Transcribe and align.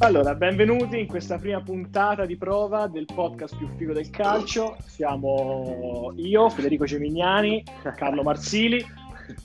Allora, 0.00 0.34
benvenuti 0.34 1.00
in 1.00 1.06
questa 1.06 1.38
prima 1.38 1.60
puntata 1.60 2.24
di 2.24 2.36
prova 2.36 2.86
del 2.86 3.04
podcast 3.04 3.56
più 3.56 3.68
figo 3.76 3.92
del 3.92 4.10
calcio. 4.10 4.76
Siamo 4.86 6.12
io, 6.16 6.48
Federico 6.50 6.84
Gemignani, 6.84 7.64
Carlo 7.96 8.22
Marsili, 8.22 8.84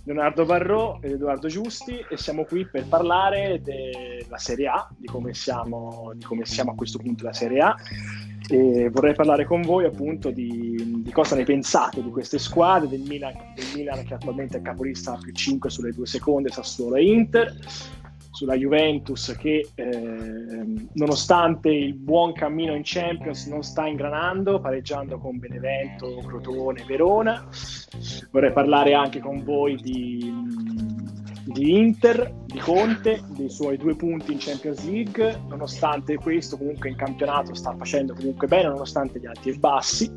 Leonardo 0.04 0.46
Barrò 0.46 1.00
ed 1.02 1.14
Edoardo 1.14 1.48
Giusti 1.48 2.06
e 2.08 2.18
siamo 2.18 2.46
qui 2.46 2.66
per 2.66 2.86
parlare 2.88 3.62
della 3.62 4.38
Serie 4.38 4.68
A, 4.68 4.88
di 4.96 5.08
come 5.08 5.34
siamo, 5.34 6.12
di 6.16 6.24
come 6.24 6.46
siamo 6.46 6.72
a 6.72 6.76
questo 6.76 6.98
punto 7.00 7.24
la 7.26 7.34
Serie 7.34 7.60
A. 7.60 7.76
E 8.50 8.90
vorrei 8.90 9.14
parlare 9.14 9.46
con 9.46 9.62
voi 9.62 9.86
appunto 9.86 10.30
di, 10.30 11.02
di, 11.02 11.12
cosa 11.12 11.36
ne 11.36 11.44
pensate 11.44 12.04
di 12.04 12.10
queste 12.10 12.38
squadre, 12.38 12.90
del 12.90 13.02
Milan, 13.02 13.34
del 13.56 13.66
Milan 13.76 14.04
che 14.04 14.16
attualmente 14.16 14.58
è 14.58 14.62
capolista 14.62 15.18
più 15.22 15.32
5 15.32 15.70
sulle 15.70 15.92
due 15.92 16.06
seconde, 16.06 16.50
Sassuolo 16.50 16.96
e 16.96 17.06
Inter 17.06 17.56
sulla 18.34 18.56
Juventus 18.56 19.36
che 19.38 19.70
eh, 19.76 20.66
nonostante 20.94 21.70
il 21.70 21.94
buon 21.94 22.34
cammino 22.34 22.74
in 22.76 22.82
Champions 22.84 23.46
non 23.46 23.62
sta 23.62 23.86
ingranando, 23.86 24.60
pareggiando 24.60 25.20
con 25.20 25.38
Benevento, 25.38 26.18
Crotone, 26.26 26.84
Verona. 26.88 27.48
Vorrei 28.32 28.52
parlare 28.52 28.96
anche 28.96 29.20
con 29.20 29.44
voi 29.44 29.76
di, 29.76 30.34
di 31.46 31.78
Inter, 31.78 32.34
di 32.46 32.60
Conte, 32.60 33.22
dei 33.28 33.50
suoi 33.50 33.78
due 33.78 33.96
punti 33.96 34.32
in 34.32 34.38
Champions 34.40 34.84
League, 34.86 35.42
nonostante 35.48 36.16
questo 36.16 36.58
comunque 36.58 36.90
in 36.90 36.96
campionato 36.96 37.54
sta 37.54 37.76
facendo 37.76 38.14
comunque 38.14 38.48
bene, 38.48 38.70
nonostante 38.70 39.20
gli 39.20 39.26
alti 39.26 39.50
e 39.50 39.58
bassi 39.58 40.12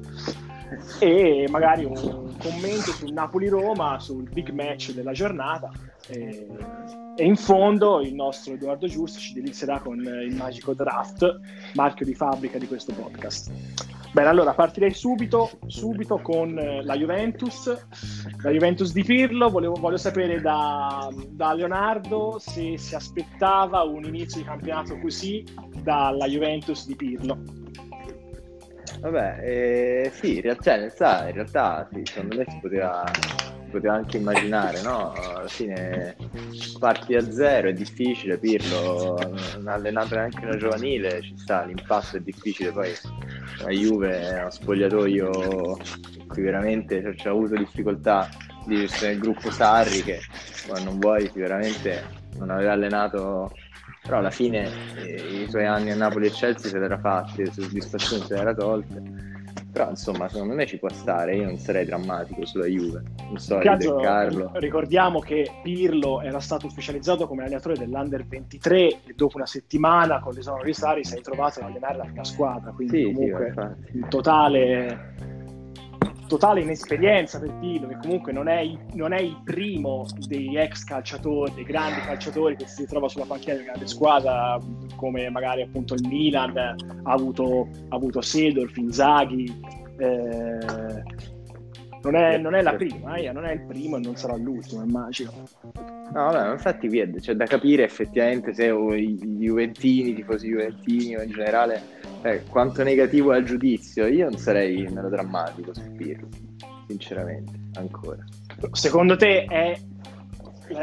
e 0.98 1.46
magari 1.50 1.84
un 1.84 2.34
commento 2.38 2.90
sul 2.92 3.12
Napoli-Roma, 3.12 3.98
sul 4.00 4.28
big 4.28 4.50
match 4.50 4.92
della 4.92 5.12
giornata. 5.12 5.70
E, 6.08 6.46
e 7.16 7.24
in 7.24 7.36
fondo 7.36 8.00
il 8.00 8.14
nostro 8.14 8.54
Edoardo 8.54 8.86
Giusto 8.86 9.18
ci 9.18 9.32
delizierà 9.32 9.78
con 9.80 9.98
il 9.98 10.34
magico 10.34 10.74
draft, 10.74 11.40
marchio 11.74 12.04
di 12.04 12.14
fabbrica 12.14 12.58
di 12.58 12.66
questo 12.66 12.92
podcast. 12.92 13.50
Bene, 14.12 14.28
allora 14.28 14.54
partirei 14.54 14.94
subito, 14.94 15.50
subito 15.66 16.20
con 16.20 16.54
la 16.54 16.96
Juventus, 16.96 17.86
la 18.42 18.50
Juventus 18.50 18.92
di 18.92 19.04
Pirlo. 19.04 19.50
Volevo, 19.50 19.74
voglio 19.74 19.98
sapere 19.98 20.40
da, 20.40 21.08
da 21.28 21.52
Leonardo 21.52 22.38
se 22.38 22.78
si 22.78 22.94
aspettava 22.94 23.82
un 23.82 24.04
inizio 24.04 24.40
di 24.40 24.46
campionato 24.46 24.98
così 24.98 25.44
dalla 25.82 26.26
Juventus 26.26 26.86
di 26.86 26.96
Pirlo. 26.96 27.38
Vabbè, 29.00 29.38
eh, 29.42 30.10
sì, 30.14 30.36
in 30.36 30.42
realtà, 30.42 30.76
realtà, 30.76 31.28
in 31.28 31.34
realtà 31.34 31.88
sì, 31.92 32.02
secondo 32.04 32.36
me 32.36 32.44
si 32.48 32.58
poteva, 32.60 33.04
poteva, 33.70 33.94
anche 33.94 34.16
immaginare, 34.16 34.82
no? 34.82 35.12
Alla 35.12 35.48
fine 35.48 36.16
parti 36.78 37.14
da 37.14 37.30
zero, 37.30 37.68
è 37.68 37.72
difficile, 37.72 38.38
Pirlo 38.38 39.18
non 39.56 39.68
ha 39.68 39.72
allenato 39.72 40.14
neanche 40.14 40.44
una 40.44 40.56
giovanile, 40.56 41.22
ci 41.22 41.36
sta, 41.36 41.64
l'impatto 41.64 42.16
è 42.16 42.20
difficile, 42.20 42.72
poi 42.72 42.92
la 43.58 43.70
Juve 43.70 44.20
è 44.20 44.40
uno 44.40 44.50
spogliatoio 44.50 45.78
cui 46.26 46.42
veramente 46.42 47.14
ci 47.16 47.28
ha 47.28 47.30
avuto 47.30 47.54
difficoltà 47.54 48.28
di 48.66 48.76
gestire 48.76 49.12
il 49.12 49.20
gruppo 49.20 49.50
Sarri 49.50 50.02
che 50.02 50.20
quando 50.66 50.90
non 50.90 50.98
vuoi 50.98 51.26
sicuramente 51.26 52.02
non 52.36 52.50
aveva 52.50 52.72
allenato 52.72 53.52
però 54.06 54.18
alla 54.18 54.30
fine 54.30 54.70
eh, 54.96 55.42
i 55.42 55.48
suoi 55.48 55.66
anni 55.66 55.90
a 55.90 55.96
Napoli 55.96 56.26
e 56.26 56.30
Chelsea 56.30 56.70
se 56.70 56.78
l'era 56.78 56.98
fatti, 56.98 57.42
le 57.42 57.52
soddisfazioni 57.52 58.24
se 58.24 58.34
l'era 58.34 58.54
tolte. 58.54 59.15
Però 59.76 59.90
insomma, 59.90 60.26
secondo 60.30 60.54
me 60.54 60.64
ci 60.64 60.78
può 60.78 60.88
stare. 60.88 61.36
Io 61.36 61.44
non 61.44 61.58
sarei 61.58 61.84
drammatico 61.84 62.46
sulla 62.46 62.64
Juve. 62.64 63.02
Non 63.28 63.36
so, 63.36 63.58
caso. 63.58 64.50
Ricordiamo 64.54 65.20
che 65.20 65.50
Pirlo 65.62 66.22
era 66.22 66.40
stato 66.40 66.64
ufficializzato 66.64 67.26
come 67.26 67.42
allenatore 67.42 67.76
dell'Under 67.76 68.26
23 68.26 68.86
e 68.86 69.00
dopo 69.14 69.36
una 69.36 69.44
settimana 69.44 70.20
con 70.20 70.32
l'esonero 70.32 70.64
di 70.64 70.72
Sari 70.72 71.04
si 71.04 71.18
è 71.18 71.20
trovato 71.20 71.60
ad 71.60 71.66
allenare 71.66 71.98
la 71.98 72.04
prima 72.04 72.24
squadra. 72.24 72.72
Quindi, 72.72 73.04
sì, 73.04 73.12
comunque, 73.12 73.52
sì, 73.90 73.98
in 73.98 74.08
totale 74.08 75.34
totale 76.26 76.60
inesperienza 76.60 77.38
per 77.38 77.52
Pirlo, 77.60 77.88
che 77.88 77.98
comunque 78.00 78.32
non 78.32 78.48
è, 78.48 78.60
il, 78.60 78.78
non 78.94 79.12
è, 79.12 79.20
il, 79.20 79.40
primo 79.44 80.06
dei 80.26 80.56
ex 80.56 80.84
calciatori, 80.84 81.54
dei 81.54 81.64
grandi 81.64 82.00
calciatori 82.00 82.56
che 82.56 82.66
si 82.66 82.84
trova 82.86 83.08
sulla 83.08 83.26
panchina 83.26 83.54
una 83.54 83.64
grande 83.64 83.86
squadra, 83.86 84.58
come 84.96 85.28
magari 85.30 85.62
appunto 85.62 85.94
il 85.94 86.06
Milan 86.08 86.56
ha 86.56 86.74
avuto, 87.04 87.68
ha 87.88 87.96
avuto 87.96 88.20
Sedorf, 88.20 88.76
Inzaghi. 88.76 89.60
Eh, 89.98 91.24
non 92.02 92.14
è, 92.14 92.38
non 92.38 92.54
è, 92.54 92.62
la 92.62 92.74
prima, 92.74 93.16
eh, 93.16 93.32
non 93.32 93.44
è 93.44 93.52
il 93.52 93.62
primo 93.62 93.96
e 93.96 94.00
non 94.00 94.16
sarà 94.16 94.36
l'ultimo, 94.36 94.82
immagino. 94.82 95.32
No, 96.12 96.30
no, 96.30 96.52
infatti 96.52 96.88
c'è 96.88 97.20
cioè, 97.20 97.34
da 97.34 97.46
capire 97.46 97.82
effettivamente 97.82 98.54
se 98.54 98.66
i, 98.66 99.18
i 99.20 99.36
Juventini, 99.38 100.10
i 100.10 100.14
tifosi 100.14 100.48
Juventini 100.48 101.16
o 101.16 101.22
in 101.22 101.30
generale 101.30 101.82
eh, 102.22 102.44
quanto 102.48 102.82
negativo 102.82 103.32
è 103.32 103.38
il 103.38 103.44
giudizio, 103.44 104.06
io 104.06 104.28
non 104.28 104.38
sarei 104.38 104.82
melodrammatico 104.88 105.74
su 105.74 105.92
Pirlo, 105.92 106.28
sinceramente, 106.86 107.52
ancora. 107.74 108.24
Secondo 108.72 109.16
te 109.16 109.44
è, 109.44 109.78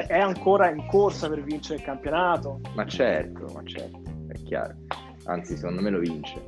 è, 0.07 0.19
ancora 0.19 0.69
in 0.69 0.85
corsa 0.87 1.29
per 1.29 1.41
vincere 1.41 1.79
il 1.79 1.85
campionato? 1.85 2.59
Ma 2.75 2.85
certo, 2.85 3.45
ma 3.53 3.61
certo, 3.63 4.01
chiaro. 4.53 4.75
Anzi, 5.25 5.55
secondo 5.55 5.81
me 5.81 5.89
lo 5.89 5.99
vince. 5.99 6.41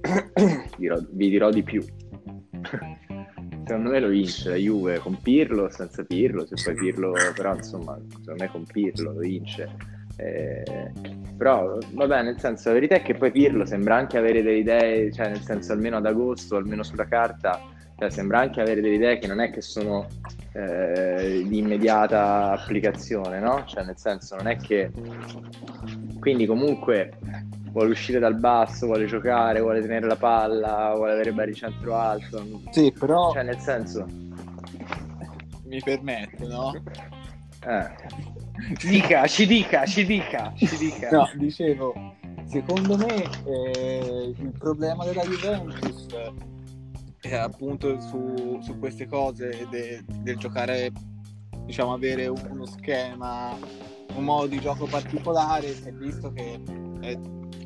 dirò, 0.78 0.98
vi 1.10 1.28
dirò 1.28 1.50
di 1.50 1.62
più. 1.62 1.82
secondo 3.66 3.90
me 3.90 4.00
lo 4.00 4.08
vince 4.08 4.48
la 4.48 4.56
Juve 4.56 4.98
con 4.98 5.18
Pirlo, 5.20 5.68
senza 5.70 6.04
Pirlo, 6.04 6.46
se 6.46 6.54
poi 6.64 6.74
Pirlo, 6.74 7.12
però 7.34 7.54
insomma, 7.54 7.98
secondo 8.08 8.42
me 8.42 8.48
con 8.48 8.64
Pirlo 8.64 9.12
lo 9.12 9.20
vince 9.20 9.94
eh, 10.16 10.92
però 11.36 11.78
vabbè, 11.92 12.22
nel 12.22 12.40
senso, 12.40 12.68
la 12.68 12.74
verità 12.74 12.94
è 12.96 13.02
che 13.02 13.14
poi 13.14 13.30
Pirlo 13.30 13.66
sembra 13.66 13.96
anche 13.96 14.16
avere 14.16 14.42
delle 14.42 14.58
idee, 14.58 15.12
cioè 15.12 15.28
nel 15.28 15.42
senso 15.42 15.72
almeno 15.72 15.98
ad 15.98 16.06
agosto, 16.06 16.56
almeno 16.56 16.82
sulla 16.82 17.06
carta, 17.06 17.60
cioè, 17.98 18.10
sembra 18.10 18.40
anche 18.40 18.60
avere 18.60 18.80
delle 18.80 18.94
idee 18.94 19.18
che 19.18 19.26
non 19.26 19.40
è 19.40 19.50
che 19.50 19.60
sono 19.60 20.06
eh, 20.52 21.44
di 21.46 21.58
immediata 21.58 22.52
applicazione, 22.52 23.40
no? 23.40 23.64
Cioè 23.66 23.84
nel 23.84 23.96
senso 23.96 24.36
non 24.36 24.48
è 24.48 24.56
che... 24.56 24.90
Quindi 26.20 26.46
comunque 26.46 27.12
vuole 27.70 27.90
uscire 27.90 28.18
dal 28.18 28.38
basso, 28.38 28.86
vuole 28.86 29.06
giocare, 29.06 29.60
vuole 29.60 29.80
tenere 29.80 30.06
la 30.06 30.16
palla, 30.16 30.92
vuole 30.94 31.12
avere 31.12 31.32
baricentro 31.32 31.94
alto. 31.94 32.62
Sì, 32.70 32.92
però... 32.92 33.32
Cioè 33.32 33.42
nel 33.42 33.58
senso... 33.58 34.06
Mi 35.64 35.80
permette, 35.82 36.46
no? 36.46 36.72
Eh 37.66 38.34
dica, 38.82 39.26
ci 39.26 39.46
dica, 39.46 39.84
ci 39.84 40.04
dica, 40.04 40.52
ci 40.56 40.76
dica. 40.76 41.10
No, 41.10 41.30
dicevo, 41.34 41.94
secondo 42.46 42.96
me 42.96 43.24
eh, 43.44 44.34
il 44.36 44.52
problema 44.58 45.04
della 45.04 45.22
Juventus 45.22 46.06
è 47.28 47.34
appunto 47.36 48.00
su, 48.00 48.58
su 48.62 48.78
queste 48.78 49.06
cose 49.06 49.66
de, 49.70 50.02
del 50.20 50.36
giocare, 50.36 50.92
diciamo, 51.64 51.92
avere 51.92 52.26
uno 52.26 52.66
schema, 52.66 53.56
un 54.14 54.24
modo 54.24 54.46
di 54.46 54.60
gioco 54.60 54.86
particolare, 54.86 55.72
si 55.74 55.88
è 55.88 55.92
visto 55.92 56.32
che 56.32 56.60
è, 57.00 57.18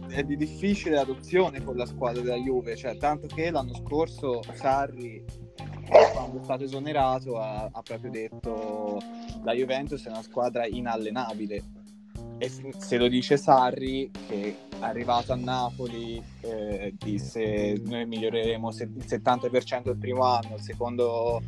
è 0.08 0.22
di 0.24 0.36
difficile 0.36 0.98
adozione 0.98 1.62
con 1.62 1.76
la 1.76 1.86
squadra 1.86 2.22
della 2.22 2.36
Juve, 2.36 2.76
cioè 2.76 2.96
tanto 2.96 3.26
che 3.26 3.50
l'anno 3.50 3.74
scorso 3.74 4.42
Sarri 4.54 5.24
quando 6.12 6.40
è 6.40 6.44
stato 6.44 6.64
esonerato 6.64 7.38
ha, 7.38 7.68
ha, 7.70 7.82
proprio 7.82 8.10
detto 8.10 9.00
la 9.42 9.52
Juventus 9.52 10.06
è 10.06 10.10
una 10.10 10.22
squadra 10.22 10.66
inallenabile 10.66 11.62
e 12.38 12.48
se 12.48 12.96
lo 12.96 13.08
dice 13.08 13.36
Sarri 13.36 14.10
che 14.28 14.56
arrivato 14.80 15.32
a 15.32 15.36
Napoli 15.36 16.22
eh, 16.40 16.94
disse 16.98 17.80
noi 17.84 18.06
miglioreremo 18.06 18.70
il 18.70 19.04
70% 19.06 19.90
il 19.90 19.96
primo 19.96 20.24
anno, 20.24 20.56
il 20.56 20.62
secondo 20.62 21.42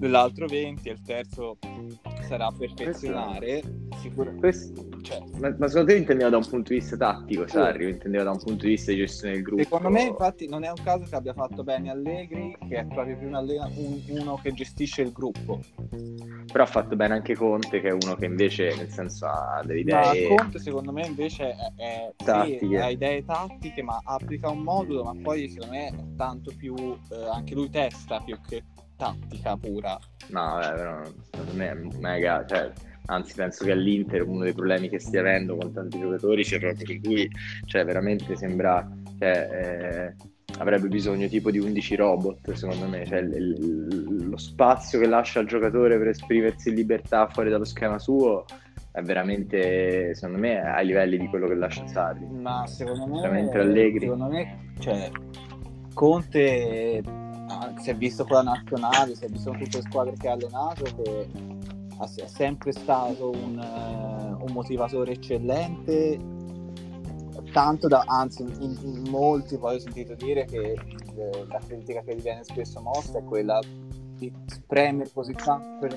l'altro 0.00 0.46
20 0.46 0.88
e 0.88 0.92
il 0.92 1.02
terzo 1.02 1.58
sarà 2.26 2.50
perfezionare. 2.50 3.62
Sicuramente. 4.00 4.40
Questo, 4.40 4.88
cioè, 5.02 5.22
ma, 5.38 5.54
ma, 5.58 5.68
secondo 5.68 5.92
te 5.92 5.98
intendeva 5.98 6.30
da 6.30 6.36
un 6.36 6.46
punto 6.48 6.72
di 6.72 6.78
vista 6.78 6.96
tattico, 6.96 7.46
Sarri? 7.46 7.90
Intendeva 7.90 8.24
da 8.24 8.30
un 8.32 8.38
punto 8.38 8.64
di 8.64 8.70
vista 8.70 8.90
di 8.90 8.98
gestione 8.98 9.34
del 9.34 9.42
gruppo? 9.42 9.62
Secondo 9.62 9.90
me, 9.90 10.02
infatti, 10.02 10.48
non 10.48 10.64
è 10.64 10.68
un 10.68 10.82
caso 10.82 11.04
che 11.08 11.14
abbia 11.14 11.32
fatto 11.32 11.62
bene 11.62 11.90
Allegri, 11.90 12.56
che 12.68 12.76
è 12.78 12.86
proprio 12.86 13.16
più 13.16 13.28
un 13.28 13.34
allena- 13.34 13.70
un, 13.74 14.02
uno 14.08 14.38
che 14.42 14.52
gestisce 14.52 15.02
il 15.02 15.12
gruppo. 15.12 15.60
Però 16.52 16.64
ha 16.64 16.66
fatto 16.66 16.96
bene 16.96 17.14
anche 17.14 17.34
Conte, 17.34 17.80
che 17.80 17.88
è 17.88 17.92
uno 17.92 18.14
che 18.16 18.26
invece, 18.26 18.74
nel 18.76 18.90
senso, 18.90 19.26
ha 19.26 19.62
delle 19.64 19.80
idee. 19.80 20.28
Ma 20.28 20.36
Conte, 20.36 20.58
secondo 20.58 20.92
me, 20.92 21.06
invece 21.06 21.54
è, 21.76 22.12
è 22.24 22.58
sì, 22.58 22.74
ha 22.76 22.88
idee 22.88 23.24
tattiche, 23.24 23.82
ma 23.82 24.00
applica 24.02 24.48
un 24.48 24.60
modulo, 24.60 25.04
ma 25.04 25.14
poi 25.22 25.48
secondo 25.48 25.74
me 25.74 25.86
è 25.88 25.94
tanto 26.16 26.52
più 26.56 26.74
eh, 26.76 27.28
anche 27.32 27.54
lui 27.54 27.70
testa 27.70 28.20
più 28.20 28.38
che 28.46 28.62
tattica 28.96 29.56
pura. 29.56 29.98
No, 30.28 30.40
vabbè, 30.40 30.74
però 30.76 31.02
secondo 31.30 31.52
me 31.54 31.70
è 31.70 31.74
mega, 32.00 32.44
cioè, 32.46 32.70
anzi 33.06 33.34
penso 33.34 33.64
che 33.64 33.72
all'Inter 33.72 34.22
uno 34.22 34.42
dei 34.44 34.52
problemi 34.52 34.88
che 34.88 34.98
stia 34.98 35.20
avendo 35.20 35.56
con 35.56 35.72
tanti 35.72 35.98
giocatori 36.00 36.42
c'è 36.42 36.58
proprio 36.58 36.84
che 36.86 37.00
lui, 37.04 37.30
cioè 37.66 37.84
veramente 37.84 38.34
sembra, 38.36 38.88
cioè, 39.18 39.48
eh, 39.52 40.14
avrebbe 40.58 40.88
bisogno 40.88 41.28
tipo 41.28 41.50
di 41.50 41.58
11 41.58 41.94
robot, 41.96 42.52
secondo 42.52 42.88
me, 42.88 43.04
cioè 43.06 43.18
il- 43.18 43.34
il- 43.34 44.28
lo 44.30 44.36
spazio 44.38 44.98
che 44.98 45.06
lascia 45.06 45.38
al 45.40 45.46
giocatore 45.46 45.98
per 45.98 46.08
esprimersi 46.08 46.70
in 46.70 46.76
libertà 46.76 47.28
fuori 47.28 47.50
dallo 47.50 47.64
schema 47.64 47.98
suo 47.98 48.44
è 48.90 49.02
veramente, 49.02 50.14
secondo 50.14 50.38
me, 50.40 50.58
ai 50.62 50.86
livelli 50.86 51.18
di 51.18 51.28
quello 51.28 51.46
che 51.46 51.54
lascia 51.54 51.86
Sarri. 51.86 52.24
Ma 52.26 52.66
secondo 52.66 53.04
me, 53.06 53.20
Veramente 53.20 53.58
Allegri. 53.58 54.00
secondo 54.00 54.28
me, 54.28 54.72
cioè, 54.78 55.10
Conte 55.92 57.02
ah, 57.48 57.72
si 57.78 57.90
è 57.90 57.96
visto 57.96 58.24
con 58.24 58.36
la 58.36 58.42
nazionale, 58.42 59.14
si 59.14 59.24
è 59.24 59.28
visto 59.28 59.50
con 59.50 59.58
tutte 59.60 59.78
le 59.78 59.82
squadre 59.84 60.14
che 60.16 60.28
ha 60.28 60.32
allenato, 60.32 60.84
che 60.84 61.28
è 61.98 62.26
sempre 62.26 62.72
stato 62.72 63.30
un, 63.30 63.58
eh, 63.58 64.44
un 64.44 64.52
motivatore 64.52 65.12
eccellente, 65.12 66.18
tanto 67.52 67.88
da, 67.88 68.04
anzi, 68.06 68.42
in, 68.42 68.76
in 68.82 69.04
molti 69.08 69.56
poi 69.56 69.76
ho 69.76 69.78
sentito 69.78 70.14
dire 70.14 70.44
che 70.44 70.76
il- 70.84 71.46
la 71.48 71.60
critica 71.66 72.02
che 72.02 72.14
gli 72.14 72.20
viene 72.20 72.44
spesso 72.44 72.80
mossa 72.80 73.18
è 73.18 73.24
quella 73.24 73.58
di 74.16 74.32
spremere 74.46 75.10
così 75.12 75.32
tanto 75.32 75.78
per 75.80 75.96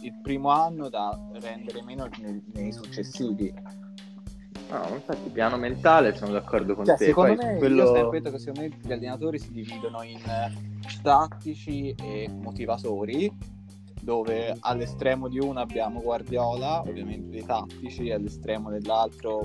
il 0.00 0.20
primo 0.22 0.50
anno 0.50 0.88
da 0.88 1.16
rendere 1.40 1.82
meno 1.82 2.08
nei, 2.20 2.42
nei 2.54 2.72
successivi. 2.72 3.52
No, 4.68 4.94
infatti, 4.94 5.30
piano 5.30 5.56
mentale 5.56 6.14
sono 6.14 6.32
d'accordo 6.32 6.74
con 6.74 6.84
Cioè, 6.84 6.96
te. 6.96 7.04
secondo 7.06 7.34
Poi 7.36 7.46
me, 7.52 7.58
quello- 7.58 7.82
io 7.84 7.92
sempre 7.94 8.20
detto 8.20 8.30
che 8.32 8.38
secondo 8.38 8.60
me 8.62 8.76
gli 8.82 8.92
allenatori 8.92 9.38
si 9.38 9.52
dividono 9.52 10.02
in 10.02 10.18
eh, 10.18 10.52
tattici 11.02 11.94
e 12.02 12.28
motivatori, 12.28 13.30
dove 14.00 14.56
all'estremo 14.60 15.28
di 15.28 15.38
uno 15.38 15.60
abbiamo 15.60 16.00
Guardiola, 16.00 16.80
ovviamente 16.80 17.30
dei 17.30 17.44
tattici, 17.44 18.08
e 18.08 18.14
all'estremo 18.14 18.70
dell'altro 18.70 19.40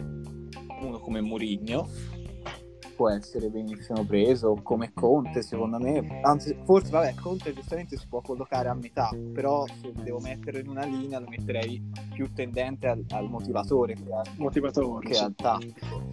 uno 0.82 1.00
come 1.00 1.22
Mourinho. 1.22 1.88
Può 3.02 3.10
essere 3.10 3.50
benissimo 3.50 4.06
preso 4.06 4.60
come 4.62 4.92
Conte, 4.94 5.42
secondo 5.42 5.80
me. 5.80 6.22
Anzi, 6.22 6.56
forse, 6.66 6.92
vabbè, 6.92 7.16
Conte 7.16 7.52
giustamente 7.52 7.98
si 7.98 8.06
può 8.08 8.22
collocare 8.22 8.70
a 8.70 8.76
metà, 8.76 9.10
però 9.34 9.66
se 9.66 9.92
devo 10.04 10.20
metterlo 10.20 10.60
in 10.60 10.68
una 10.68 10.86
linea 10.86 11.18
lo 11.18 11.28
metterei 11.28 11.82
più 12.14 12.32
tendente 12.32 12.88
al, 12.88 13.04
al 13.10 13.28
motivatore 13.28 13.96
che, 13.96 14.04
al- 14.14 14.28
motivatore. 14.38 15.08
che 15.08 15.16
sì. 15.16 15.24
al 15.24 15.34
tattico. 15.34 16.10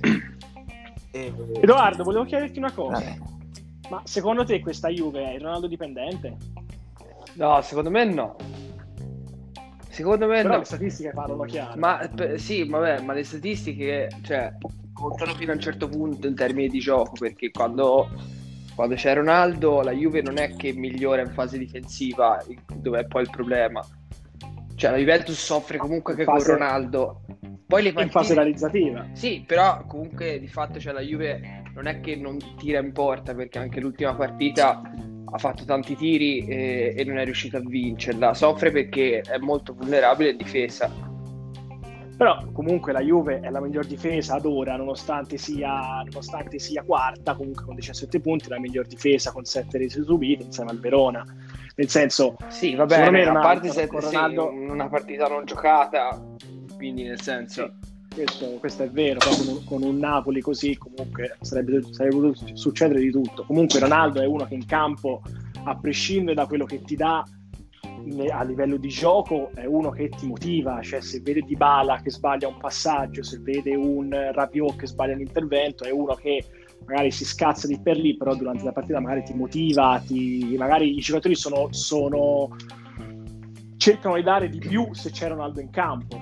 E- 1.10 1.34
Edoardo, 1.60 2.04
volevo 2.04 2.24
chiederti 2.24 2.58
una 2.58 2.72
cosa. 2.72 3.00
Vabbè. 3.00 3.18
Ma 3.90 4.00
secondo 4.06 4.44
te 4.44 4.58
questa 4.60 4.88
Juve 4.88 5.34
è 5.34 5.38
Ronaldo 5.38 5.66
dipendente? 5.66 6.36
No, 7.34 7.60
secondo 7.60 7.90
me 7.90 8.04
no. 8.06 8.34
Secondo 9.90 10.26
me 10.26 10.40
Però 10.40 10.54
no. 10.54 10.58
le 10.60 10.64
statistiche 10.64 11.10
parlano 11.10 11.42
chiaro. 11.42 11.78
Ma 11.78 12.08
p- 12.14 12.36
sì, 12.36 12.66
vabbè, 12.66 13.02
ma 13.02 13.12
le 13.12 13.24
statistiche, 13.24 14.08
cioè, 14.22 14.54
contano 14.98 15.32
fino 15.34 15.52
a 15.52 15.54
un 15.54 15.60
certo 15.60 15.88
punto 15.88 16.26
in 16.26 16.34
termini 16.34 16.68
di 16.68 16.80
gioco, 16.80 17.12
perché 17.18 17.50
quando, 17.50 18.08
quando 18.74 18.96
c'è 18.96 19.14
Ronaldo 19.14 19.80
la 19.82 19.92
Juve 19.92 20.22
non 20.22 20.38
è 20.38 20.54
che 20.56 20.72
migliora 20.72 21.22
in 21.22 21.30
fase 21.30 21.56
difensiva, 21.56 22.44
dove 22.74 23.00
è 23.00 23.06
poi 23.06 23.22
il 23.22 23.30
problema. 23.30 23.80
Cioè, 24.74 24.90
la 24.90 24.96
Juventus 24.96 25.36
soffre 25.36 25.78
comunque 25.78 26.12
In 26.12 26.18
che 26.18 26.24
fase- 26.24 26.46
con 26.46 26.58
Ronaldo. 26.58 27.20
Poi 27.66 27.82
le 27.82 27.88
in 27.88 27.94
partite... 27.94 28.18
fase 28.18 28.34
realizzativa. 28.34 29.06
Sì, 29.12 29.44
però 29.46 29.84
comunque 29.86 30.40
di 30.40 30.48
fatto 30.48 30.80
cioè, 30.80 30.92
la 30.92 31.00
Juve 31.00 31.62
non 31.74 31.86
è 31.86 32.00
che 32.00 32.16
non 32.16 32.38
tira 32.56 32.80
in 32.80 32.92
porta 32.92 33.34
perché 33.34 33.58
anche 33.58 33.80
l'ultima 33.80 34.14
partita 34.14 34.80
ha 35.30 35.38
fatto 35.38 35.64
tanti 35.64 35.94
tiri 35.94 36.46
e, 36.46 36.94
e 36.96 37.04
non 37.04 37.18
è 37.18 37.24
riuscito 37.24 37.58
a 37.58 37.60
vincerla. 37.60 38.34
Soffre 38.34 38.70
perché 38.70 39.20
è 39.20 39.36
molto 39.38 39.74
vulnerabile 39.74 40.30
in 40.30 40.36
difesa. 40.38 41.07
Però 42.18 42.36
comunque 42.52 42.90
la 42.92 43.00
Juve 43.00 43.38
è 43.38 43.48
la 43.48 43.60
miglior 43.60 43.86
difesa 43.86 44.34
ad 44.34 44.44
ora, 44.44 44.74
nonostante 44.74 45.36
sia, 45.38 46.02
nonostante 46.04 46.58
sia 46.58 46.82
quarta, 46.82 47.36
comunque 47.36 47.62
con 47.64 47.76
17 47.76 48.18
punti, 48.20 48.48
la 48.48 48.58
miglior 48.58 48.88
difesa 48.88 49.30
con 49.30 49.44
7 49.44 49.78
rese 49.78 50.02
subite 50.02 50.42
insieme 50.42 50.70
al 50.72 50.80
Verona. 50.80 51.24
Nel 51.76 51.88
senso, 51.88 52.34
Sì, 52.48 52.74
va 52.74 52.86
bene, 52.86 53.22
a 53.22 53.26
Ronaldo- 53.26 53.40
parte 53.40 53.68
se 53.70 53.86
con 53.86 54.00
sì, 54.02 54.14
Ronaldo- 54.16 54.50
una 54.50 54.88
partita 54.88 55.28
non 55.28 55.44
giocata, 55.44 56.20
quindi 56.74 57.04
nel 57.04 57.20
senso... 57.20 57.74
questo, 58.12 58.46
questo 58.58 58.82
è 58.82 58.90
vero, 58.90 59.20
con 59.20 59.46
un, 59.46 59.64
con 59.64 59.82
un 59.84 59.96
Napoli 59.98 60.40
così 60.40 60.76
comunque 60.76 61.36
sarebbe, 61.42 61.84
sarebbe 61.92 62.16
potuto 62.16 62.46
succedere 62.56 62.98
di 62.98 63.12
tutto. 63.12 63.44
Comunque 63.44 63.78
Ronaldo 63.78 64.20
è 64.20 64.26
uno 64.26 64.44
che 64.44 64.54
in 64.54 64.66
campo, 64.66 65.22
a 65.62 65.76
prescindere 65.76 66.34
da 66.34 66.46
quello 66.46 66.64
che 66.64 66.82
ti 66.82 66.96
dà 66.96 67.22
a 68.30 68.42
livello 68.42 68.76
di 68.76 68.88
gioco, 68.88 69.50
è 69.54 69.64
uno 69.64 69.90
che 69.90 70.08
ti 70.08 70.26
motiva, 70.26 70.80
cioè 70.82 71.00
se 71.00 71.20
vede 71.20 71.42
Dybala 71.42 72.00
che 72.02 72.10
sbaglia 72.10 72.48
un 72.48 72.58
passaggio, 72.58 73.22
se 73.22 73.38
vede 73.40 73.74
un 73.74 74.10
Rabiot 74.32 74.76
che 74.76 74.86
sbaglia 74.86 75.14
un 75.14 75.20
intervento, 75.20 75.84
è 75.84 75.90
uno 75.90 76.14
che 76.14 76.44
magari 76.86 77.10
si 77.10 77.24
scazza 77.24 77.66
di 77.66 77.78
per 77.80 77.96
lì, 77.98 78.16
però 78.16 78.34
durante 78.34 78.64
la 78.64 78.72
partita 78.72 79.00
magari 79.00 79.22
ti 79.22 79.34
motiva, 79.34 80.02
ti- 80.04 80.54
magari 80.56 80.96
i 80.96 81.00
giocatori 81.00 81.34
sono, 81.34 81.68
sono- 81.70 82.56
cercano 83.76 84.16
di 84.16 84.22
dare 84.22 84.48
di 84.48 84.58
più 84.58 84.88
se 84.92 85.10
c'è 85.10 85.28
Ronaldo 85.28 85.60
in 85.60 85.70
campo. 85.70 86.20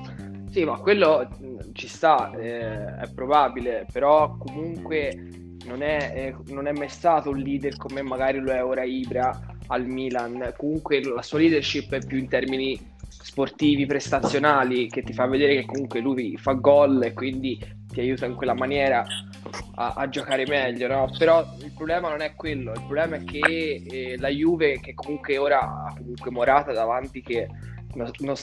Sì, 0.51 0.65
ma 0.65 0.79
quello 0.79 1.29
mh, 1.39 1.73
ci 1.73 1.89
sta, 1.89 2.33
eh, 2.37 2.97
è 2.97 3.11
probabile, 3.15 3.87
però 3.93 4.37
comunque 4.37 5.17
non 5.67 5.83
è, 5.83 6.13
eh, 6.15 6.53
non 6.53 6.67
è 6.67 6.73
mai 6.73 6.89
stato 6.89 7.31
un 7.31 7.39
leader 7.39 7.77
come 7.77 8.03
magari 8.03 8.39
lo 8.39 8.53
è 8.53 8.65
ora 8.65 8.85
Ibra 8.85 9.56
al 9.69 9.87
Milan. 9.87 10.55
Comunque 10.57 11.03
la 11.03 11.23
sua 11.23 11.39
leadership 11.39 11.93
è 11.93 12.05
più 12.05 12.19
in 12.19 12.29
termini 12.29 12.95
sportivi, 13.09 13.87
prestazionali, 13.87 14.89
che 14.89 15.03
ti 15.03 15.13
fa 15.13 15.27
vedere 15.27 15.57
che 15.57 15.67
comunque 15.67 16.01
lui 16.01 16.37
fa 16.37 16.53
gol 16.53 17.03
e 17.03 17.13
quindi 17.13 17.59
ti 17.93 18.01
aiuta 18.01 18.27
in 18.27 18.35
quella 18.35 18.55
maniera 18.55 19.05
a, 19.75 19.95
a 19.97 20.09
giocare 20.09 20.47
meglio, 20.47 20.89
no? 20.89 21.11
Però 21.19 21.45
il 21.63 21.73
problema 21.73 22.09
non 22.09 22.21
è 22.21 22.35
quello, 22.35 22.73
il 22.73 22.83
problema 22.83 23.17
è 23.17 23.25
che 23.25 23.85
eh, 23.89 24.17
la 24.19 24.29
Juve, 24.29 24.81
che 24.81 24.95
comunque 24.95 25.39
ora 25.39 25.61
ha 25.61 25.95
comunque 25.97 26.31
Morata 26.31 26.73
davanti, 26.73 27.23
che 27.23 27.49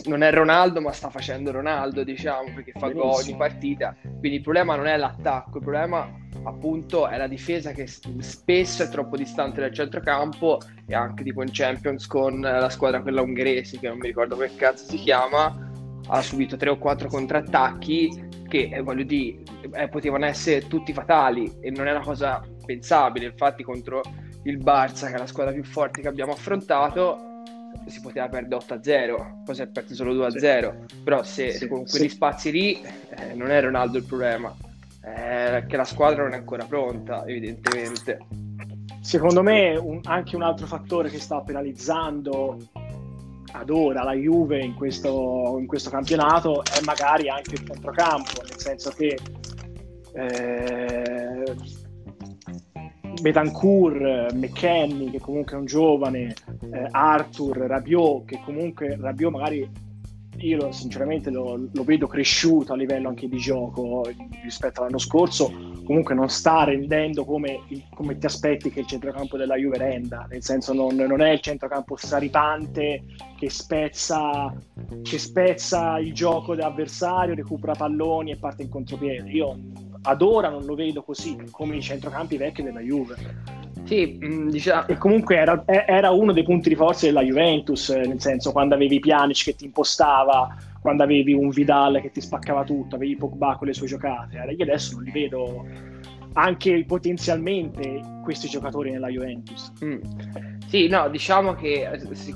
non 0.05 0.23
è 0.23 0.31
Ronaldo, 0.31 0.81
ma 0.81 0.91
sta 0.91 1.09
facendo 1.09 1.51
Ronaldo, 1.51 2.03
diciamo, 2.03 2.53
perché 2.55 2.73
fa 2.75 2.89
gol 2.89 3.21
ogni 3.21 3.35
partita. 3.35 3.95
Quindi 4.01 4.37
il 4.37 4.41
problema 4.41 4.75
non 4.75 4.87
è 4.87 4.97
l'attacco, 4.97 5.57
il 5.57 5.63
problema 5.63 6.21
appunto 6.45 7.07
è 7.07 7.17
la 7.17 7.27
difesa 7.27 7.71
che 7.71 7.87
spesso 7.87 8.83
è 8.83 8.89
troppo 8.89 9.15
distante 9.15 9.61
dal 9.61 9.73
centrocampo 9.73 10.59
e 10.85 10.93
anche 10.93 11.23
tipo 11.23 11.41
in 11.41 11.49
Champions 11.51 12.05
con 12.07 12.41
la 12.41 12.69
squadra 12.69 13.01
quella 13.01 13.21
ungherese, 13.21 13.79
che 13.79 13.87
non 13.87 13.97
mi 13.97 14.07
ricordo 14.07 14.35
che 14.37 14.53
cazzo 14.55 14.85
si 14.85 14.97
chiama, 14.97 15.71
ha 16.07 16.21
subito 16.21 16.57
tre 16.57 16.69
o 16.69 16.77
quattro 16.77 17.07
contrattacchi 17.07 18.31
che 18.47 18.69
eh, 18.71 18.81
voglio 18.81 19.03
dire 19.03 19.41
eh, 19.73 19.87
potevano 19.87 20.25
essere 20.25 20.67
tutti 20.67 20.93
fatali 20.93 21.51
e 21.59 21.71
non 21.71 21.87
è 21.87 21.91
una 21.91 22.03
cosa 22.03 22.43
pensabile. 22.65 23.27
Infatti, 23.27 23.63
contro 23.63 24.01
il 24.43 24.57
Barça, 24.57 25.07
che 25.07 25.15
è 25.15 25.17
la 25.17 25.25
squadra 25.25 25.53
più 25.53 25.63
forte 25.63 26.01
che 26.01 26.07
abbiamo 26.07 26.33
affrontato, 26.33 27.32
si 27.87 28.01
poteva 28.01 28.27
perdere 28.29 28.63
8-0, 28.65 29.43
poi 29.43 29.55
si 29.55 29.61
è 29.61 29.67
perso 29.67 29.93
solo 29.95 30.13
2-0. 30.13 30.85
Però 31.03 31.23
se 31.23 31.51
Sì, 31.51 31.67
con 31.67 31.85
sì. 31.85 31.97
quegli 31.97 32.09
spazi 32.09 32.51
lì 32.51 32.81
eh, 32.81 33.33
non 33.33 33.49
è 33.51 33.61
Ronaldo 33.61 33.97
il 33.97 34.03
problema, 34.05 34.55
è 35.01 35.65
che 35.67 35.75
la 35.77 35.83
squadra 35.83 36.23
non 36.23 36.33
è 36.33 36.37
ancora 36.37 36.65
pronta, 36.65 37.25
evidentemente. 37.27 38.19
Secondo 39.01 39.43
me 39.43 39.75
un- 39.75 39.99
anche 40.03 40.35
un 40.35 40.43
altro 40.43 40.65
fattore 40.65 41.09
che 41.09 41.19
sta 41.19 41.41
penalizzando 41.41 42.57
ad 43.51 43.69
ora 43.69 44.03
la 44.03 44.13
Juve 44.13 44.63
in 44.63 44.73
questo, 44.75 45.57
in 45.59 45.67
questo 45.67 45.89
campionato 45.89 46.63
è 46.63 46.79
magari 46.81 47.29
anche 47.29 47.55
il 47.55 47.65
centrocampo, 47.65 48.41
nel 48.47 48.57
senso 48.59 48.91
che 48.91 49.17
eh, 50.15 51.43
Betancourt, 53.21 54.33
McKenny 54.33 55.11
che 55.11 55.19
comunque 55.19 55.55
è 55.55 55.59
un 55.59 55.65
giovane, 55.65 56.33
eh, 56.71 56.87
Arthur, 56.91 57.57
Rabiot 57.57 58.25
che 58.25 58.39
comunque 58.43 58.97
Rabiot 58.99 59.31
magari 59.31 59.69
io 60.37 60.57
lo- 60.57 60.71
sinceramente 60.71 61.29
lo, 61.29 61.69
lo 61.71 61.83
vedo 61.83 62.07
cresciuto 62.07 62.73
a 62.73 62.75
livello 62.75 63.07
anche 63.07 63.27
di 63.27 63.37
gioco 63.37 64.03
rispetto 64.41 64.81
all'anno 64.81 64.97
scorso 64.97 65.73
comunque 65.83 66.15
non 66.15 66.29
sta 66.29 66.63
rendendo 66.63 67.25
come, 67.25 67.59
come 67.93 68.17
ti 68.17 68.25
aspetti 68.25 68.69
che 68.69 68.81
il 68.81 68.87
centrocampo 68.87 69.37
della 69.37 69.55
Juve 69.55 69.77
renda, 69.77 70.25
nel 70.29 70.43
senso 70.43 70.73
non, 70.73 70.95
non 70.95 71.21
è 71.21 71.31
il 71.31 71.41
centrocampo 71.41 71.95
straripante 71.95 73.03
che 73.37 73.49
spezza, 73.49 74.53
che 75.01 75.19
spezza 75.19 75.99
il 75.99 76.13
gioco 76.13 76.55
dell'avversario, 76.55 77.35
recupera 77.35 77.73
palloni 77.73 78.31
e 78.31 78.37
parte 78.37 78.63
in 78.63 78.69
contropiede. 78.69 79.29
Io 79.29 79.57
ad 80.03 80.21
ora 80.21 80.49
non 80.49 80.65
lo 80.65 80.75
vedo 80.75 81.03
così 81.03 81.37
come 81.51 81.77
i 81.77 81.81
centrocampi 81.81 82.37
vecchi 82.37 82.63
della 82.63 82.81
Juve. 82.81 83.15
Sì, 83.83 84.17
mh, 84.19 84.49
diciamo, 84.49 84.87
E 84.87 84.97
comunque 84.97 85.35
era, 85.37 85.63
era 85.65 86.11
uno 86.11 86.31
dei 86.31 86.43
punti 86.43 86.69
di 86.69 86.75
forza 86.75 87.05
della 87.05 87.21
Juventus, 87.21 87.89
eh, 87.89 88.05
nel 88.05 88.21
senso 88.21 88.51
quando 88.51 88.75
avevi 88.75 88.99
Pjanic 88.99 89.43
che 89.43 89.55
ti 89.55 89.65
impostava, 89.65 90.55
quando 90.81 91.03
avevi 91.03 91.33
un 91.33 91.49
Vidal 91.49 91.99
che 92.01 92.11
ti 92.11 92.21
spaccava 92.21 92.63
tutto, 92.63 92.95
avevi 92.95 93.15
Pogba 93.15 93.55
con 93.57 93.67
le 93.67 93.73
sue 93.73 93.87
giocate. 93.87 94.37
Eh, 94.37 94.53
Io 94.53 94.63
adesso 94.63 94.95
non 94.95 95.03
li 95.03 95.11
vedo 95.11 95.65
anche 96.33 96.83
potenzialmente 96.85 98.01
questi 98.23 98.47
giocatori 98.47 98.91
nella 98.91 99.09
Juventus. 99.09 99.71
Mm. 99.83 99.99
Sì, 100.67 100.87
no, 100.87 101.07
diciamo 101.09 101.53
che 101.53 101.87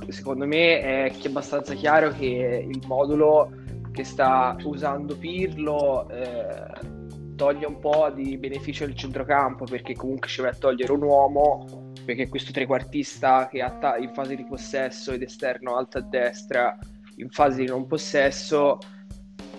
secondo 0.10 0.46
me 0.46 0.80
è 0.80 1.14
abbastanza 1.26 1.74
chiaro 1.74 2.12
che 2.12 2.66
il 2.70 2.82
modulo 2.86 3.52
che 3.92 4.04
sta 4.04 4.56
usando 4.64 5.18
Pirlo 5.18 6.08
eh, 6.10 6.96
toglie 7.38 7.66
un 7.66 7.80
po' 7.80 8.12
di 8.14 8.38
beneficio 8.38 8.84
al 8.84 8.96
centrocampo 8.96 9.64
perché 9.64 9.96
comunque 9.96 10.28
ci 10.28 10.42
va 10.42 10.50
a 10.50 10.54
togliere 10.54 10.92
un 10.92 11.04
uomo 11.04 11.94
perché 12.04 12.28
questo 12.28 12.52
trequartista 12.52 13.48
che 13.48 13.62
ha 13.62 13.98
in 13.98 14.12
fase 14.14 14.36
di 14.36 14.44
possesso 14.44 15.14
ed 15.14 15.22
esterno 15.22 15.78
alto 15.78 16.00
a 16.00 16.02
destra 16.02 16.78
in 17.16 17.30
fase 17.30 17.62
di 17.62 17.68
non 17.68 17.88
possesso 17.88 18.80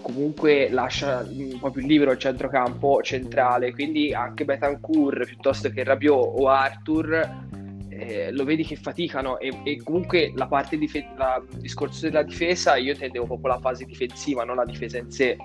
comunque 0.03 0.71
lascia 0.71 1.27
un 1.29 1.59
po' 1.59 1.71
più 1.71 1.87
libero 1.87 2.13
il 2.13 2.19
centrocampo 2.19 3.03
centrale. 3.03 3.73
Quindi 3.73 4.15
anche 4.15 4.45
Betancourt 4.45 5.27
piuttosto 5.27 5.69
che 5.71 5.85
Rabiot 5.85 6.41
o 6.41 6.49
Arthur 6.49 7.47
eh, 7.89 8.33
lo 8.33 8.45
vedi 8.45 8.65
che 8.65 8.77
faticano. 8.77 9.39
E, 9.39 9.61
e 9.65 9.83
comunque 9.83 10.33
la 10.35 10.47
parte 10.47 10.79
dif- 10.79 11.17
la, 11.17 11.43
il 11.53 11.59
discorso 11.59 12.07
della 12.07 12.23
difesa 12.23 12.77
io 12.77 12.97
tendevo 12.97 13.27
proprio 13.27 13.55
la 13.55 13.61
fase 13.61 13.85
difensiva 13.85 14.45
non 14.45 14.57
la 14.57 14.65
difesa 14.65 14.97
in 14.99 15.11
sé 15.11 15.37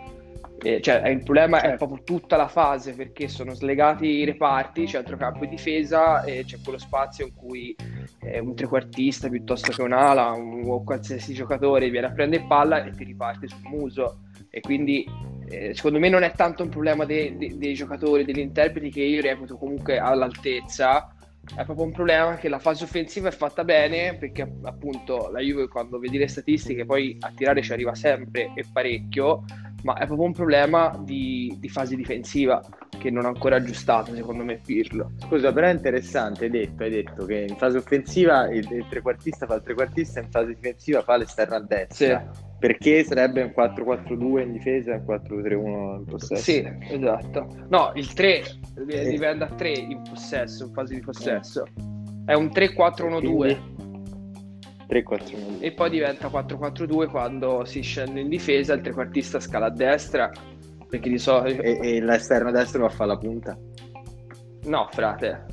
eh, 0.63 0.81
cioè 0.81 1.07
il 1.09 1.23
problema 1.23 1.59
certo. 1.59 1.73
è 1.73 1.77
proprio 1.77 2.03
tutta 2.03 2.37
la 2.37 2.47
fase 2.47 2.93
perché 2.93 3.27
sono 3.27 3.53
slegati 3.53 4.07
i 4.07 4.23
reparti 4.23 4.87
centrocampo 4.87 5.43
e 5.43 5.49
difesa 5.49 6.23
e 6.23 6.45
c'è 6.45 6.57
quello 6.63 6.77
spazio 6.77 7.25
in 7.25 7.33
cui 7.33 7.75
eh, 8.21 8.39
un 8.39 8.55
trequartista 8.55 9.27
piuttosto 9.29 9.71
che 9.71 9.81
un'ala 9.81 10.31
un, 10.31 10.63
o 10.65 10.83
qualsiasi 10.83 11.33
giocatore 11.33 11.89
viene 11.89 12.07
a 12.07 12.11
prendere 12.11 12.45
palla 12.47 12.83
e 12.83 12.91
ti 12.91 13.03
riparte 13.03 13.47
sul 13.47 13.61
muso 13.63 14.21
e 14.49 14.61
quindi 14.61 15.05
eh, 15.49 15.73
secondo 15.75 15.99
me 15.99 16.09
non 16.09 16.23
è 16.23 16.31
tanto 16.31 16.63
un 16.63 16.69
problema 16.69 17.05
de- 17.05 17.35
de- 17.37 17.57
dei 17.57 17.73
giocatori, 17.73 18.23
degli 18.23 18.39
interpreti 18.39 18.89
che 18.89 19.01
io 19.01 19.21
reputo 19.21 19.57
comunque 19.57 19.99
all'altezza 19.99 21.12
è 21.55 21.65
proprio 21.65 21.85
un 21.85 21.91
problema 21.91 22.35
che 22.35 22.47
la 22.47 22.59
fase 22.59 22.85
offensiva 22.85 23.27
è 23.27 23.31
fatta 23.31 23.63
bene 23.63 24.15
perché 24.15 24.49
appunto 24.63 25.29
la 25.29 25.39
Juve 25.39 25.67
quando 25.67 25.99
vedi 25.99 26.17
le 26.17 26.27
statistiche 26.27 26.85
poi 26.85 27.17
a 27.19 27.31
tirare 27.35 27.61
ci 27.61 27.73
arriva 27.73 27.93
sempre 27.93 28.51
e 28.55 28.65
parecchio 28.71 29.43
ma 29.83 29.95
è 29.95 30.05
proprio 30.05 30.27
un 30.27 30.33
problema 30.33 30.97
di, 31.03 31.53
di 31.59 31.67
fase 31.67 31.97
difensiva 31.97 32.63
che 32.97 33.11
non 33.11 33.25
ha 33.25 33.27
ancora 33.27 33.57
aggiustato 33.57 34.15
secondo 34.15 34.45
me 34.45 34.61
Pirlo 34.65 35.11
scusa 35.17 35.51
però 35.51 35.67
è 35.67 35.73
interessante 35.73 36.45
hai 36.45 36.49
detto, 36.49 36.83
hai 36.83 36.89
detto 36.89 37.25
che 37.25 37.45
in 37.49 37.57
fase 37.57 37.77
offensiva 37.77 38.49
il, 38.49 38.65
il 38.71 38.85
trequartista 38.89 39.45
fa 39.45 39.55
il 39.55 39.63
trequartista 39.63 40.21
in 40.21 40.31
fase 40.31 40.53
difensiva 40.53 41.01
fa 41.01 41.17
l'esterno 41.17 41.55
a 41.55 41.59
destra 41.59 42.31
sì 42.31 42.51
perché 42.63 43.03
sarebbe 43.03 43.41
un 43.41 43.53
4-4-2 43.53 44.39
in 44.39 44.53
difesa 44.53 44.93
e 44.93 44.95
un 44.95 45.03
4-3-1 45.05 45.97
in 45.97 46.05
possesso. 46.05 46.41
Sì, 46.41 46.65
esatto. 46.91 47.45
No, 47.67 47.91
il 47.95 48.13
3 48.13 48.41
eh. 48.75 49.09
diventa 49.09 49.47
3 49.47 49.69
in 49.69 50.01
possesso, 50.01 50.65
in 50.65 50.73
fase 50.73 50.95
di 50.95 51.01
possesso. 51.01 51.65
È 52.25 52.33
un 52.33 52.47
3-4-1-2. 52.47 53.59
3-4-1-2. 54.89 55.61
E 55.61 55.71
poi 55.73 55.89
diventa 55.89 56.27
4-4-2 56.27 57.09
quando 57.09 57.65
si 57.65 57.81
scende 57.81 58.21
in 58.21 58.29
difesa, 58.29 58.73
il 58.73 58.81
trequartista 58.81 59.39
scala 59.39 59.67
a 59.67 59.71
destra. 59.71 60.31
Perché 60.87 61.09
di 61.09 61.17
solito... 61.17 61.61
E, 61.61 61.79
e 61.81 62.01
l'esterno 62.01 62.51
destro 62.51 62.81
va 62.81 62.87
a 62.87 62.91
fare 62.91 63.09
la 63.09 63.17
punta? 63.17 63.57
No, 64.65 64.87
frate. 64.91 65.45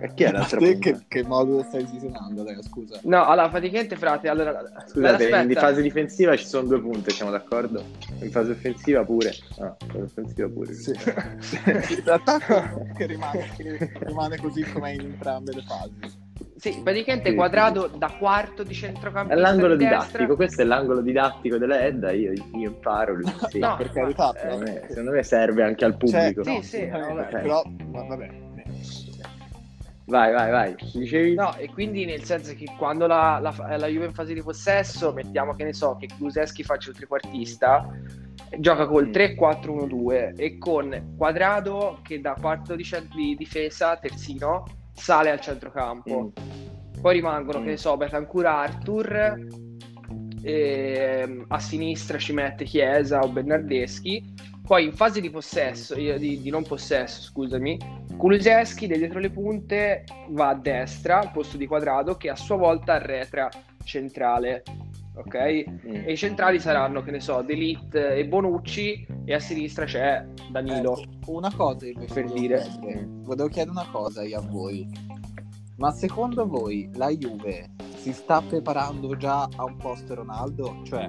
E 0.00 0.14
chi 0.14 0.24
è 0.24 0.32
l'altra 0.32 0.58
te 0.58 0.78
che, 0.78 0.98
che, 1.08 1.24
modo 1.24 1.62
stai 1.64 1.84
visionando, 1.90 2.42
dai, 2.42 2.62
scusa? 2.62 3.00
No, 3.02 3.24
allora, 3.24 3.48
praticamente, 3.48 3.96
frate, 3.96 4.28
allora... 4.28 4.62
Scusate, 4.86 5.28
in 5.28 5.54
fase 5.54 5.82
difensiva 5.82 6.36
ci 6.36 6.46
sono 6.46 6.68
due 6.68 6.80
punte, 6.80 7.10
siamo 7.10 7.30
d'accordo? 7.30 7.82
In 8.20 8.30
fase 8.30 8.52
offensiva 8.52 9.04
pure. 9.04 9.32
No, 9.58 9.76
in 9.80 9.88
fase 9.88 10.02
offensiva 10.04 10.48
pure. 10.48 10.72
Sì. 10.74 10.92
L'attacco 12.04 12.86
che 12.96 13.06
rimane, 13.06 13.50
che 13.56 13.90
rimane 14.00 14.36
così 14.38 14.62
come 14.62 14.92
in 14.92 15.00
entrambe 15.00 15.52
le 15.52 15.62
fasi. 15.62 16.26
Sì, 16.56 16.80
praticamente 16.82 17.30
sì, 17.30 17.36
quadrato 17.36 17.88
sì. 17.92 17.98
da 17.98 18.12
quarto 18.18 18.62
di 18.64 18.74
centrocampo. 18.74 19.32
È 19.32 19.36
l'angolo 19.36 19.76
didattico, 19.76 20.18
destra. 20.18 20.34
questo 20.34 20.62
è 20.62 20.64
l'angolo 20.64 21.00
didattico 21.00 21.56
della 21.56 21.80
Edda, 21.84 22.10
io, 22.10 22.32
io 22.32 22.68
imparo, 22.68 23.14
lui 23.14 23.32
sì. 23.48 23.58
no, 23.60 23.76
per 23.76 23.92
carità, 23.92 24.34
secondo 24.36 24.64
me, 24.64 24.84
secondo 24.88 25.10
me, 25.12 25.22
serve 25.22 25.62
anche 25.62 25.84
al 25.84 25.92
cioè, 25.92 26.32
pubblico. 26.32 26.42
Cioè, 26.42 26.54
no, 26.54 26.62
sì, 26.62 26.68
sì, 26.68 26.86
vabbè, 26.86 27.26
però, 27.28 27.62
vabbè, 27.90 28.28
Vai, 30.08 30.32
vai, 30.32 30.50
vai. 30.50 30.74
Dicevi? 30.94 31.34
No, 31.34 31.54
e 31.56 31.68
quindi 31.68 32.06
nel 32.06 32.24
senso 32.24 32.54
che 32.54 32.64
quando 32.78 33.06
la, 33.06 33.38
la, 33.40 33.76
la 33.76 33.86
Juve 33.88 34.06
in 34.06 34.14
fase 34.14 34.32
di 34.32 34.42
possesso, 34.42 35.12
mettiamo 35.12 35.52
che 35.52 35.64
ne 35.64 35.74
so, 35.74 35.96
che 35.96 36.08
Kuluseschi 36.16 36.62
faccia 36.62 36.90
il 36.90 36.96
trequartista, 36.96 37.86
gioca 38.58 38.86
col 38.86 39.08
3-4-1-2 39.10 40.32
mm. 40.32 40.34
e 40.36 40.56
con 40.56 41.14
Quadrado 41.14 41.98
che 42.02 42.22
da 42.22 42.34
quarto 42.40 42.74
di, 42.74 42.88
di 43.14 43.36
difesa, 43.36 43.96
terzino, 43.98 44.64
sale 44.94 45.30
al 45.30 45.40
centrocampo. 45.40 46.32
Mm. 46.40 47.00
Poi 47.02 47.12
rimangono, 47.12 47.60
mm. 47.60 47.64
che 47.64 47.68
ne 47.68 47.76
so, 47.76 47.94
Betancourt 47.98 48.46
Arthur, 48.46 49.46
e, 50.42 51.44
a 51.46 51.58
sinistra 51.58 52.18
ci 52.18 52.32
mette 52.32 52.64
Chiesa 52.64 53.20
o 53.20 53.28
Bernardeschi 53.28 54.56
poi 54.68 54.84
in 54.84 54.92
fase 54.92 55.22
di 55.22 55.30
possesso, 55.30 55.94
di, 55.94 56.42
di 56.42 56.50
non 56.50 56.62
possesso, 56.62 57.22
scusami, 57.22 57.78
Kuluseschi 58.18 58.86
da 58.86 58.96
dietro 58.96 59.18
le 59.18 59.30
punte 59.30 60.04
va 60.28 60.48
a 60.48 60.54
destra 60.54 61.20
al 61.20 61.30
posto 61.30 61.56
di 61.56 61.66
quadrato 61.66 62.18
che 62.18 62.28
a 62.28 62.36
sua 62.36 62.56
volta 62.56 62.92
arretra 62.92 63.48
centrale. 63.82 64.62
Ok? 65.14 65.34
Mm. 65.34 65.94
E 66.04 66.12
i 66.12 66.16
centrali 66.18 66.60
saranno, 66.60 67.02
che 67.02 67.10
ne 67.12 67.20
so, 67.20 67.40
Delite 67.40 68.14
e 68.14 68.26
Bonucci 68.26 69.06
e 69.24 69.32
a 69.32 69.38
sinistra 69.38 69.86
c'è 69.86 70.26
Danilo. 70.50 70.98
Eh, 70.98 71.08
una 71.28 71.50
cosa 71.50 71.86
invece 71.86 72.12
per 72.12 72.30
dire, 72.32 72.60
chiedere, 72.60 73.06
volevo 73.08 73.48
chiedere 73.48 73.70
una 73.70 73.88
cosa 73.90 74.22
io 74.22 74.38
a 74.38 74.42
voi. 74.42 74.86
Ma 75.78 75.92
secondo 75.92 76.44
voi 76.44 76.90
la 76.94 77.08
Juve 77.10 77.70
si 77.94 78.12
sta 78.12 78.42
preparando 78.42 79.16
già 79.16 79.48
a 79.56 79.64
un 79.64 79.76
posto 79.76 80.14
Ronaldo? 80.14 80.80
Cioè, 80.82 81.08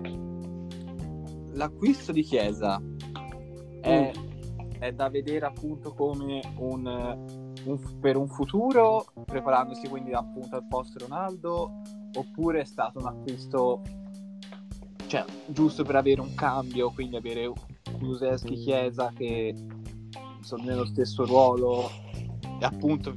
l'acquisto 1.53 2.11
di 2.11 2.21
Chiesa 2.21 2.79
è, 3.81 4.11
mm. 4.15 4.79
è 4.79 4.91
da 4.93 5.09
vedere 5.09 5.47
appunto 5.47 5.95
come 5.95 6.41
un, 6.57 6.85
un, 7.65 7.99
per 7.99 8.15
un 8.15 8.27
futuro, 8.27 9.05
preparandosi 9.25 9.87
quindi 9.87 10.13
appunto 10.13 10.55
al 10.55 10.67
post 10.67 11.01
Ronaldo, 11.01 11.81
oppure 12.15 12.61
è 12.61 12.65
stato 12.65 12.99
un 12.99 13.07
acquisto 13.07 13.81
cioè, 15.07 15.25
giusto 15.47 15.83
per 15.83 15.95
avere 15.95 16.21
un 16.21 16.35
cambio, 16.35 16.91
quindi 16.91 17.15
avere 17.15 17.51
Kuluseschi 17.97 18.53
Chiesa 18.53 19.11
che 19.15 19.55
sono 20.41 20.63
nello 20.63 20.85
stesso 20.85 21.25
ruolo 21.25 21.89
e 22.59 22.63
appunto 22.63 23.15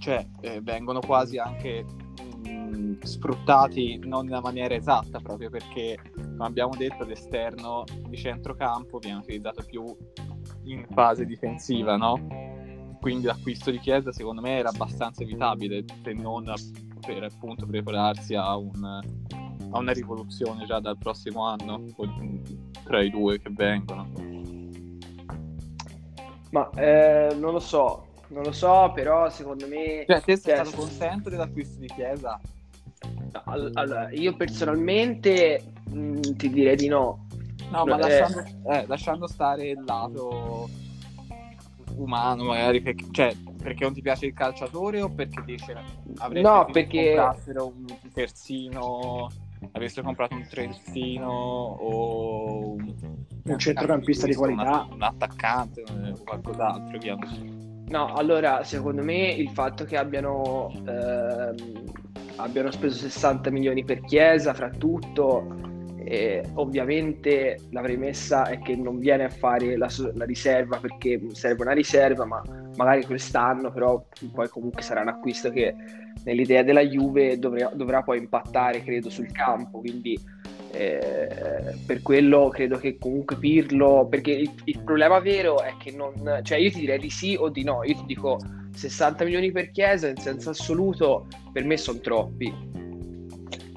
cioè, 0.00 0.26
eh, 0.40 0.60
vengono 0.62 1.00
quasi 1.00 1.36
anche 1.36 1.84
mh, 1.84 3.02
sfruttati 3.02 3.98
non 3.98 4.24
nella 4.24 4.40
maniera 4.40 4.74
esatta 4.74 5.20
proprio 5.20 5.50
perché 5.50 5.98
come 6.14 6.46
abbiamo 6.46 6.74
detto 6.74 7.04
l'esterno 7.04 7.84
di 8.08 8.16
centrocampo 8.16 8.98
viene 8.98 9.18
utilizzato 9.18 9.62
più 9.62 9.84
in 10.64 10.86
fase 10.90 11.26
difensiva 11.26 11.96
no? 11.96 12.96
quindi 12.98 13.26
l'acquisto 13.26 13.70
di 13.70 13.78
Chiesa 13.78 14.10
secondo 14.10 14.40
me 14.40 14.56
era 14.56 14.70
abbastanza 14.70 15.22
evitabile 15.22 15.84
se 16.02 16.12
non 16.14 16.50
per 17.06 17.22
appunto 17.22 17.66
prepararsi 17.66 18.34
a, 18.34 18.56
un, 18.56 18.82
a 18.82 19.78
una 19.78 19.92
rivoluzione 19.92 20.64
già 20.64 20.80
dal 20.80 20.96
prossimo 20.96 21.44
anno 21.46 21.84
tra 22.84 23.02
i 23.02 23.10
due 23.10 23.38
che 23.38 23.50
vengono 23.52 24.08
ma 26.52 26.70
eh, 26.70 27.34
non 27.38 27.52
lo 27.52 27.60
so 27.60 28.09
non 28.30 28.42
lo 28.44 28.52
so, 28.52 28.92
però 28.94 29.28
secondo 29.30 29.66
me... 29.66 30.04
Cioè, 30.06 30.20
te 30.22 30.36
sei 30.36 30.56
cioè, 30.56 30.64
stato 30.64 30.82
contento 30.82 31.30
dell'acquisto 31.30 31.78
di 31.78 31.86
Chiesa? 31.86 32.40
Allora, 33.44 34.10
io 34.10 34.34
personalmente 34.36 35.62
mh, 35.88 35.98
mm, 35.98 36.20
ti 36.36 36.50
direi 36.50 36.76
di 36.76 36.88
no. 36.88 37.26
No, 37.70 37.84
ma 37.84 37.96
eh... 37.96 37.98
lasciando, 37.98 38.44
eh, 38.72 38.86
lasciando, 38.86 39.26
stare 39.26 39.70
il 39.70 39.82
lato 39.84 40.68
umano, 41.96 42.44
magari, 42.44 42.80
perché, 42.80 43.06
cioè, 43.10 43.34
perché 43.62 43.84
non 43.84 43.92
ti 43.92 44.00
piace 44.00 44.26
il 44.26 44.32
calciatore 44.32 45.02
o 45.02 45.10
perché 45.10 45.42
dice 45.44 45.76
avresti 46.18 46.48
no, 46.48 46.66
perché... 46.72 47.16
un 47.54 48.10
terzino 48.12 49.28
avreste 49.72 50.02
comprato 50.02 50.34
un 50.34 50.46
terzino 50.48 51.30
o 51.30 52.72
un, 52.72 52.94
un 53.44 53.58
centrocampista 53.58 54.26
di 54.26 54.34
qualità, 54.34 54.88
un 54.90 55.02
attaccante 55.02 55.82
o 55.82 56.18
qualcos'altro, 56.24 56.98
via 56.98 57.16
No, 57.90 58.12
allora, 58.12 58.62
secondo 58.62 59.02
me 59.02 59.32
il 59.32 59.50
fatto 59.50 59.84
che 59.84 59.96
abbiano, 59.96 60.72
ehm, 60.86 61.54
abbiano 62.36 62.70
speso 62.70 62.94
60 62.96 63.50
milioni 63.50 63.84
per 63.84 64.00
Chiesa, 64.02 64.54
fra 64.54 64.70
eh, 66.04 66.44
ovviamente 66.54 67.58
la 67.70 67.80
premessa 67.80 68.44
è 68.44 68.60
che 68.60 68.76
non 68.76 69.00
viene 69.00 69.24
a 69.24 69.28
fare 69.28 69.76
la, 69.76 69.88
la, 70.14 70.24
riserva 70.24 70.78
perché 70.78 71.20
serve 71.32 71.62
una 71.62 71.72
riserva, 71.72 72.24
ma 72.24 72.40
magari 72.76 73.04
quest'anno, 73.04 73.72
però 73.72 74.06
poi 74.32 74.48
comunque 74.48 74.82
sarà 74.82 75.00
un 75.00 75.08
acquisto 75.08 75.50
che 75.50 75.74
nell'idea 76.24 76.62
della 76.62 76.82
Juve 76.82 77.40
dovrà, 77.40 77.72
dovrà 77.74 78.02
poi 78.02 78.18
impattare, 78.18 78.84
credo, 78.84 79.10
sul 79.10 79.32
campo, 79.32 79.80
quindi 79.80 80.16
eh, 80.72 81.76
per 81.86 82.02
quello 82.02 82.48
credo 82.48 82.78
che 82.78 82.98
comunque 82.98 83.36
Pirlo, 83.36 84.06
perché 84.08 84.32
il, 84.32 84.50
il, 84.64 84.82
problema 84.82 85.18
vero 85.18 85.60
è 85.60 85.74
che 85.78 85.90
non, 85.90 86.40
cioè 86.42 86.58
io 86.58 86.70
ti 86.70 86.80
direi 86.80 86.98
di 86.98 87.10
sì 87.10 87.36
o 87.38 87.48
di 87.48 87.64
no, 87.64 87.82
io 87.84 87.94
ti 87.96 88.04
dico 88.06 88.38
60 88.74 89.24
milioni 89.24 89.50
per 89.52 89.70
Chiesa 89.70 90.08
in 90.08 90.16
senso 90.16 90.50
assoluto 90.50 91.26
per 91.52 91.64
me 91.64 91.76
sono 91.76 91.98
troppi, 91.98 92.52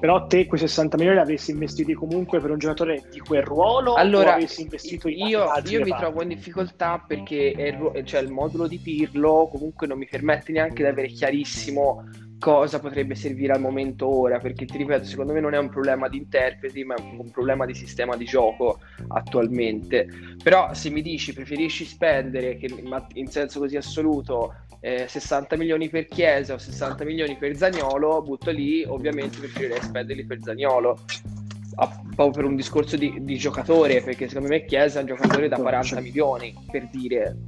però 0.04 0.26
te 0.26 0.46
quei 0.46 0.60
60 0.60 0.96
milioni 0.98 1.16
li 1.16 1.24
avresti 1.24 1.50
investiti 1.50 1.94
comunque 1.94 2.38
per 2.38 2.50
un 2.50 2.58
giocatore 2.58 3.04
di 3.10 3.20
quel 3.20 3.42
ruolo 3.42 3.94
allora, 3.94 4.30
o 4.30 4.32
avresti 4.34 4.62
investito 4.62 5.08
in 5.08 5.26
io, 5.26 5.46
io 5.66 5.80
mi 5.80 5.94
trovo 5.96 6.20
in 6.20 6.28
difficoltà 6.28 7.02
perché 7.06 7.54
il, 7.56 8.04
cioè, 8.04 8.20
il 8.20 8.30
modulo 8.30 8.66
di 8.66 8.78
Pirlo 8.78 9.48
comunque 9.50 9.86
non 9.86 9.96
mi 9.96 10.06
permette 10.06 10.52
neanche 10.52 10.82
di 10.82 10.88
avere 10.88 11.08
chiarissimo 11.08 12.04
cosa 12.44 12.78
potrebbe 12.78 13.14
servire 13.14 13.54
al 13.54 13.60
momento 13.62 14.06
ora, 14.06 14.38
perché 14.38 14.66
ti 14.66 14.76
ripeto, 14.76 15.04
secondo 15.04 15.32
me 15.32 15.40
non 15.40 15.54
è 15.54 15.58
un 15.58 15.70
problema 15.70 16.08
di 16.08 16.18
interpreti, 16.18 16.84
ma 16.84 16.94
è 16.94 17.00
un 17.00 17.30
problema 17.30 17.64
di 17.64 17.72
sistema 17.72 18.16
di 18.16 18.26
gioco 18.26 18.80
attualmente. 19.08 20.06
Però 20.42 20.74
se 20.74 20.90
mi 20.90 21.00
dici 21.00 21.32
preferisci 21.32 21.86
spendere, 21.86 22.58
che, 22.58 22.68
in 23.14 23.28
senso 23.28 23.60
così 23.60 23.78
assoluto, 23.78 24.56
eh, 24.80 25.06
60 25.08 25.56
milioni 25.56 25.88
per 25.88 26.06
Chiesa 26.06 26.52
o 26.52 26.58
60 26.58 27.02
milioni 27.04 27.34
per 27.38 27.56
Zagnolo, 27.56 28.20
butto 28.20 28.50
lì, 28.50 28.84
ovviamente 28.84 29.38
preferirei 29.38 29.80
spenderli 29.80 30.26
per 30.26 30.40
Zagnolo. 30.42 30.98
A- 31.76 32.02
proprio 32.14 32.42
per 32.42 32.44
un 32.44 32.56
discorso 32.56 32.98
di, 32.98 33.24
di 33.24 33.38
giocatore, 33.38 34.02
perché 34.02 34.28
secondo 34.28 34.50
me 34.50 34.66
Chiesa 34.66 34.98
è 34.98 35.00
un 35.00 35.08
giocatore 35.08 35.48
da 35.48 35.56
40 35.56 35.98
milioni, 36.00 36.54
per 36.70 36.90
dire. 36.90 37.38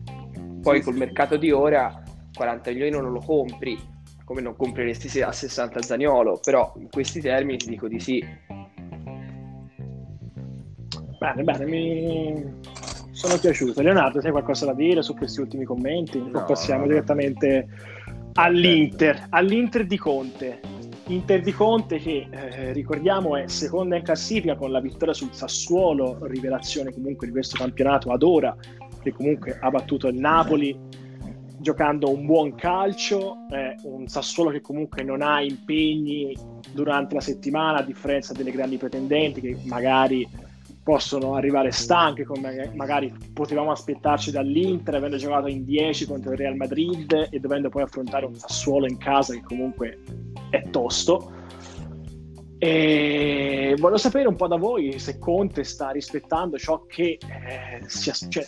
Poi 0.62 0.80
col 0.80 0.96
mercato 0.96 1.36
di 1.36 1.50
ora 1.50 2.02
40 2.34 2.70
milioni 2.70 2.90
non 2.92 3.12
lo 3.12 3.20
compri, 3.20 3.94
come 4.26 4.40
non 4.40 4.56
compreresti 4.56 5.08
se- 5.08 5.22
a 5.22 5.30
60 5.30 5.82
Zagnolo, 5.82 6.40
però 6.42 6.74
in 6.78 6.88
questi 6.90 7.20
termini 7.20 7.58
ti 7.58 7.68
dico 7.68 7.86
di 7.86 8.00
sì. 8.00 8.26
Bene, 11.18 11.44
bene, 11.44 11.64
mi 11.64 12.44
sono 13.12 13.38
piaciuto. 13.38 13.80
Leonardo, 13.82 14.18
hai 14.18 14.32
qualcosa 14.32 14.66
da 14.66 14.74
dire 14.74 15.00
su 15.02 15.14
questi 15.14 15.40
ultimi 15.40 15.64
commenti? 15.64 16.18
No, 16.18 16.40
o 16.40 16.44
passiamo 16.44 16.82
no. 16.82 16.88
direttamente 16.88 17.68
all'Inter, 18.32 19.26
all'Inter 19.30 19.86
di 19.86 19.96
Conte. 19.96 20.60
Inter 21.06 21.40
di 21.40 21.52
Conte 21.52 21.98
che 21.98 22.26
eh, 22.28 22.72
ricordiamo 22.72 23.36
è 23.36 23.46
seconda 23.46 23.94
in 23.94 24.02
classifica 24.02 24.56
con 24.56 24.72
la 24.72 24.80
vittoria 24.80 25.14
sul 25.14 25.32
Sassuolo, 25.32 26.18
rivelazione 26.22 26.92
comunque 26.92 27.28
di 27.28 27.32
questo 27.32 27.56
campionato 27.56 28.10
ad 28.10 28.24
ora, 28.24 28.56
che 29.00 29.12
comunque 29.12 29.56
ha 29.60 29.70
battuto 29.70 30.08
il 30.08 30.16
Napoli 30.16 30.76
giocando 31.66 32.12
un 32.12 32.26
buon 32.26 32.54
calcio, 32.54 33.38
è 33.50 33.74
un 33.82 34.06
Sassuolo 34.06 34.50
che 34.50 34.60
comunque 34.60 35.02
non 35.02 35.20
ha 35.20 35.42
impegni 35.42 36.32
durante 36.72 37.14
la 37.14 37.20
settimana, 37.20 37.78
a 37.78 37.82
differenza 37.82 38.32
delle 38.32 38.52
grandi 38.52 38.76
pretendenti 38.76 39.40
che 39.40 39.58
magari 39.64 40.28
possono 40.84 41.34
arrivare 41.34 41.72
stanche 41.72 42.22
come 42.22 42.70
magari 42.76 43.12
potevamo 43.32 43.72
aspettarci 43.72 44.30
dall'Inter 44.30 44.94
avendo 44.94 45.16
giocato 45.16 45.48
in 45.48 45.64
10 45.64 46.06
contro 46.06 46.30
il 46.30 46.38
Real 46.38 46.54
Madrid 46.54 47.30
e 47.32 47.40
dovendo 47.40 47.68
poi 47.68 47.82
affrontare 47.82 48.26
un 48.26 48.36
Sassuolo 48.36 48.86
in 48.86 48.96
casa 48.96 49.34
che 49.34 49.42
comunque 49.42 49.98
è 50.50 50.70
tosto. 50.70 51.32
E 52.58 53.74
voglio 53.80 53.96
sapere 53.96 54.28
un 54.28 54.36
po' 54.36 54.46
da 54.46 54.56
voi 54.56 55.00
se 55.00 55.18
Conte 55.18 55.64
sta 55.64 55.90
rispettando 55.90 56.58
ciò 56.58 56.86
che 56.86 57.18
eh, 57.20 57.82
si 57.88 58.12
cioè, 58.28 58.46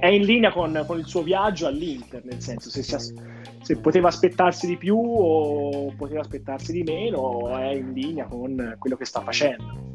è 0.00 0.06
in 0.06 0.22
linea 0.22 0.52
con, 0.52 0.84
con 0.86 0.98
il 0.98 1.06
suo 1.06 1.22
viaggio 1.22 1.66
all'Inter 1.66 2.24
nel 2.24 2.40
senso 2.40 2.70
se, 2.70 2.82
si 2.82 3.14
se 3.60 3.76
poteva 3.78 4.08
aspettarsi 4.08 4.66
di 4.66 4.76
più 4.76 4.96
o 4.96 5.92
poteva 5.96 6.20
aspettarsi 6.20 6.72
di 6.72 6.82
meno 6.82 7.56
è 7.58 7.72
in 7.72 7.92
linea 7.92 8.26
con 8.26 8.76
quello 8.78 8.96
che 8.96 9.04
sta 9.04 9.20
facendo. 9.20 9.86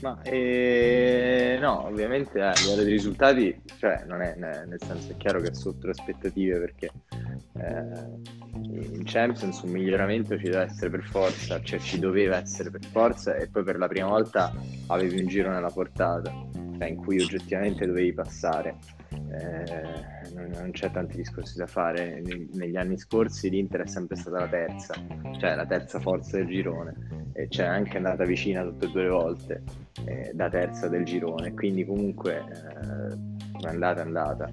Ma 0.00 0.20
eh, 0.22 1.58
no, 1.60 1.84
ovviamente 1.84 2.38
eh, 2.38 2.42
a 2.42 2.54
livello 2.54 2.82
di 2.84 2.90
risultati, 2.90 3.60
cioè 3.78 4.04
non 4.06 4.22
è, 4.22 4.34
ne- 4.34 4.64
nel 4.66 4.80
senso 4.80 5.12
è 5.12 5.16
chiaro 5.16 5.40
che 5.40 5.48
è 5.48 5.54
sotto 5.54 5.86
le 5.86 5.92
aspettative 5.92 6.58
perché 6.58 6.90
eh, 7.54 8.38
in 8.54 9.02
Champions 9.04 9.60
un 9.62 9.70
miglioramento 9.70 10.36
ci 10.38 10.44
deve 10.44 10.62
essere 10.64 10.90
per 10.90 11.02
forza, 11.04 11.60
cioè 11.62 11.78
ci 11.78 11.98
doveva 11.98 12.38
essere 12.38 12.70
per 12.70 12.84
forza 12.84 13.34
e 13.36 13.48
poi 13.48 13.64
per 13.64 13.78
la 13.78 13.88
prima 13.88 14.08
volta 14.08 14.52
avevi 14.88 15.20
un 15.20 15.26
giro 15.26 15.50
nella 15.50 15.70
portata, 15.70 16.32
cioè 16.78 16.88
in 16.88 16.96
cui 16.96 17.20
oggettivamente 17.20 17.86
dovevi 17.86 18.12
passare. 18.12 18.76
Eh, 19.10 20.34
non, 20.34 20.50
non 20.52 20.70
c'è 20.70 20.90
tanti 20.90 21.16
discorsi 21.16 21.56
da 21.56 21.66
fare. 21.66 22.20
Ne- 22.20 22.48
Negli 22.52 22.76
anni 22.76 22.96
scorsi 22.98 23.50
l'Inter 23.50 23.82
è 23.82 23.86
sempre 23.86 24.16
stata 24.16 24.38
la 24.38 24.48
terza, 24.48 24.94
cioè 25.38 25.54
la 25.54 25.66
terza 25.66 25.98
forza 25.98 26.36
del 26.36 26.46
girone 26.46 27.20
e 27.32 27.48
c'è 27.48 27.64
anche 27.64 27.96
andata 27.96 28.24
vicina 28.24 28.62
tutte 28.62 28.86
e 28.86 28.90
due 28.90 29.02
le 29.02 29.08
volte 29.08 29.62
eh, 30.04 30.30
da 30.34 30.48
terza 30.48 30.88
del 30.88 31.04
girone, 31.04 31.54
quindi 31.54 31.84
comunque 31.84 32.38
eh, 32.38 33.66
andata 33.66 34.00
è 34.00 34.04
andata. 34.04 34.50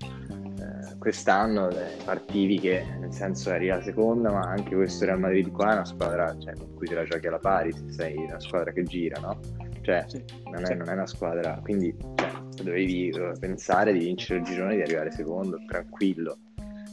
Quest'anno 1.08 1.70
partivi 2.04 2.60
che 2.60 2.84
nel 3.00 3.14
senso 3.14 3.50
eri 3.54 3.68
la 3.68 3.82
seconda, 3.82 4.30
ma 4.30 4.42
anche 4.42 4.76
questo 4.76 5.06
Real 5.06 5.18
Madrid 5.22 5.50
qua 5.52 5.70
è 5.70 5.74
una 5.76 5.86
squadra 5.86 6.36
cioè, 6.38 6.54
con 6.58 6.74
cui 6.76 6.86
te 6.86 6.96
la 6.96 7.06
giochi 7.06 7.28
alla 7.28 7.40
pari, 7.40 7.72
se 7.72 7.86
sei 7.94 8.18
una 8.18 8.42
squadra 8.42 8.74
che 8.74 8.84
gira, 8.84 9.18
no? 9.22 9.40
Cioè, 9.84 10.04
Sì. 10.06 10.22
non 10.52 10.64
è, 10.64 10.66
Sì. 10.66 10.76
non 10.76 10.90
è 10.90 10.92
una 10.92 11.08
squadra, 11.08 11.62
quindi 11.64 11.96
cioè, 12.16 12.30
dovevi 12.62 13.08
eh, 13.08 13.32
pensare 13.40 13.94
di 13.94 14.00
vincere 14.00 14.40
il 14.40 14.46
girone 14.46 14.74
e 14.74 14.76
di 14.76 14.82
arrivare 14.82 15.12
secondo, 15.12 15.58
tranquillo. 15.66 16.40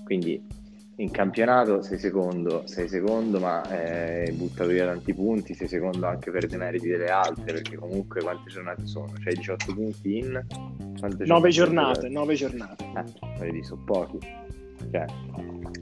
Quindi 0.05 0.41
in 0.97 1.11
campionato 1.11 1.83
sei 1.83 1.99
secondo, 1.99 2.63
sei 2.67 2.89
secondo, 2.89 3.41
ma 3.41 3.63
eh, 3.69 4.27
hai 4.27 4.33
buttato 4.33 4.71
via 4.71 4.87
tanti 4.87 5.13
punti, 5.13 5.55
sei 5.55 5.67
secondo 5.67 6.07
anche 6.07 6.31
per 6.31 6.47
demeriti 6.47 6.89
delle 6.89 7.11
altre, 7.11 7.45
perché 7.55 7.77
comunque 7.77 8.23
quante 8.23 8.49
giornate 8.51 8.87
sono? 8.87 9.13
Cioè 9.23 9.33
18 9.33 9.75
punti 9.75 10.19
in 10.19 10.45
quante 10.99 11.25
nove 11.25 11.51
giornate? 11.51 12.01
giornate 12.01 12.09
nove 12.09 12.35
giornate 12.35 12.85
Eh, 12.85 13.39
vedi, 13.41 13.65
sono 13.65 13.83
pochi. 13.85 14.19
Cioè, 14.91 15.05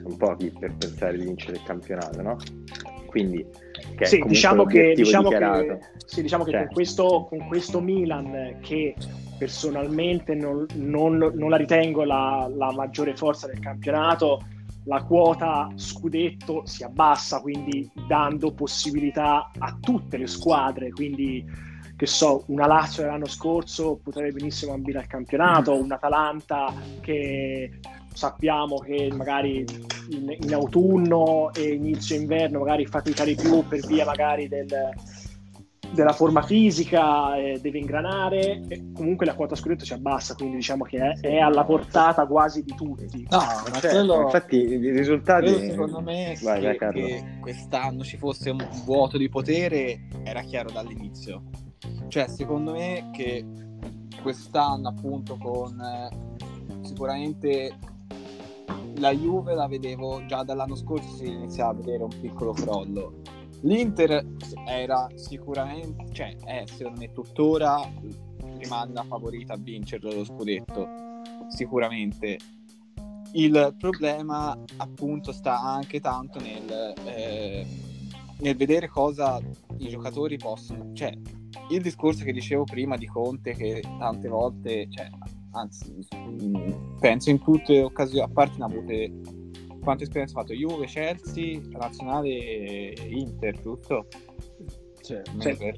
sono 0.03 0.17
pochi 0.17 0.51
per 0.59 0.75
pensare 0.77 1.19
di 1.19 1.25
vincere 1.25 1.57
il 1.57 1.63
campionato, 1.65 2.23
no? 2.23 2.37
Quindi, 3.07 3.45
che 3.97 4.07
sì, 4.07 4.23
diciamo 4.27 4.65
che, 4.65 4.95
diciamo 4.95 5.29
che, 5.29 5.79
sì, 6.07 6.23
diciamo 6.23 6.45
che 6.45 6.53
Cioè. 6.53 6.65
con, 6.65 6.69
questo, 6.73 7.27
con 7.29 7.47
questo 7.47 7.81
Milan 7.83 8.57
che 8.63 8.95
personalmente 9.37 10.35
non, 10.35 10.65
non- 10.77 11.33
non 11.35 11.51
la 11.51 11.57
ritengo 11.57 12.05
la, 12.05 12.51
la 12.55 12.73
maggiore 12.73 13.15
forza 13.15 13.47
del 13.49 13.59
campionato, 13.59 14.41
la 14.85 15.03
quota 15.05 15.71
scudetto 15.75 16.63
si 16.67 16.83
abbassa, 16.83 17.41
quindi 17.41 17.91
dando 18.07 18.53
possibilità 18.53 19.51
a 19.59 19.77
tutte 19.81 20.17
le 20.17 20.27
squadre, 20.27 20.91
quindi 20.91 21.45
che 21.97 22.07
so, 22.07 22.43
una 22.49 22.67
Lazio 22.67 23.03
dell'anno 23.03 23.29
scorso 23.29 24.01
potrebbe 24.03 24.33
benissimo 24.33 24.73
ambire 24.73 24.99
al 24.99 25.07
campionato, 25.07 25.81
un 25.81 25.93
Atalanta 25.93 26.73
che 27.01 27.79
sappiamo 28.13 28.79
che 28.79 29.11
magari 29.15 29.65
in, 30.11 30.37
in 30.37 30.53
autunno 30.53 31.53
e 31.55 31.75
inizio 31.75 32.17
inverno 32.17 32.59
magari 32.59 32.87
fatica 32.87 33.25
di 33.25 33.37
più 33.37 33.67
per 33.67 33.87
via 33.87 34.05
magari 34.05 34.49
del, 34.49 34.67
della 35.93 36.13
forma 36.13 36.43
fisica, 36.43 37.37
eh, 37.37 37.59
deve 37.61 37.79
ingranare, 37.79 38.63
e 38.69 38.93
comunque 38.93 39.27
la 39.27 39.35
quota 39.35 39.55
scudetto 39.55 39.85
si 39.85 39.93
abbassa, 39.93 40.35
quindi 40.35 40.57
diciamo 40.57 40.85
che 40.85 40.99
è, 40.99 41.21
è 41.21 41.39
alla 41.39 41.65
portata 41.65 42.27
quasi 42.27 42.63
di 42.63 42.75
tutti. 42.75 43.27
No, 43.31 43.39
ma 43.39 43.79
Cioè, 43.79 43.91
quello, 43.91 44.23
infatti 44.23 44.57
i 44.57 44.91
risultati 44.91 45.49
secondo 45.71 46.01
me 46.01 46.37
Vai, 46.43 46.77
Carlo. 46.77 47.05
che 47.05 47.39
quest'anno 47.41 48.03
ci 48.03 48.17
fosse 48.17 48.51
un 48.51 48.67
vuoto 48.85 49.19
di 49.19 49.29
potere 49.29 50.09
era 50.25 50.41
chiaro 50.41 50.71
dall'inizio. 50.71 51.43
Cioè, 52.09 52.29
secondo 52.29 52.73
me 52.73 53.11
che 53.13 53.45
quest'anno 54.23 54.89
appunto 54.89 55.37
con 55.37 55.81
eh, 55.81 56.85
sicuramente 56.85 57.75
la 58.97 59.13
Juve 59.13 59.55
la 59.55 59.67
vedevo 59.67 60.25
già 60.27 60.43
dall'anno 60.43 60.77
scorso 60.77 61.17
si 61.17 61.27
iniziava 61.27 61.71
a 61.71 61.75
vedere 61.75 62.03
un 62.05 62.21
piccolo 62.21 62.53
crollo. 62.53 63.22
L'Inter 63.63 64.27
era 64.67 65.09
sicuramente, 65.15 66.07
cioè 66.13 66.37
è 66.45 66.65
secondo 66.67 67.01
me 67.01 67.13
tuttora 67.13 67.81
rimane 68.59 68.93
la 68.93 69.05
favorita 69.05 69.55
a 69.55 69.57
vincerlo 69.57 70.13
lo 70.13 70.25
scudetto, 70.25 70.89
sicuramente. 71.49 72.39
Il 73.33 73.75
problema 73.79 74.59
appunto 74.77 75.33
sta 75.33 75.61
anche 75.61 76.01
tanto 76.01 76.39
nel, 76.41 76.95
eh, 77.07 77.67
nel 78.39 78.57
vedere 78.57 78.89
cosa 78.89 79.41
i 79.79 79.89
giocatori 79.89 80.37
possono, 80.37 80.93
cioè 80.93 81.17
il 81.71 81.83
discorso 81.83 82.25
che 82.25 82.33
dicevo 82.33 82.65
prima 82.65 82.97
di 82.97 83.07
Conte 83.07 83.53
che 83.55 83.83
tante 83.99 84.29
volte, 84.29 84.87
cioè, 84.91 85.09
anzi 85.53 85.95
penso 86.99 87.31
in 87.31 87.41
tutte 87.43 87.75
le 87.75 87.83
occasioni, 87.83 88.25
a 88.25 88.29
parte 88.29 88.59
ne 88.59 88.65
avute 88.65 89.13
quante 89.83 90.05
esperienze 90.05 90.35
ha 90.37 90.41
fatto 90.41 90.55
Juve, 90.55 90.87
Chelsea, 90.87 91.61
Nazionale 91.71 92.93
Inter, 93.09 93.61
giusto? 93.61 94.07
Cioè, 95.03 95.23
Non 95.33 95.41
cioè. 95.41 95.75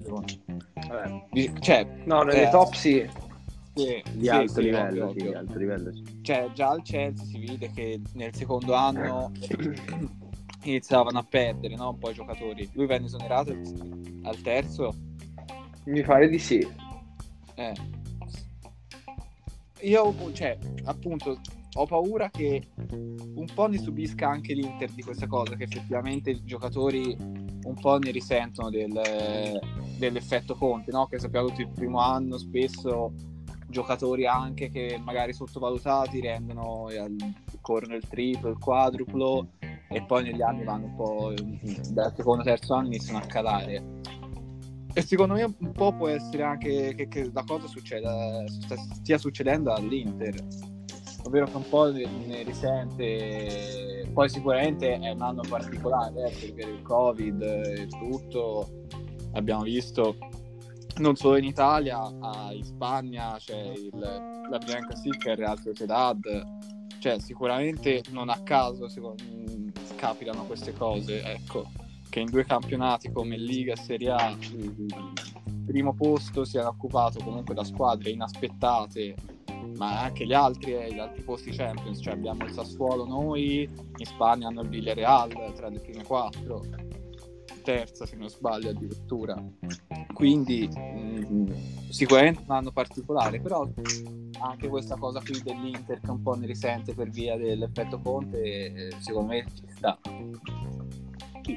Vabbè. 0.88 1.52
Cioè, 1.60 1.86
No, 2.04 2.22
nelle 2.22 2.46
Eh. 2.46 2.50
top 2.50 2.72
sì. 2.74 3.08
sì, 3.74 4.02
di 4.12 4.22
sì, 4.24 4.28
alto 4.28 4.52
sì, 4.52 4.60
livello, 4.62 4.86
ovvio, 4.86 5.06
ovvio. 5.08 5.28
di 5.30 5.34
alto 5.34 5.58
livello, 5.58 5.92
sì. 5.94 6.02
Cioè, 6.22 6.50
già 6.54 6.68
al 6.68 6.82
Chelsea 6.82 7.24
si 7.26 7.38
vede 7.44 7.70
che 7.72 8.00
nel 8.14 8.34
secondo 8.34 8.74
anno 8.74 9.32
iniziavano 10.64 11.18
a 11.18 11.26
perdere 11.28 11.74
no? 11.74 11.90
un 11.90 11.98
po' 11.98 12.10
i 12.10 12.14
giocatori. 12.14 12.68
Lui 12.74 12.86
venne 12.86 13.06
esonerato 13.06 13.50
al- 13.52 14.20
al 14.24 14.40
terzo. 14.42 14.94
Mi 15.84 16.02
pare 16.02 16.28
di 16.28 16.38
sì. 16.38 16.66
Eh. 17.56 17.72
Io, 19.80 20.14
cioè, 20.32 20.56
appunto, 20.84 21.38
ho 21.74 21.86
paura 21.86 22.30
che 22.30 22.62
un 22.76 23.46
po' 23.52 23.66
ne 23.66 23.78
subisca 23.78 24.28
anche 24.28 24.54
l'Inter 24.54 24.90
di 24.90 25.02
questa 25.02 25.26
cosa, 25.26 25.56
che 25.56 25.64
effettivamente 25.64 26.30
i 26.30 26.44
giocatori 26.44 27.16
un 27.18 27.74
po' 27.80 27.98
ne 27.98 28.10
risentono 28.10 28.70
del, 28.70 29.60
dell'effetto 29.98 30.54
Conte, 30.54 30.92
no? 30.92 31.06
che 31.06 31.18
sappiamo 31.18 31.48
tutti 31.48 31.62
il 31.62 31.70
primo 31.70 31.98
anno 32.00 32.38
spesso 32.38 33.12
giocatori 33.66 34.26
anche 34.26 34.68
che 34.68 35.00
magari 35.02 35.32
sottovalutati 35.32 36.20
rendono 36.20 36.86
corrono 37.60 37.96
il 37.96 38.06
triplo, 38.06 38.50
il 38.50 38.58
quadruplo 38.58 39.48
e 39.88 40.02
poi 40.02 40.24
negli 40.24 40.42
anni 40.42 40.64
vanno 40.64 40.86
un 40.86 40.94
po' 40.94 41.34
dal 41.90 42.14
secondo 42.14 42.44
terzo 42.44 42.74
anno 42.74 42.86
iniziano 42.86 43.18
a 43.18 43.26
calare 43.26 44.00
e 44.92 45.02
secondo 45.02 45.34
me 45.34 45.42
un 45.42 45.72
po' 45.72 45.92
può 45.92 46.06
essere 46.06 46.44
anche 46.44 46.94
che, 46.94 47.08
che 47.08 47.30
la 47.32 47.42
cosa 47.44 47.66
succeda, 47.66 48.44
stia 48.46 49.18
succedendo 49.18 49.72
all'Inter 49.72 50.34
ovvero 51.24 51.46
che 51.46 51.56
un 51.56 51.68
po' 51.68 51.90
ne 51.90 52.42
risente 52.42 53.94
poi 54.14 54.28
sicuramente 54.28 54.96
è 55.00 55.10
un 55.10 55.22
anno 55.22 55.42
particolare 55.46 56.30
eh, 56.30 56.52
perché 56.52 56.70
il 56.70 56.82
covid 56.82 57.42
e 57.42 57.88
tutto. 57.88 58.86
Abbiamo 59.32 59.62
visto 59.62 60.16
non 60.98 61.16
solo 61.16 61.36
in 61.36 61.44
Italia, 61.44 61.98
ah, 61.98 62.52
in 62.52 62.62
Spagna 62.62 63.34
c'è 63.38 63.72
il, 63.74 63.98
la 63.98 64.58
Bianca 64.58 64.94
Sica 64.94 65.30
e 65.30 65.32
il 65.32 65.38
Real 65.38 65.58
Sociedad, 65.58 66.20
cioè 67.00 67.18
sicuramente 67.18 68.02
non 68.10 68.28
a 68.28 68.40
caso 68.44 68.88
secondo, 68.88 69.24
capitano 69.96 70.44
queste 70.44 70.72
cose, 70.72 71.20
ecco, 71.24 71.68
che 72.08 72.20
in 72.20 72.30
due 72.30 72.44
campionati 72.44 73.10
come 73.10 73.36
Liga 73.36 73.72
e 73.72 73.76
Serie 73.76 74.10
A 74.12 74.30
il 74.30 75.64
primo 75.66 75.94
posto 75.94 76.44
sia 76.44 76.68
occupato 76.68 77.18
comunque 77.24 77.54
da 77.54 77.64
squadre 77.64 78.10
inaspettate, 78.10 79.16
ma 79.76 80.02
anche 80.02 80.26
gli 80.26 80.32
altri, 80.32 80.74
eh, 80.74 80.92
gli 80.92 80.98
altri 80.98 81.22
posti 81.22 81.50
Champions, 81.50 82.00
cioè 82.02 82.14
abbiamo 82.14 82.44
il 82.44 82.52
Sassuolo 82.52 83.06
noi, 83.06 83.62
in 83.62 84.04
Spagna 84.04 84.48
hanno 84.48 84.62
il 84.62 84.68
Villarreal 84.68 85.52
tra 85.54 85.68
le 85.68 85.80
prime 85.80 86.04
quattro 86.04 86.62
terza 87.64 88.06
se 88.06 88.14
non 88.14 88.28
sbaglio 88.28 88.70
addirittura. 88.70 89.42
Quindi 90.12 90.68
mh, 90.68 91.26
mm, 91.32 91.46
sicuramente 91.88 92.42
un 92.46 92.54
anno 92.54 92.70
particolare 92.70 93.40
però 93.40 93.68
anche 94.40 94.68
questa 94.68 94.96
cosa 94.96 95.20
qui 95.20 95.40
dell'Inter 95.42 96.00
che 96.00 96.10
un 96.10 96.22
po' 96.22 96.34
ne 96.34 96.46
risente 96.46 96.94
per 96.94 97.08
via 97.08 97.36
dell'effetto 97.36 97.98
Conte 97.98 98.90
secondo 99.00 99.32
me 99.32 99.46
ci 99.54 99.64
sta. 99.74 99.98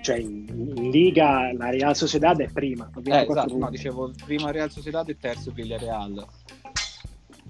Cioè 0.02 0.18
in, 0.18 0.46
in 0.76 0.90
Liga 0.90 1.54
la 1.54 1.70
Real 1.70 1.96
Sociedad 1.96 2.38
è 2.40 2.50
prima 2.52 2.90
eh, 3.04 3.26
esatto, 3.30 3.58
no, 3.58 3.70
dicevo 3.70 4.12
prima 4.26 4.52
Real 4.52 4.72
Sociedad 4.72 5.08
e 5.08 5.18
terzo 5.18 5.52
Villarreal 5.52 6.26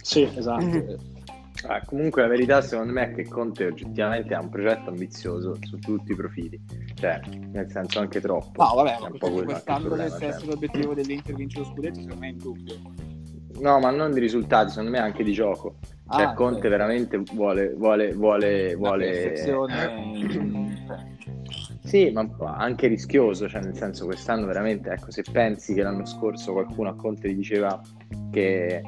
sì 0.07 0.23
esatto 0.35 1.15
Ah, 1.65 1.81
comunque 1.83 2.21
la 2.21 2.27
verità 2.27 2.61
secondo 2.61 2.93
me 2.93 3.09
è 3.09 3.13
che 3.15 3.27
Conte 3.27 3.65
oggettivamente 3.65 4.35
ha 4.35 4.39
un 4.39 4.49
progetto 4.49 4.89
ambizioso 4.89 5.57
su 5.61 5.79
tutti 5.79 6.11
i 6.11 6.15
profili, 6.15 6.61
cioè 6.93 7.19
nel 7.51 7.67
senso 7.71 7.99
anche 7.99 8.21
troppo. 8.21 8.63
No 8.63 8.75
vabbè, 8.75 8.97
ma 9.01 9.09
questo, 9.09 9.43
quest'anno 9.43 9.89
dovesse 9.89 10.25
essere 10.25 10.43
cioè. 10.43 10.49
l'obiettivo 10.51 10.93
dell'Inter 10.93 11.33
vincere 11.33 11.63
lo 11.63 11.71
scudetto 11.71 11.99
secondo 12.01 12.19
me 12.19 12.27
è 12.27 12.31
in 12.31 12.37
dubbio. 12.37 12.75
No, 13.59 13.79
ma 13.79 13.89
non 13.89 14.13
di 14.13 14.19
risultati, 14.19 14.69
secondo 14.69 14.91
me 14.91 14.99
anche 14.99 15.23
di 15.23 15.33
gioco. 15.33 15.77
Cioè 16.09 16.23
ah, 16.25 16.33
Conte 16.33 16.61
sì. 16.61 16.67
veramente 16.67 17.17
vuole... 17.33 17.73
vuole, 17.73 18.13
vuole, 18.13 18.75
vuole... 18.75 19.33
Sì, 21.83 22.11
ma 22.11 22.29
anche 22.55 22.87
rischioso, 22.87 23.49
cioè 23.49 23.61
nel 23.61 23.75
senso 23.75 24.05
quest'anno 24.05 24.45
veramente, 24.45 24.91
ecco, 24.91 25.09
se 25.09 25.23
pensi 25.29 25.73
che 25.73 25.81
l'anno 25.81 26.05
scorso 26.05 26.51
qualcuno 26.53 26.89
a 26.89 26.95
Conte 26.95 27.29
gli 27.29 27.35
diceva 27.35 27.81
che 28.31 28.75
eh, 28.77 28.83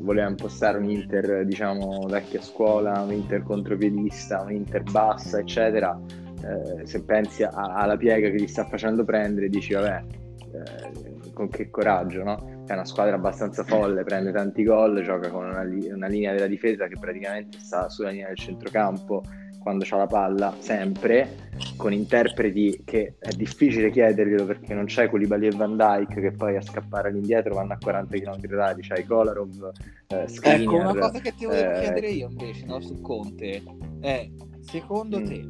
voleva 0.00 0.28
impostare 0.28 0.78
un 0.78 0.90
Inter, 0.90 1.44
diciamo, 1.44 2.06
vecchia 2.08 2.40
scuola, 2.40 3.00
un 3.00 3.12
Inter 3.12 3.42
contropiedista, 3.42 4.42
un 4.42 4.52
Inter 4.52 4.82
bassa, 4.82 5.38
eccetera, 5.38 5.98
eh, 6.42 6.86
se 6.86 7.02
pensi 7.04 7.42
a, 7.42 7.50
alla 7.50 7.96
piega 7.96 8.28
che 8.28 8.36
gli 8.36 8.46
sta 8.46 8.64
facendo 8.64 9.04
prendere, 9.04 9.48
dici, 9.48 9.74
vabbè, 9.74 10.04
eh, 10.52 11.32
con 11.32 11.48
che 11.48 11.70
coraggio, 11.70 12.22
no? 12.22 12.64
È 12.66 12.72
una 12.72 12.84
squadra 12.84 13.16
abbastanza 13.16 13.64
folle, 13.64 14.04
prende 14.04 14.32
tanti 14.32 14.64
gol, 14.64 15.02
gioca 15.02 15.30
con 15.30 15.46
una, 15.46 15.62
una 15.62 16.06
linea 16.06 16.32
della 16.32 16.46
difesa 16.46 16.86
che 16.86 16.96
praticamente 16.98 17.58
sta 17.58 17.88
sulla 17.88 18.10
linea 18.10 18.28
del 18.28 18.36
centrocampo, 18.36 19.22
quando 19.62 19.84
c'ha 19.86 19.96
la 19.96 20.06
palla, 20.06 20.54
sempre, 20.58 21.50
con 21.76 21.92
interpreti 21.92 22.82
che 22.84 23.14
è 23.18 23.30
difficile 23.32 23.90
chiederglielo 23.90 24.44
perché 24.44 24.74
non 24.74 24.86
c'è 24.86 25.08
Koulibaly 25.08 25.46
e 25.46 25.50
Van 25.50 25.76
Dyke 25.76 26.20
che 26.20 26.32
poi 26.32 26.56
a 26.56 26.60
scappare 26.60 27.08
all'indietro 27.08 27.54
vanno 27.54 27.74
a 27.74 27.78
40 27.80 28.18
km 28.18 28.40
h 28.40 28.86
c'hai 28.88 29.04
Kolarov, 29.04 29.72
eh, 30.08 30.28
Skriniar, 30.28 30.60
Ecco, 30.60 30.74
una 30.76 31.00
cosa 31.00 31.20
che 31.20 31.34
ti 31.34 31.44
volevo 31.44 31.70
eh... 31.70 31.80
chiedere 31.80 32.08
io 32.10 32.28
invece, 32.28 32.64
no, 32.66 32.80
su 32.80 33.00
Conte, 33.00 33.62
è, 34.00 34.30
secondo 34.60 35.20
mm. 35.20 35.24
te, 35.24 35.48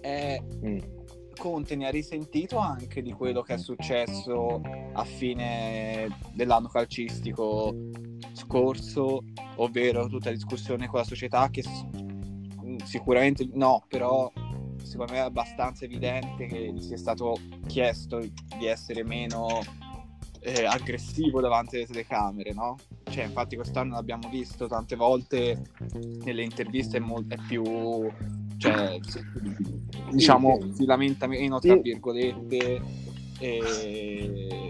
è... 0.00 0.42
Mm. 0.64 0.78
Conte 1.38 1.76
ne 1.76 1.86
ha 1.86 1.90
risentito 1.90 2.58
anche 2.58 3.00
di 3.00 3.12
quello 3.12 3.42
che 3.42 3.54
è 3.54 3.58
successo 3.58 4.60
a 4.92 5.04
fine 5.04 6.08
dell'anno 6.34 6.66
calcistico 6.66 7.72
scorso, 8.32 9.22
ovvero 9.56 10.08
tutta 10.08 10.30
la 10.30 10.34
discussione 10.34 10.88
con 10.88 10.98
la 10.98 11.04
società 11.04 11.48
che 11.50 11.62
sicuramente 12.84 13.48
no, 13.52 13.84
però 13.88 14.30
secondo 14.82 15.12
me 15.12 15.18
è 15.18 15.22
abbastanza 15.22 15.84
evidente 15.84 16.46
che 16.46 16.74
sia 16.78 16.96
stato 16.96 17.36
chiesto 17.66 18.18
di 18.18 18.66
essere 18.66 19.04
meno 19.04 19.60
eh, 20.40 20.64
aggressivo 20.64 21.40
davanti 21.40 21.76
alle 21.76 21.86
telecamere, 21.86 22.52
no? 22.52 22.76
Cioè, 23.10 23.24
infatti 23.24 23.56
quest'anno 23.56 23.94
l'abbiamo 23.94 24.28
visto 24.28 24.66
tante 24.66 24.96
volte 24.96 25.62
nelle 26.24 26.42
interviste 26.42 26.98
è, 26.98 27.00
molto, 27.00 27.34
è 27.34 27.38
più 27.46 27.62
cioè, 28.58 28.98
diciamo 30.10 30.58
si 30.74 30.84
lamenta 30.84 31.26
meno 31.26 31.58
tra 31.58 31.76
virgolette 31.76 32.82
e 33.38 34.67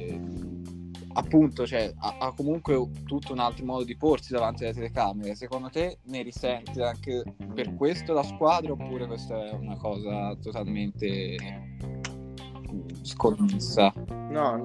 appunto 1.19 1.67
cioè, 1.67 1.93
ha, 1.99 2.17
ha, 2.19 2.33
comunque 2.33 2.91
tutto 3.05 3.33
un 3.33 3.41
altro 3.41 3.65
modo 3.65 3.85
di 3.85 3.97
porsi 3.97 4.33
davanti 4.33 4.65
alle 4.65 4.73
telecamere. 4.73 5.35
Secondo 5.35 5.69
te 5.69 5.99
ne 6.05 6.23
risente 6.23 6.83
anche 6.83 7.23
per 7.55 7.75
questo 7.75 8.13
la 8.13 8.23
squadra 8.23 8.73
oppure 8.73 9.07
questa 9.07 9.51
è 9.51 9.53
una 9.53 9.77
cosa 9.77 10.35
totalmente 10.41 11.37
sconnessa? 13.03 13.93
No, 14.31 14.61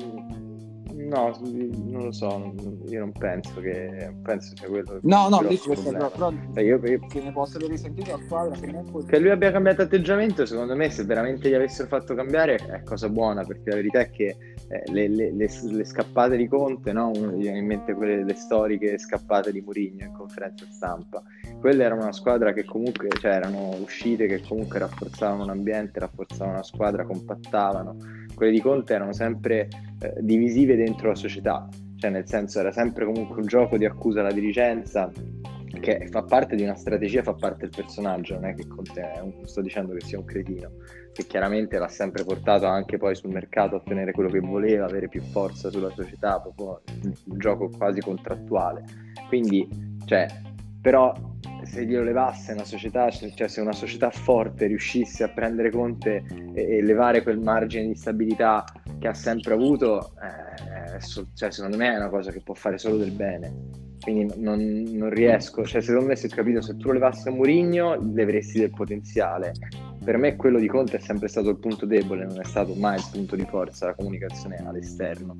No, 1.08 1.38
non 1.42 2.04
lo 2.04 2.12
so, 2.12 2.54
io 2.88 3.00
non 3.00 3.12
penso 3.12 3.60
che 3.60 4.14
penso 4.22 4.56
sia 4.56 4.68
quello. 4.68 5.00
No, 5.04 5.30
no, 5.30 5.44
dici 5.48 5.68
questo 5.68 5.92
però, 5.92 6.10
però 6.10 6.32
eh, 6.56 6.64
io, 6.64 6.80
io, 6.86 7.00
che 7.08 7.22
ne 7.22 7.32
possa 7.32 7.58
aver 7.58 7.70
risentito 7.70 8.12
la 8.12 8.20
squadra 8.24 8.60
comunque... 8.60 9.06
Che 9.06 9.20
lui 9.20 9.30
abbia 9.30 9.52
cambiato 9.52 9.82
atteggiamento, 9.82 10.46
secondo 10.46 10.76
me, 10.76 10.90
se 10.90 11.04
veramente 11.04 11.50
gli 11.50 11.54
avessero 11.54 11.88
fatto 11.88 12.16
cambiare 12.16 12.56
è 12.56 12.84
cosa 12.84 13.10
buona, 13.10 13.44
perché 13.44 13.70
la 13.70 13.76
verità 13.76 14.00
è 14.00 14.10
che 14.10 14.36
eh, 14.68 14.92
le, 14.92 15.08
le, 15.08 15.32
le, 15.32 15.50
le, 15.62 15.86
scappate 15.86 16.38
di 16.38 16.48
Conte, 16.48 16.94
no? 16.94 17.12
Uno 17.14 17.32
mi 17.32 17.42
viene 17.42 17.60
in 17.60 17.66
mente 17.66 17.94
quelle 17.94 18.24
le 18.24 18.34
storiche 18.36 18.98
scappate 18.98 19.52
di 19.52 19.62
Mourinho 19.62 20.06
in 20.06 20.14
conferenza 20.14 20.66
stampa. 20.70 21.22
Quelle 21.60 21.84
erano 21.84 22.02
una 22.02 22.14
squadra 22.14 22.54
che 22.54 22.64
comunque, 22.64 23.10
cioè 23.20 23.32
erano 23.32 23.76
uscite 23.82 24.28
che 24.28 24.42
comunque 24.42 24.80
rafforzavano 24.80 25.46
l'ambiente, 25.46 26.00
rafforzavano 26.00 26.58
la 26.58 26.64
squadra, 26.64 27.06
compattavano. 27.06 27.98
Quelle 28.36 28.52
di 28.52 28.62
Conte 28.62 28.94
erano 28.94 29.14
sempre 29.14 29.68
eh, 30.00 30.14
divisive 30.20 30.76
dentro 30.76 31.10
la 31.10 31.16
società, 31.16 31.68
cioè 31.98 32.10
nel 32.10 32.28
senso 32.28 32.60
era 32.60 32.72
sempre 32.72 33.06
comunque 33.06 33.42
un 33.42 33.48
gioco 33.48 33.78
di 33.78 33.86
accusa 33.86 34.22
alla 34.22 34.32
dirigenza 34.32 35.12
che 35.80 36.08
fa 36.10 36.24
parte 36.24 36.56
di 36.56 36.64
una 36.64 36.76
strategia, 36.76 37.24
fa 37.24 37.34
parte 37.34 37.62
del 37.62 37.72
personaggio, 37.76 38.36
non 38.36 38.46
è 38.46 38.54
che 38.54 38.68
Conte 38.68 39.02
è 39.02 39.20
un, 39.20 39.46
sto 39.46 39.62
dicendo 39.62 39.94
che 39.94 40.02
sia 40.02 40.20
un 40.20 40.26
cretino, 40.26 40.72
che 41.12 41.26
chiaramente 41.26 41.78
l'ha 41.78 41.88
sempre 41.88 42.24
portato 42.24 42.68
anche 42.68 42.98
poi 42.98 43.16
sul 43.16 43.32
mercato 43.32 43.76
a 43.76 43.78
ottenere 43.80 44.12
quello 44.12 44.30
che 44.30 44.40
voleva, 44.40 44.86
avere 44.86 45.10
più 45.10 45.22
forza 45.22 45.70
sulla 45.70 45.90
società, 45.90 46.40
proprio 46.40 46.82
un 47.04 47.38
gioco 47.38 47.70
quasi 47.70 48.02
contrattuale. 48.02 48.84
Quindi, 49.28 49.68
cioè, 50.06 50.28
però 50.82 51.14
se 51.74 51.86
glielo 51.86 52.04
levasse 52.04 52.52
una 52.52 52.66
società, 52.66 53.10
cioè 53.10 53.48
se 53.48 53.60
una 53.60 53.74
società 53.74 54.12
forte 54.12 54.68
riuscisse 54.68 55.24
a 55.24 55.30
prendere 55.30 55.72
Conte 55.72 56.24
e, 56.54 56.78
e 56.78 56.82
levare 56.84 57.24
quel 57.24 57.40
margine 57.40 57.88
di 57.88 57.96
stabilità 57.96 58.64
che 59.00 59.08
ha 59.08 59.14
sempre 59.16 59.56
avuto, 59.56 60.12
eh, 60.22 61.00
cioè, 61.34 61.52
secondo 61.52 61.76
me 61.76 61.94
è 61.94 61.98
una 61.98 62.10
cosa 62.10 62.32
che 62.32 62.42
può 62.42 62.54
fare 62.54 62.78
solo 62.78 62.98
del 62.98 63.12
bene. 63.12 63.82
Quindi 64.00 64.34
non, 64.38 64.84
non 64.92 65.10
riesco, 65.10 65.66
cioè 65.66 65.82
secondo 65.82 66.10
me 66.10 66.16
se 66.16 66.28
ho 66.28 66.30
capito, 66.30 66.62
se 66.62 66.78
tu 66.78 66.88
lo 66.88 66.94
levassi 66.94 67.28
a 67.28 67.32
Murigno 67.32 67.96
leveresti 68.14 68.60
del 68.60 68.70
potenziale. 68.70 69.54
Per 70.04 70.18
me 70.18 70.36
quello 70.36 70.60
di 70.60 70.68
Conte 70.68 70.98
è 70.98 71.00
sempre 71.00 71.28
stato 71.28 71.50
il 71.50 71.58
punto 71.58 71.88
debole, 71.88 72.26
non 72.26 72.40
è 72.40 72.46
stato 72.46 72.76
mai 72.76 72.98
il 72.98 73.08
punto 73.12 73.36
di 73.36 73.46
forza, 73.46 73.88
la 73.88 73.96
comunicazione 73.96 74.58
all'esterno. 74.58 75.40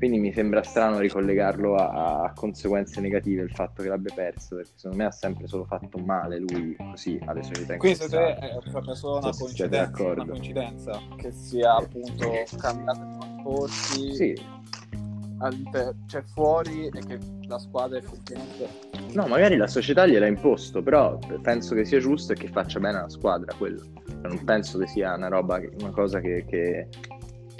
Quindi 0.00 0.18
mi 0.18 0.32
sembra 0.32 0.62
strano 0.62 0.98
ricollegarlo 0.98 1.74
a, 1.74 2.22
a, 2.22 2.32
conseguenze 2.32 3.02
negative 3.02 3.42
il 3.42 3.50
fatto 3.50 3.82
che 3.82 3.90
l'abbia 3.90 4.14
perso, 4.14 4.56
perché 4.56 4.70
secondo 4.74 4.96
me 4.96 5.04
ha 5.04 5.10
sempre 5.10 5.46
solo 5.46 5.66
fatto 5.66 5.98
male 5.98 6.38
lui 6.38 6.74
così 6.74 7.20
alle 7.26 7.42
società. 7.42 7.76
Questo 7.76 8.18
è 8.18 8.58
proprio 8.70 8.94
solo 8.94 9.18
una, 9.18 9.30
so 9.30 9.44
coincidenza, 9.44 10.02
una 10.02 10.24
coincidenza 10.24 10.98
che 11.16 11.30
sia 11.32 11.74
appunto 11.74 12.30
cambiato 12.56 13.00
i 13.02 13.18
trasporti. 13.18 14.14
Sì. 14.14 14.42
Cioè 16.06 16.22
fuori 16.32 16.86
e 16.86 17.00
che 17.06 17.18
la 17.46 17.58
squadra 17.58 17.98
effettivamente 17.98 18.68
No, 19.12 19.26
magari 19.26 19.56
la 19.56 19.66
società 19.66 20.06
gliel'ha 20.06 20.26
imposto, 20.26 20.82
però 20.82 21.18
penso 21.42 21.74
che 21.74 21.84
sia 21.84 21.98
giusto 21.98 22.32
e 22.32 22.36
che 22.36 22.48
faccia 22.48 22.80
bene 22.80 23.00
alla 23.00 23.10
squadra 23.10 23.54
quello. 23.54 23.82
Non 24.22 24.44
penso 24.44 24.78
che 24.78 24.86
sia 24.86 25.14
una 25.14 25.28
roba, 25.28 25.60
una 25.80 25.90
cosa 25.90 26.20
che, 26.20 26.46
che, 26.48 26.88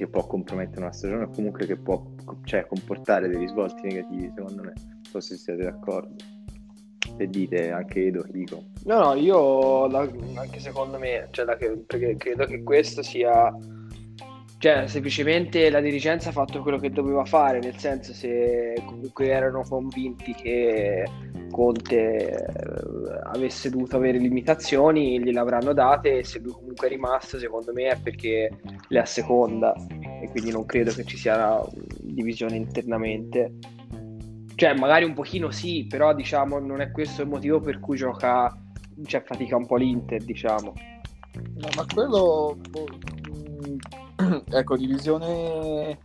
che 0.01 0.09
può 0.09 0.27
compromettere 0.27 0.81
una 0.81 0.93
stagione 0.93 1.25
o 1.25 1.29
comunque 1.29 1.67
che 1.67 1.77
può 1.77 2.03
cioè, 2.45 2.67
comportare 2.67 3.29
dei 3.29 3.37
risvolti 3.37 3.83
negativi, 3.87 4.33
secondo 4.35 4.63
me. 4.63 4.73
Non 4.75 5.03
so 5.03 5.21
se 5.21 5.37
siete 5.37 5.63
d'accordo. 5.65 6.15
Se 7.19 7.27
dite 7.27 7.71
anche 7.71 8.07
Edo, 8.07 8.25
dico. 8.31 8.63
No, 8.85 8.99
no, 9.01 9.15
io 9.15 9.87
la- 9.89 10.09
anche 10.37 10.59
secondo 10.59 10.99
me, 10.99 11.29
cioè, 11.33 11.45
la 11.45 11.57
perché 11.57 12.17
credo 12.17 12.47
che 12.47 12.63
questo 12.63 13.03
sia, 13.03 13.55
cioè, 14.61 14.87
semplicemente 14.89 15.71
la 15.71 15.81
dirigenza 15.81 16.29
ha 16.29 16.33
fatto 16.33 16.61
quello 16.61 16.77
che 16.77 16.91
doveva 16.91 17.25
fare, 17.25 17.61
nel 17.61 17.79
senso 17.79 18.13
se 18.13 18.75
comunque 18.85 19.29
erano 19.29 19.63
convinti 19.67 20.35
che 20.35 21.03
Conte 21.51 22.29
eh, 22.29 23.21
avesse 23.33 23.71
dovuto 23.71 23.97
avere 23.97 24.19
limitazioni, 24.19 25.19
gliele 25.19 25.39
avranno 25.39 25.73
date 25.73 26.19
e 26.19 26.25
se 26.25 26.41
lui 26.41 26.53
comunque 26.53 26.89
è 26.89 26.91
rimasto, 26.91 27.39
secondo 27.39 27.73
me 27.73 27.85
è 27.85 27.99
perché 28.03 28.51
le 28.87 28.99
asseconda 28.99 29.75
e 30.21 30.29
quindi 30.31 30.51
non 30.51 30.67
credo 30.67 30.93
che 30.93 31.05
ci 31.05 31.17
sia 31.17 31.59
divisione 31.99 32.57
internamente. 32.57 33.55
Cioè, 34.57 34.75
magari 34.75 35.07
un 35.07 35.15
pochino 35.15 35.51
sì, 35.51 35.87
però 35.89 36.13
diciamo 36.13 36.59
non 36.59 36.83
è 36.83 36.91
questo 36.91 37.23
il 37.23 37.29
motivo 37.29 37.61
per 37.61 37.81
cui 37.81 37.97
gioca, 37.97 38.55
cioè 39.07 39.23
fatica 39.23 39.57
un 39.57 39.65
po' 39.65 39.77
l'Inter, 39.77 40.23
diciamo. 40.23 40.75
No, 41.33 41.69
ma 41.75 41.87
quello, 41.95 42.59
boh, 42.69 42.87
mm, 43.67 43.79
ecco, 44.51 44.77
divisione 44.77 45.99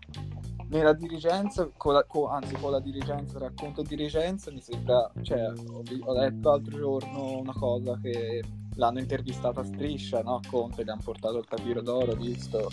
nella 0.70 0.94
dirigenza, 0.94 1.70
con 1.78 1.94
la- 1.94 2.04
con- 2.06 2.32
anzi 2.32 2.56
con 2.56 2.72
la 2.72 2.80
dirigenza, 2.80 3.38
racconto 3.40 3.82
dirigenza, 3.82 4.52
mi 4.52 4.62
sembra, 4.62 5.12
cioè, 5.22 5.48
ho, 5.48 5.84
ho 6.06 6.14
letto 6.14 6.50
l'altro 6.50 6.78
giorno 6.78 7.38
una 7.40 7.54
cosa 7.54 8.00
che 8.02 8.42
l'hanno 8.76 9.00
intervistata 9.00 9.62
a 9.62 9.66
striscia, 9.66 10.22
no? 10.22 10.40
Conte, 10.50 10.84
gli 10.84 10.90
hanno 10.90 11.02
portato 11.04 11.38
il 11.38 11.46
tapiro 11.48 11.82
d'oro, 11.82 12.14
visto, 12.14 12.68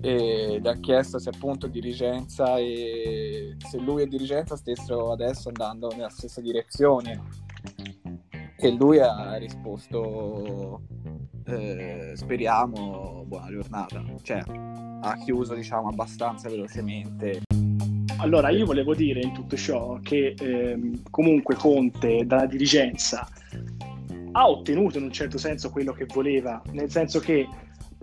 e 0.00 0.58
gli 0.60 0.66
ha 0.66 0.78
chiesto 0.78 1.18
se 1.18 1.30
appunto 1.30 1.66
dirigenza 1.66 2.58
e 2.58 3.56
se 3.58 3.78
lui 3.78 4.02
e 4.02 4.06
dirigenza 4.06 4.56
stessero 4.56 5.10
adesso 5.12 5.48
andando 5.48 5.88
nella 5.88 6.10
stessa 6.10 6.40
direzione. 6.40 7.46
E 8.60 8.70
lui 8.72 8.98
ha 8.98 9.36
risposto 9.36 10.80
eh, 11.48 12.12
speriamo 12.14 13.24
buona 13.26 13.48
giornata. 13.50 14.02
Cioè, 14.22 14.42
ha 15.00 15.16
chiuso, 15.24 15.54
diciamo, 15.54 15.88
abbastanza 15.88 16.48
velocemente. 16.48 17.42
Allora, 18.18 18.50
io 18.50 18.66
volevo 18.66 18.94
dire 18.94 19.20
in 19.20 19.32
tutto 19.32 19.56
ciò 19.56 19.98
che 20.02 20.34
ehm, 20.38 21.02
comunque 21.10 21.54
Conte 21.54 22.26
dalla 22.26 22.46
dirigenza 22.46 23.26
ha 24.32 24.48
ottenuto 24.48 24.98
in 24.98 25.04
un 25.04 25.12
certo 25.12 25.38
senso 25.38 25.70
quello 25.70 25.92
che 25.92 26.04
voleva, 26.06 26.60
nel 26.72 26.90
senso 26.90 27.20
che 27.20 27.46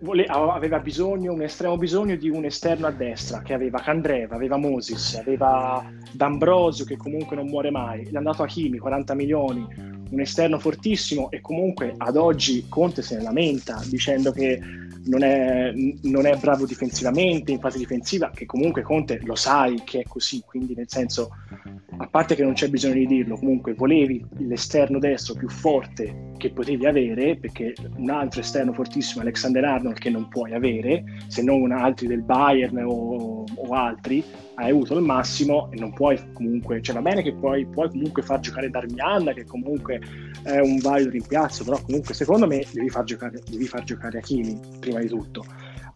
vole- 0.02 0.26
aveva 0.26 0.80
bisogno, 0.80 1.34
un 1.34 1.42
estremo 1.42 1.78
bisogno 1.78 2.16
di 2.16 2.30
un 2.30 2.46
esterno 2.46 2.88
a 2.88 2.92
destra, 2.92 3.42
che 3.42 3.54
aveva 3.54 3.80
Candreva, 3.80 4.36
aveva 4.36 4.58
Moses, 4.58 5.16
aveva 5.16 5.84
D'Ambrosio 6.14 6.86
che 6.86 6.98
comunque 6.98 7.36
non 7.36 7.48
muore 7.48 7.72
mai, 7.72 8.04
è 8.04 8.16
andato 8.16 8.44
a 8.44 8.48
Chimi, 8.48 8.78
40 8.78 9.14
milioni, 9.16 9.68
un 10.16 10.22
esterno 10.22 10.58
fortissimo 10.58 11.30
e 11.30 11.42
comunque 11.42 11.94
ad 11.98 12.16
oggi 12.16 12.66
Conte 12.70 13.02
se 13.02 13.18
ne 13.18 13.24
lamenta 13.24 13.84
dicendo 13.88 14.32
che 14.32 14.60
non 15.06 15.24
è, 15.24 15.72
non 16.04 16.26
è 16.26 16.36
bravo 16.38 16.66
difensivamente, 16.66 17.52
in 17.52 17.60
fase 17.60 17.78
difensiva, 17.78 18.32
che 18.34 18.46
comunque 18.46 18.82
Conte 18.82 19.20
lo 19.24 19.36
sai 19.36 19.82
che 19.84 20.00
è 20.00 20.04
così, 20.04 20.42
quindi 20.44 20.74
nel 20.74 20.90
senso, 20.90 21.30
a 21.98 22.08
parte 22.08 22.34
che 22.34 22.44
non 22.44 22.54
c'è 22.54 22.70
bisogno 22.70 22.96
di 22.96 23.06
dirlo, 23.06 23.38
comunque 23.38 23.74
volevi 23.74 24.26
l'esterno 24.38 24.98
destro 24.98 25.36
più 25.36 25.50
forte 25.50 26.32
che 26.38 26.52
potevi 26.52 26.88
avere, 26.88 27.38
perché 27.38 27.76
un 27.98 28.10
altro 28.10 28.40
esterno 28.40 28.74
fortissimo, 28.74 29.22
Alexander 29.22 29.64
Arnold, 29.64 30.00
che 30.00 30.10
non 30.10 30.28
puoi 30.28 30.54
avere, 30.54 31.04
se 31.28 31.44
non 31.44 31.72
altri 31.72 32.08
del 32.08 32.24
Bayern 32.24 32.78
o, 32.84 33.44
o 33.44 33.74
altri, 33.74 34.24
hai 34.56 34.72
avuto 34.72 34.96
il 34.96 35.02
massimo 35.04 35.70
e 35.72 35.80
non 35.80 35.94
puoi 35.94 36.20
comunque, 36.34 36.82
cioè 36.82 36.96
va 36.96 37.02
bene 37.02 37.22
che 37.22 37.34
puoi, 37.34 37.66
puoi 37.66 37.90
comunque 37.90 38.22
far 38.22 38.40
giocare 38.40 38.70
Darmian, 38.70 39.32
che 39.34 39.46
comunque 39.46 40.02
è 40.44 40.60
un 40.60 40.78
valido 40.80 41.10
rimpiazzo, 41.10 41.64
però 41.64 41.82
comunque 41.82 42.14
secondo 42.14 42.48
me 42.48 42.66
devi 42.72 42.90
far 42.90 43.04
giocare, 43.04 43.42
devi 43.50 43.68
far 43.68 43.84
giocare 43.84 44.20
Hakimi 44.20 44.60
prima 44.80 45.00
di 45.00 45.08
tutto. 45.08 45.46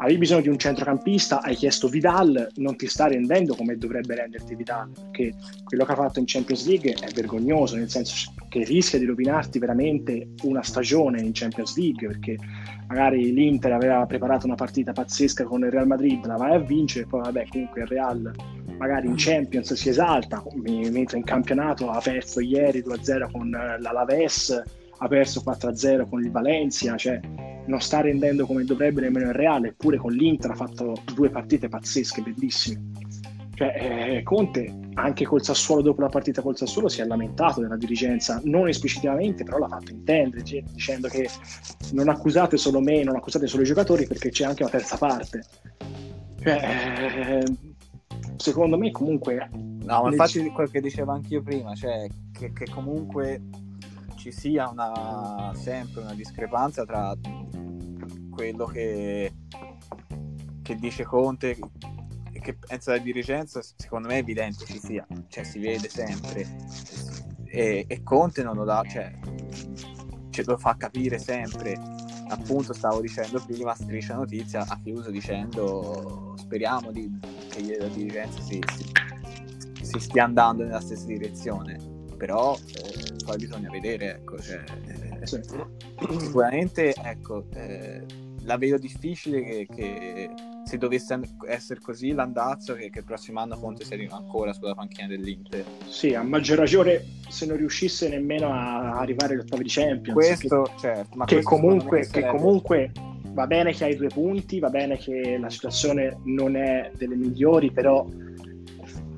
Avevi 0.02 0.20
bisogno 0.20 0.42
di 0.42 0.48
un 0.48 0.58
centrocampista, 0.58 1.42
hai 1.42 1.56
chiesto 1.56 1.90
Vidal, 1.90 2.48
non 2.56 2.78
ti 2.78 2.88
sta 2.88 3.08
rendendo 3.08 3.54
come 3.54 3.78
dovrebbe 3.78 4.16
renderti 4.16 4.56
Vidal, 4.56 4.90
perché 4.94 5.34
quello 5.66 5.84
che 5.84 5.92
ha 5.92 5.96
fatto 5.96 6.20
in 6.20 6.26
Champions 6.26 6.66
League 6.66 6.94
è 6.94 7.12
vergognoso, 7.12 7.76
nel 7.76 7.90
senso 7.90 8.32
che 8.48 8.64
rischia 8.64 8.98
di 8.98 9.04
rovinarti 9.04 9.60
veramente 9.60 10.30
una 10.44 10.64
stagione 10.64 11.20
in 11.20 11.32
Champions 11.34 11.76
League, 11.76 12.08
perché 12.08 12.38
magari 12.88 13.34
l'Inter 13.34 13.74
aveva 13.74 14.06
preparato 14.06 14.46
una 14.46 14.56
partita 14.56 14.94
pazzesca 14.94 15.44
con 15.44 15.64
il 15.64 15.70
Real 15.70 15.88
Madrid, 15.88 16.26
la 16.26 16.38
vai 16.38 16.54
a 16.54 16.60
vincere, 16.60 17.06
poi 17.06 17.20
vabbè 17.20 17.48
comunque 17.50 17.82
il 17.82 17.88
Real 17.88 18.34
magari 18.78 19.08
in 19.08 19.16
Champions 19.18 19.74
si 19.74 19.90
esalta, 19.90 20.42
mentre 20.64 21.18
in 21.18 21.26
campionato 21.26 21.90
ha 21.90 22.00
perso 22.00 22.40
ieri 22.40 22.82
2-0 22.82 23.32
con 23.32 23.50
l'Alaves, 23.50 24.64
ha 24.98 25.08
perso 25.10 25.44
4-0 25.46 26.08
con 26.08 26.24
il 26.24 26.32
Valencia, 26.32 26.96
cioè 26.96 27.20
non 27.66 27.82
sta 27.82 28.02
rendendo 28.02 28.46
come 28.46 28.64
dovrebbe 28.64 29.02
nemmeno 29.02 29.28
il 29.28 29.36
Real, 29.36 29.66
eppure 29.66 29.98
con 29.98 30.12
l'Inter 30.12 30.52
ha 30.52 30.56
fatto 30.56 31.02
due 31.14 31.30
partite 31.30 31.70
pazzesche, 31.70 32.22
bellissime. 32.22 32.82
Cioè, 33.54 33.76
eh, 34.18 34.24
Conte, 34.24 34.74
anche 34.94 35.26
col 35.26 35.44
Sassuolo, 35.44 35.82
dopo 35.82 36.00
la 36.00 36.08
partita 36.08 36.42
col 36.42 36.56
Sassuolo, 36.56 36.88
si 36.88 37.02
è 37.02 37.06
lamentato 37.06 37.60
della 37.60 37.76
dirigenza, 37.76 38.40
non 38.46 38.70
esplicitamente, 38.70 39.44
però 39.44 39.58
l'ha 39.58 39.68
fatto 39.68 39.92
intendere, 39.92 40.44
dicendo 40.44 41.10
che 41.10 41.30
non 41.92 42.08
accusate 42.08 42.56
solo 42.56 42.80
me, 42.80 43.04
non 43.04 43.18
accusate 43.18 43.48
solo 43.48 43.64
i 43.64 43.66
giocatori, 43.66 44.08
perché 44.08 44.30
c'è 44.30 44.46
anche 44.46 44.64
una 44.64 44.72
terza 44.72 44.96
parte. 44.98 45.44
Cioè, 46.42 47.44
eh, 47.44 47.44
secondo 48.38 48.78
me 48.78 48.92
comunque... 48.92 49.50
No, 49.52 50.04
ma 50.04 50.10
infatti 50.10 50.42
nel... 50.42 50.52
quello 50.52 50.70
che 50.70 50.80
dicevo 50.80 51.12
anch'io 51.12 51.42
prima, 51.42 51.76
cioè 51.76 52.08
che, 52.32 52.54
che 52.54 52.70
comunque 52.70 53.42
ci 54.16 54.32
sia 54.32 54.70
una, 54.70 55.52
sempre 55.56 56.02
una 56.02 56.14
discrepanza 56.14 56.86
tra 56.86 57.14
quello 58.40 58.68
che, 58.68 59.34
che 60.62 60.76
dice 60.76 61.04
Conte 61.04 61.58
e 62.32 62.40
che 62.40 62.56
pensa 62.56 62.92
la 62.92 62.98
dirigenza, 63.00 63.60
secondo 63.76 64.08
me 64.08 64.14
è 64.14 64.18
evidente 64.20 64.64
ci 64.64 64.80
sia, 64.80 65.06
cioè 65.28 65.44
si 65.44 65.60
vede 65.60 65.90
sempre. 65.90 66.48
E, 67.44 67.84
e 67.86 68.02
Conte 68.02 68.42
non 68.42 68.56
lo 68.56 68.64
dà, 68.64 68.82
cioè 68.88 69.14
ce 70.30 70.44
lo 70.46 70.58
fa 70.58 70.78
capire 70.78 71.20
sempre. 71.20 71.78
Appunto, 72.30 72.72
stavo 72.72 73.02
dicendo 73.02 73.44
prima, 73.46 73.76
striscia 73.76 74.16
notizia 74.16 74.66
ha 74.66 74.80
chiuso 74.82 75.12
dicendo 75.12 76.36
speriamo 76.38 76.92
di, 76.92 77.12
che 77.50 77.78
la 77.78 77.88
dirigenza 77.88 78.40
si, 78.40 78.62
si, 78.74 78.86
si, 79.82 80.00
stia 80.00 80.24
andando 80.24 80.64
nella 80.64 80.80
stessa 80.80 81.08
direzione. 81.08 81.78
Però 82.16 82.56
eh, 82.56 83.16
poi 83.26 83.38
bisogna 83.38 83.70
vedere, 83.70 84.16
ecco, 84.16 84.40
cioè, 84.40 84.64
eh, 84.86 85.26
sicuramente 86.20 86.94
ecco, 86.94 87.46
eh, 87.54 88.28
la 88.44 88.58
vedo 88.58 88.78
difficile 88.78 89.42
che, 89.42 89.68
che, 89.74 90.30
se 90.64 90.78
dovesse 90.78 91.20
essere 91.48 91.80
così 91.80 92.12
l'andazzo 92.12 92.74
che, 92.74 92.90
che 92.90 93.00
il 93.00 93.06
prossimo 93.06 93.40
anno 93.40 93.58
Conte 93.58 93.86
sia 93.86 93.98
ancora 94.12 94.54
sulla 94.54 94.76
panchina 94.76 95.08
dell'Inter. 95.08 95.64
Sì, 95.88 96.14
a 96.14 96.24
maggior 96.24 96.58
ragione 96.58 97.04
se 97.28 97.46
non 97.46 97.58
riuscisse 97.58 98.10
nemmeno 98.10 98.52
a 98.52 98.98
arrivare 98.98 99.34
agli 99.34 99.40
ottavi 99.40 99.64
di 99.64 99.70
Champions. 99.70 100.14
Questo, 100.14 100.64
che, 100.64 100.72
certo, 100.80 101.18
ma 101.18 101.26
che, 101.26 101.36
questo 101.36 101.50
comunque, 101.50 102.08
che 102.08 102.26
comunque 102.28 102.92
va 103.32 103.48
bene 103.48 103.74
che 103.74 103.84
hai 103.86 103.96
due 103.96 104.08
punti, 104.08 104.60
va 104.60 104.70
bene 104.70 104.98
che 104.98 105.38
la 105.38 105.50
situazione 105.50 106.20
non 106.24 106.56
è 106.56 106.92
delle 106.96 107.16
migliori, 107.16 107.72
però 107.72 108.06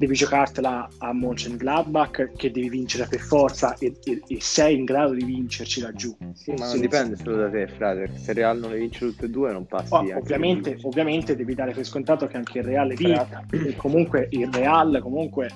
devi 0.01 0.15
giocartela 0.15 0.89
a 0.97 1.13
Mönchengladbach 1.13 2.31
che 2.35 2.49
devi 2.49 2.69
vincere 2.69 3.05
per 3.05 3.19
forza 3.19 3.75
e, 3.77 3.93
e, 4.03 4.19
e, 4.27 4.37
sei 4.41 4.75
in 4.77 4.83
grado 4.83 5.13
di 5.13 5.23
vincerci 5.23 5.79
laggiù. 5.79 6.17
Sì, 6.33 6.53
ma 6.57 6.65
non 6.65 6.79
dipende 6.79 7.15
solo 7.17 7.35
da 7.35 7.49
te, 7.51 7.67
frate. 7.67 8.09
Se 8.15 8.33
Real 8.33 8.57
non 8.57 8.71
le 8.71 8.79
vince 8.79 9.05
tutte 9.05 9.25
e 9.25 9.29
due 9.29 9.51
non 9.51 9.67
passi. 9.67 9.93
Oh, 9.93 10.17
ovviamente, 10.17 10.75
ovviamente 10.81 11.35
devi 11.35 11.53
dare 11.53 11.73
per 11.73 11.85
scontato 11.85 12.25
che 12.25 12.37
anche 12.37 12.57
il 12.57 12.63
Real 12.63 12.91
vinca. 12.95 13.45
E 13.51 13.75
comunque 13.75 14.27
il 14.31 14.51
Real 14.51 14.99
comunque 15.01 15.49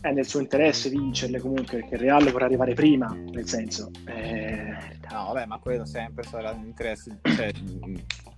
è 0.00 0.12
nel 0.12 0.26
suo 0.26 0.40
interesse 0.40 0.88
vincerle 0.88 1.40
comunque 1.40 1.80
perché 1.80 1.94
il 1.94 2.00
Real 2.00 2.30
vorrà 2.30 2.46
arrivare 2.46 2.74
prima, 2.74 3.14
nel 3.14 3.46
senso... 3.46 3.90
Eh... 4.06 4.98
No, 5.10 5.32
vabbè, 5.32 5.46
ma 5.46 5.58
quello 5.58 5.84
sempre 5.84 6.22
sarà 6.22 6.52
nell'interesse... 6.52 7.18
Cioè, 7.22 7.52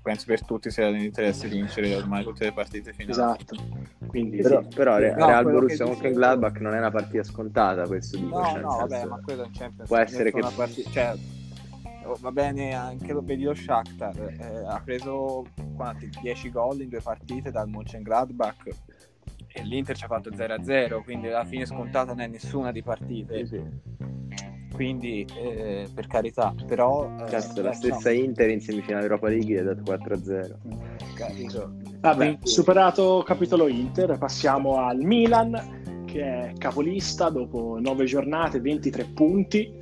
penso 0.03 0.25
per 0.27 0.45
tutti 0.45 0.71
sia 0.71 0.91
nell'interesse 0.91 1.47
vincere 1.47 1.95
ormai 1.95 2.25
tutte 2.25 2.45
le 2.45 2.53
partite 2.53 2.93
finali. 2.93 3.13
Esatto. 3.13 3.57
Quindi, 4.07 4.39
però, 4.39 4.61
sì. 4.63 4.69
però 4.75 4.93
no, 4.93 4.99
Real 4.99 5.45
Borussia 5.45 5.85
con 5.85 5.97
Gladbach 5.99 6.59
non 6.59 6.75
è 6.75 6.79
una 6.79 6.91
partita 6.91 7.23
scontata, 7.23 7.87
questo 7.87 8.19
dico. 8.19 8.39
No, 8.39 8.45
cioè, 8.47 8.61
no, 8.61 8.77
vabbè, 8.77 9.05
ma 9.05 9.21
quello 9.23 9.45
in 9.45 9.53
Champions 9.53 9.89
può 9.89 9.97
essere 9.99 10.33
che 10.33 10.41
partita, 10.55 10.91
cioè, 10.91 11.15
oh, 12.05 12.17
va 12.21 12.33
bene 12.33 12.75
anche 12.75 13.13
lo 13.13 13.23
vedi 13.23 13.45
lo 13.45 13.55
Shakhtar, 13.55 14.37
eh, 14.39 14.65
ha 14.67 14.81
preso 14.85 15.47
quanti 15.77 16.11
10 16.21 16.51
gol 16.51 16.81
in 16.81 16.89
due 16.89 17.01
partite 17.01 17.51
dal 17.51 17.69
Mönchengladbach 17.69 18.71
e 19.53 19.63
l'Inter 19.65 19.97
ci 19.97 20.05
ha 20.05 20.09
fatto 20.09 20.31
0-0, 20.31 21.03
quindi 21.03 21.29
alla 21.29 21.45
fine 21.45 21.67
scontata 21.67 22.13
non 22.13 22.21
è 22.21 22.27
nessuna 22.27 22.73
di 22.73 22.83
partite. 22.83 23.47
Sì, 23.47 23.57
sì. 23.57 24.45
quindi 24.75 25.27
eh, 25.37 25.89
per 25.95 26.07
carità, 26.07 26.55
però... 26.67 27.15
eh, 27.27 27.31
la 27.63 27.73
stessa 27.73 28.11
no. 28.11 28.17
Inter 28.17 28.51
in 28.51 28.61
semifinale 28.61 29.05
Europa 29.05 29.29
League 29.29 29.55
gli 29.55 29.59
ha 29.59 29.63
dato 29.63 29.83
4-0. 29.83 30.57
Capito? 31.15 31.73
Vabbè, 32.01 32.17
Quindi- 32.17 32.47
superato 32.49 33.23
capitolo 33.25 33.69
Inter, 33.69 34.19
passiamo 34.19 34.79
al 34.79 34.99
Milan, 34.99 36.05
che 36.07 36.23
è 36.23 36.53
capolista 36.59 37.29
dopo 37.29 37.79
9 37.81 38.05
giornate, 38.07 38.61
23 38.61 39.05
punti, 39.15 39.81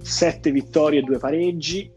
7 0.00 0.50
vittorie 0.50 1.00
e 1.00 1.02
2 1.02 1.18
pareggi, 1.18 1.92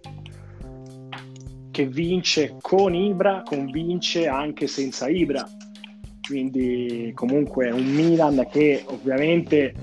che 1.71 1.88
vince 1.88 2.58
con 2.62 2.93
Ibra, 2.93 3.41
convince 3.43 4.28
anche 4.28 4.67
senza 4.67 5.08
Ibra. 5.08 5.47
Quindi 6.26 7.12
comunque 7.14 7.70
un 7.70 7.84
Milan 7.84 8.48
che 8.50 8.84
ovviamente 8.88 9.74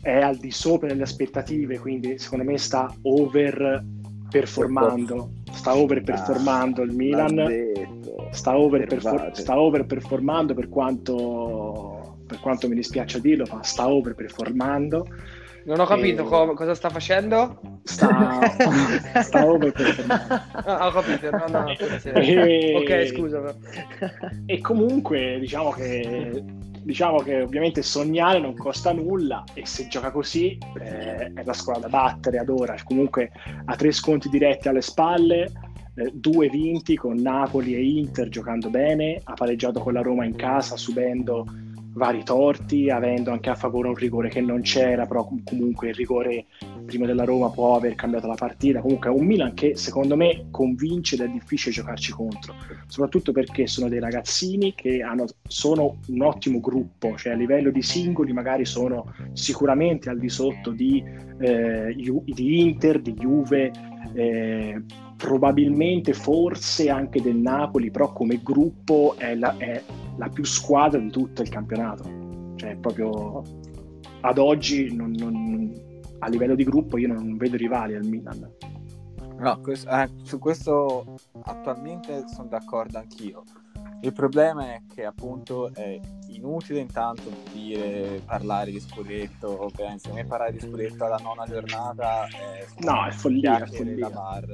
è 0.00 0.20
al 0.20 0.36
di 0.36 0.50
sopra 0.50 0.88
delle 0.88 1.02
aspettative, 1.02 1.78
quindi 1.78 2.18
secondo 2.18 2.44
me 2.44 2.56
sta 2.56 2.94
over 3.02 3.84
performando, 4.30 5.30
sta 5.50 5.74
over 5.74 6.02
performando 6.02 6.82
il 6.82 6.92
Milan 6.92 7.74
sta 8.30 8.56
over, 8.56 8.86
Fermate. 8.86 9.40
sta 9.40 9.58
overperformando 9.58 10.54
per 10.54 10.68
quanto, 10.68 12.18
per 12.26 12.40
quanto 12.40 12.68
mi 12.68 12.74
dispiace 12.74 13.20
dirlo, 13.20 13.46
ma 13.50 13.62
sta 13.62 13.88
overperformando. 13.88 15.06
Non 15.66 15.80
ho 15.80 15.84
capito 15.84 16.22
Eh, 16.22 16.26
co- 16.26 16.54
cosa 16.54 16.74
sta 16.76 16.88
facendo. 16.90 17.60
Sta, 17.82 18.40
sta 19.22 19.44
overperformando. 19.44 20.34
Ah, 20.64 20.86
ho 20.86 20.90
capito, 20.92 21.30
no, 21.32 21.46
no, 21.48 21.74
E- 22.14 22.72
Ok, 22.76 23.06
scusa. 23.08 23.54
E 24.46 24.60
comunque 24.60 25.38
diciamo 25.40 25.70
che, 25.70 26.44
diciamo 26.82 27.18
che 27.18 27.42
ovviamente 27.42 27.82
sognare 27.82 28.38
non 28.38 28.54
costa 28.54 28.92
nulla 28.92 29.42
e 29.54 29.66
se 29.66 29.88
gioca 29.88 30.12
così 30.12 30.56
eh, 30.80 31.32
è 31.34 31.42
la 31.44 31.52
squadra 31.52 31.88
da 31.88 31.88
battere 31.88 32.38
ad 32.38 32.48
ora. 32.48 32.76
Comunque 32.84 33.32
ha 33.64 33.74
tre 33.74 33.90
sconti 33.90 34.28
diretti 34.28 34.68
alle 34.68 34.82
spalle, 34.82 35.50
eh, 35.96 36.10
due 36.14 36.48
vinti 36.48 36.96
con 36.96 37.16
Napoli 37.16 37.74
e 37.74 37.82
Inter 37.84 38.28
giocando 38.28 38.70
bene, 38.70 39.20
ha 39.24 39.34
pareggiato 39.34 39.80
con 39.80 39.94
la 39.94 40.00
Roma 40.02 40.24
in 40.24 40.36
casa 40.36 40.76
subendo 40.76 41.44
vari 41.96 42.22
torti, 42.24 42.90
avendo 42.90 43.30
anche 43.30 43.48
a 43.48 43.54
favore 43.54 43.88
un 43.88 43.94
rigore 43.94 44.28
che 44.28 44.42
non 44.42 44.60
c'era, 44.60 45.06
però 45.06 45.24
com- 45.24 45.42
comunque 45.42 45.88
il 45.88 45.94
rigore 45.94 46.44
prima 46.84 47.06
della 47.06 47.24
Roma 47.24 47.48
può 47.50 47.74
aver 47.74 47.94
cambiato 47.94 48.26
la 48.26 48.34
partita. 48.34 48.80
Comunque 48.80 49.08
è 49.08 49.12
un 49.12 49.24
Milan 49.24 49.54
che 49.54 49.76
secondo 49.76 50.14
me 50.14 50.46
convince 50.50 51.14
ed 51.14 51.22
è 51.22 51.28
difficile 51.28 51.72
giocarci 51.72 52.12
contro, 52.12 52.54
soprattutto 52.86 53.32
perché 53.32 53.66
sono 53.66 53.88
dei 53.88 53.98
ragazzini 53.98 54.74
che 54.74 55.00
hanno- 55.00 55.24
sono 55.48 56.00
un 56.08 56.22
ottimo 56.22 56.60
gruppo, 56.60 57.16
cioè 57.16 57.32
a 57.32 57.36
livello 57.36 57.70
di 57.70 57.82
singoli 57.82 58.32
magari 58.32 58.66
sono 58.66 59.14
sicuramente 59.32 60.10
al 60.10 60.18
di 60.18 60.28
sotto 60.28 60.72
di, 60.72 61.02
eh, 61.38 61.94
di 61.96 62.60
Inter, 62.60 63.00
di 63.00 63.14
Juve, 63.14 63.72
eh, 64.14 64.82
probabilmente 65.16 66.12
forse 66.12 66.90
anche 66.90 67.20
del 67.20 67.36
Napoli, 67.36 67.90
però 67.90 68.12
come 68.12 68.40
gruppo 68.42 69.14
è 69.16 69.34
la, 69.34 69.56
è 69.56 69.82
la 70.16 70.28
più 70.28 70.44
squadra 70.44 70.98
di 71.00 71.10
tutto 71.10 71.42
il 71.42 71.48
campionato. 71.48 72.04
Cioè, 72.56 72.76
proprio 72.76 73.42
ad 74.20 74.38
oggi 74.38 74.94
non- 74.94 75.12
non- 75.12 75.84
a 76.18 76.28
livello 76.28 76.54
di 76.54 76.64
gruppo 76.64 76.96
io 76.98 77.08
non 77.08 77.36
vedo 77.36 77.56
rivali 77.56 77.94
al 77.94 78.04
Milan. 78.04 78.50
No, 79.38 79.60
questo- 79.60 79.90
eh, 79.90 80.08
su 80.22 80.38
questo 80.38 81.16
attualmente 81.42 82.24
sono 82.28 82.48
d'accordo 82.48 82.98
anch'io. 82.98 83.42
Il 84.00 84.12
problema 84.12 84.74
è 84.74 84.82
che 84.92 85.04
appunto 85.04 85.72
è 85.74 85.98
inutile 86.46 86.80
intanto 86.80 87.30
dire 87.52 88.22
parlare 88.24 88.70
di 88.70 88.80
scudetto, 88.80 89.64
ovviamente 89.64 90.02
secondo 90.02 90.22
me 90.22 90.28
parlare 90.28 90.52
di 90.52 90.60
scudetto 90.60 91.04
alla 91.04 91.18
nona 91.22 91.44
giornata 91.46 92.26
è 92.26 92.64
No, 92.78 93.04
è 93.06 93.10
follia, 93.10 93.62
è 93.62 93.66
follia. 93.66 94.08
bar. 94.10 94.44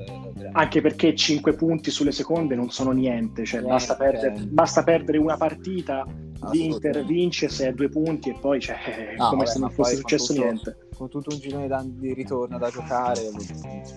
Anche 0.52 0.81
perché 0.81 1.14
5 1.14 1.52
punti 1.55 1.90
sulle 1.90 2.12
seconde 2.12 2.55
non 2.55 2.70
sono 2.70 2.90
niente, 2.92 3.44
cioè 3.44 3.61
Niente, 3.61 3.76
basta, 3.76 3.96
perdere, 3.96 4.35
basta 4.46 4.83
perdere 4.83 5.18
una 5.18 5.37
partita, 5.37 6.07
l'Inter 6.50 7.05
vince 7.05 7.48
se 7.48 7.68
è 7.68 7.72
due 7.72 7.88
punti 7.88 8.31
e 8.31 8.35
poi 8.35 8.61
cioè, 8.61 8.76
No, 9.16 9.28
come 9.28 9.44
vabbè, 9.44 9.50
se 9.52 9.59
non 9.59 9.70
fosse 9.70 9.96
successo 9.96 10.33
tutto- 10.33 10.44
niente. 10.44 10.76
Con 10.94 11.09
tutto 11.09 11.31
un 11.35 11.40
girone 11.40 11.68
di 11.98 12.14
ritorno 12.14 12.59
da 12.59 12.70
giocare, 12.70 13.22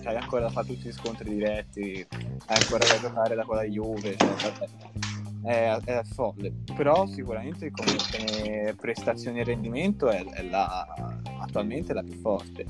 c'hai 0.02 0.16
ancora 0.16 0.42
da 0.42 0.48
fare 0.50 0.66
tutti 0.66 0.88
gli 0.88 0.92
scontri 0.92 1.30
diretti, 1.34 2.04
hai 2.46 2.56
ancora 2.60 2.84
da 2.84 2.98
giocare 2.98 3.34
da 3.36 3.44
quella 3.44 3.62
Juve, 3.62 4.16
cioè, 4.16 4.34
vabbè. 4.40 4.66
È, 5.42 5.78
è 5.84 6.02
folle. 6.04 6.52
Però 6.74 7.06
sicuramente 7.06 7.70
come, 7.70 8.74
prestazione 8.74 9.40
e 9.40 9.44
rendimento 9.44 10.08
è, 10.08 10.24
è 10.24 10.42
la, 10.42 10.86
attualmente 11.38 11.92
la 11.92 12.02
più 12.02 12.18
forte. 12.20 12.66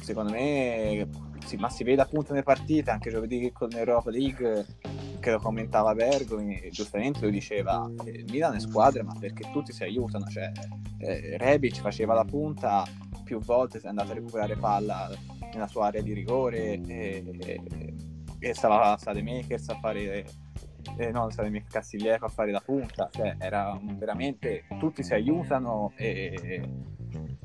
Secondo 0.00 0.32
me, 0.32 1.08
sì, 1.44 1.56
ma 1.56 1.68
si 1.68 1.84
vede 1.84 2.02
appunto 2.02 2.32
nelle 2.32 2.44
partite, 2.44 2.90
anche 2.90 3.10
giovedì 3.10 3.50
con 3.52 3.68
l'Europa 3.68 4.10
League, 4.10 4.66
che 5.20 5.30
lo 5.30 5.38
commentava 5.38 5.94
Bergomi, 5.94 6.68
giustamente 6.70 7.20
lo 7.20 7.30
diceva, 7.30 7.90
eh, 8.04 8.10
il 8.10 8.24
Milan 8.30 8.54
è 8.54 8.60
squadra, 8.60 9.02
ma 9.02 9.14
perché 9.18 9.50
tutti 9.52 9.72
si 9.72 9.82
aiutano, 9.82 10.26
cioè 10.26 10.50
eh, 10.98 11.36
Rebic 11.36 11.80
faceva 11.80 12.14
la 12.14 12.24
punta 12.24 12.84
più 13.22 13.38
volte, 13.40 13.78
è 13.78 13.86
andato 13.86 14.12
a 14.12 14.14
recuperare 14.14 14.56
palla 14.56 15.10
nella 15.52 15.66
sua 15.66 15.86
area 15.86 16.00
di 16.02 16.12
rigore 16.14 16.80
e, 16.80 17.24
e- 17.38 17.94
e 18.42 18.54
stava 18.54 18.96
Sademakers 18.96 19.68
a 19.68 19.78
fare 19.78 20.24
eh, 20.96 21.10
no, 21.10 21.30
Sademakers 21.30 21.72
Castiglieco 21.72 22.26
a 22.26 22.28
fare 22.28 22.50
la 22.50 22.60
punta, 22.64 23.08
cioè 23.12 23.36
era 23.38 23.78
veramente 23.96 24.64
tutti 24.78 25.02
si 25.02 25.12
aiutano 25.14 25.92
e, 25.96 26.62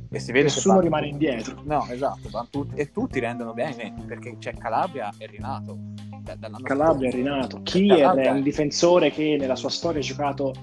e 0.10 0.20
si 0.20 0.32
vede 0.32 0.46
Nessuno 0.46 0.78
che 0.78 0.84
rimane 0.84 1.08
indietro. 1.08 1.62
No, 1.64 1.86
esatto, 1.90 2.48
tutti- 2.50 2.76
e 2.80 2.92
tutti 2.92 3.20
rendono 3.20 3.54
bene 3.54 3.94
perché 4.06 4.38
c'è 4.38 4.54
Calabria 4.54 5.12
e 5.18 5.26
Rinato. 5.28 5.78
Da- 6.22 6.38
Calabria, 6.64 7.10
scorso. 7.12 7.24
Rinato. 7.24 7.62
Kier 7.64 7.98
Calabria- 8.00 8.32
è 8.32 8.34
un 8.34 8.42
difensore 8.42 9.12
che 9.12 9.38
nella 9.40 9.56
sua 9.56 9.70
storia 9.70 10.00
ha 10.00 10.04
giocato 10.04 10.54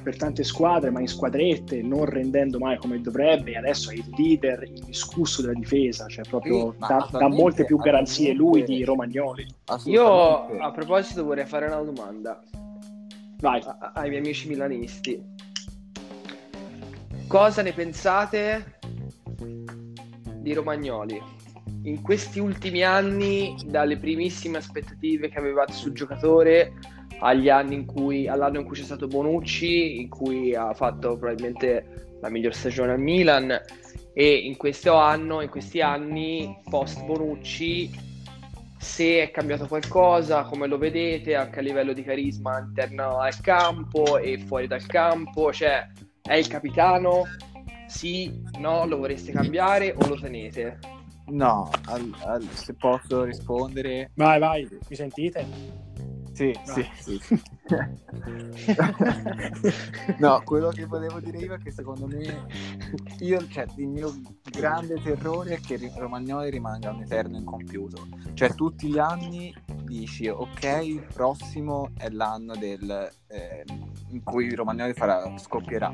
per 0.00 0.16
tante 0.16 0.42
squadre, 0.44 0.90
ma 0.90 1.00
in 1.00 1.06
squadrette, 1.08 1.82
non 1.82 2.04
rendendo 2.04 2.58
mai 2.58 2.76
come 2.78 3.00
dovrebbe. 3.00 3.52
e 3.52 3.56
Adesso 3.58 3.90
è 3.90 3.94
il 3.94 4.04
leader 4.16 4.62
indiscusso 4.64 5.42
della 5.42 5.54
difesa, 5.54 6.06
cioè 6.08 6.24
proprio 6.28 6.72
Sì, 6.72 6.78
dà 6.78 6.96
attualmente- 6.96 7.42
molte 7.42 7.64
più 7.64 7.76
garanzie 7.78 8.32
lui 8.32 8.64
di 8.64 8.82
Romagnoli. 8.84 9.46
Io 9.84 10.46
a 10.58 10.70
proposito 10.70 11.24
vorrei 11.24 11.46
fare 11.46 11.66
una 11.66 11.80
domanda 11.80 12.42
Vai. 13.40 13.60
a- 13.64 13.92
ai 13.94 14.08
miei 14.08 14.20
amici 14.20 14.48
milanisti. 14.48 15.22
Cosa 17.26 17.62
ne 17.62 17.72
pensate 17.72 18.78
di 20.36 20.52
Romagnoli? 20.52 21.20
In 21.84 22.02
questi 22.02 22.40
ultimi 22.40 22.82
anni, 22.82 23.54
dalle 23.66 23.96
primissime 23.96 24.58
aspettative 24.58 25.28
che 25.30 25.38
avevate 25.38 25.72
sul 25.72 25.92
giocatore 25.92 26.72
in 27.22 27.84
cui, 27.86 28.28
all'anno 28.28 28.60
in 28.60 28.64
cui 28.64 28.76
c'è 28.76 28.84
stato 28.84 29.06
Bonucci, 29.06 30.00
in 30.00 30.08
cui 30.08 30.54
ha 30.54 30.72
fatto 30.74 31.16
probabilmente 31.16 32.16
la 32.20 32.30
miglior 32.30 32.54
stagione 32.54 32.92
al 32.92 33.00
Milan, 33.00 33.60
e 34.12 34.34
in 34.34 34.56
questo 34.56 34.94
anno, 34.94 35.40
in 35.40 35.48
questi 35.48 35.80
anni 35.80 36.56
post 36.68 37.04
Bonucci, 37.04 37.90
se 38.78 39.22
è 39.22 39.30
cambiato 39.30 39.66
qualcosa, 39.66 40.44
come 40.44 40.66
lo 40.66 40.78
vedete, 40.78 41.34
anche 41.34 41.58
a 41.58 41.62
livello 41.62 41.92
di 41.92 42.02
carisma 42.02 42.58
interno 42.58 43.18
al 43.18 43.38
campo 43.40 44.18
e 44.18 44.38
fuori 44.38 44.66
dal 44.66 44.86
campo, 44.86 45.52
cioè 45.52 45.86
è 46.22 46.34
il 46.34 46.48
capitano? 46.48 47.24
Sì, 47.86 48.40
no, 48.58 48.86
lo 48.86 48.96
vorreste 48.98 49.32
cambiare 49.32 49.94
o 49.96 50.06
lo 50.06 50.18
tenete? 50.18 50.78
No, 51.26 51.70
al- 51.86 52.14
al- 52.24 52.48
se 52.54 52.74
posso 52.74 53.24
rispondere, 53.24 54.10
Vai, 54.14 54.38
vai, 54.38 54.68
mi 54.88 54.96
sentite? 54.96 55.88
Sì, 56.40 56.58
sì, 56.64 56.88
sì. 57.20 57.38
no, 60.18 60.40
quello 60.42 60.70
che 60.70 60.86
volevo 60.86 61.20
dire 61.20 61.36
io 61.36 61.52
è 61.52 61.58
che 61.58 61.70
secondo 61.70 62.06
me, 62.06 62.46
io, 63.18 63.46
cioè, 63.48 63.66
il 63.76 63.88
mio 63.88 64.10
grande 64.50 64.98
terrore 65.02 65.56
è 65.56 65.60
che 65.60 65.92
Romagnoli 65.96 66.48
rimanga 66.48 66.92
un 66.92 67.02
eterno 67.02 67.36
incompiuto. 67.36 68.08
Cioè, 68.32 68.54
tutti 68.54 68.88
gli 68.88 68.98
anni 68.98 69.54
dici, 69.84 70.28
ok, 70.28 70.80
il 70.82 71.06
prossimo 71.12 71.90
è 71.98 72.08
l'anno 72.08 72.56
del, 72.56 73.10
eh, 73.26 73.62
in 74.08 74.22
cui 74.22 74.54
Romagnoli 74.54 74.94
farà, 74.94 75.30
scoppierà. 75.36 75.92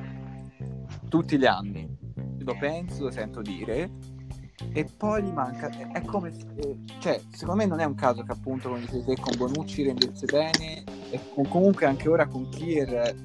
Tutti 1.09 1.39
gli 1.39 1.47
anni. 1.47 1.93
Lo 2.39 2.57
penso, 2.57 3.03
lo 3.03 3.11
sento 3.11 3.43
dire, 3.43 3.91
e 4.73 4.87
poi 4.97 5.23
gli 5.23 5.31
manca 5.31 5.69
è- 5.69 6.03
come 6.05 6.33
eh, 6.57 6.77
cioè 6.99 7.21
secondo 7.31 7.63
me 7.63 7.67
non 7.69 7.81
è 7.81 7.85
un 7.85 7.95
caso 7.95 8.23
che 8.23 8.33
appunto 8.33 8.69
come 8.71 8.81
dicevi 8.81 9.17
con 9.21 9.37
Bonucci 9.37 9.83
rendesse 9.83 10.27
bene 10.27 10.83
e 11.11 11.21
con- 11.35 11.47
comunque 11.49 11.87
anche 11.87 12.09
ora 12.09 12.27
con 12.27 12.49
Kier 12.49 12.89
eh, 12.95 13.17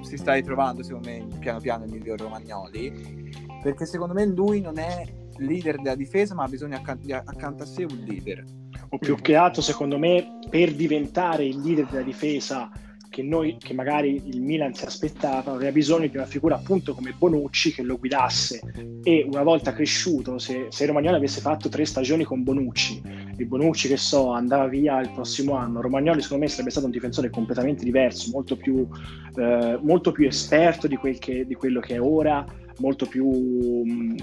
si 0.00 0.16
sta 0.16 0.32
ritrovando 0.34 0.82
secondo 0.82 1.08
me 1.10 1.26
piano 1.38 1.60
piano 1.60 1.84
il 1.84 1.90
miglior 1.92 2.20
Romagnoli 2.20 3.30
perché 3.62 3.86
secondo 3.86 4.14
me 4.14 4.24
lui 4.26 4.60
non 4.60 4.78
è 4.78 5.04
leader 5.36 5.76
della 5.80 5.94
difesa 5.94 6.34
ma 6.34 6.44
ha 6.44 6.48
bisogno 6.48 6.80
di- 6.98 7.12
accanto 7.12 7.62
a 7.62 7.66
sé 7.66 7.84
un 7.84 7.96
leader. 8.06 8.44
O 8.90 8.98
più 8.98 9.16
che 9.16 9.36
altro, 9.36 9.62
secondo 9.62 9.98
me, 9.98 10.38
per 10.50 10.74
diventare 10.74 11.46
il 11.46 11.58
leader 11.60 11.86
della 11.86 12.02
difesa 12.02 12.70
che, 13.12 13.22
noi, 13.22 13.58
che 13.58 13.74
magari 13.74 14.22
il 14.24 14.40
Milan 14.40 14.72
si 14.72 14.86
aspettava, 14.86 15.52
aveva 15.52 15.70
bisogno 15.70 16.06
di 16.06 16.16
una 16.16 16.24
figura 16.24 16.54
appunto 16.54 16.94
come 16.94 17.14
Bonucci 17.16 17.74
che 17.74 17.82
lo 17.82 17.98
guidasse. 17.98 18.62
E 19.02 19.26
una 19.30 19.42
volta 19.42 19.74
cresciuto, 19.74 20.38
se, 20.38 20.68
se 20.70 20.86
Romagnoli 20.86 21.16
avesse 21.16 21.42
fatto 21.42 21.68
tre 21.68 21.84
stagioni 21.84 22.24
con 22.24 22.42
Bonucci 22.42 23.02
e 23.36 23.44
Bonucci 23.44 23.88
che 23.88 23.98
so 23.98 24.30
andava 24.30 24.66
via 24.66 24.98
il 25.00 25.10
prossimo 25.10 25.54
anno, 25.54 25.82
Romagnoli 25.82 26.22
secondo 26.22 26.44
me 26.44 26.48
sarebbe 26.48 26.70
stato 26.70 26.86
un 26.86 26.92
difensore 26.92 27.28
completamente 27.28 27.84
diverso, 27.84 28.30
molto 28.32 28.56
più, 28.56 28.88
eh, 29.36 29.78
molto 29.82 30.10
più 30.10 30.26
esperto 30.26 30.88
di, 30.88 30.96
quel 30.96 31.18
che, 31.18 31.44
di 31.44 31.54
quello 31.54 31.80
che 31.80 31.96
è 31.96 32.00
ora, 32.00 32.42
molto 32.78 33.04
più 33.04 33.28
mh, 33.28 34.16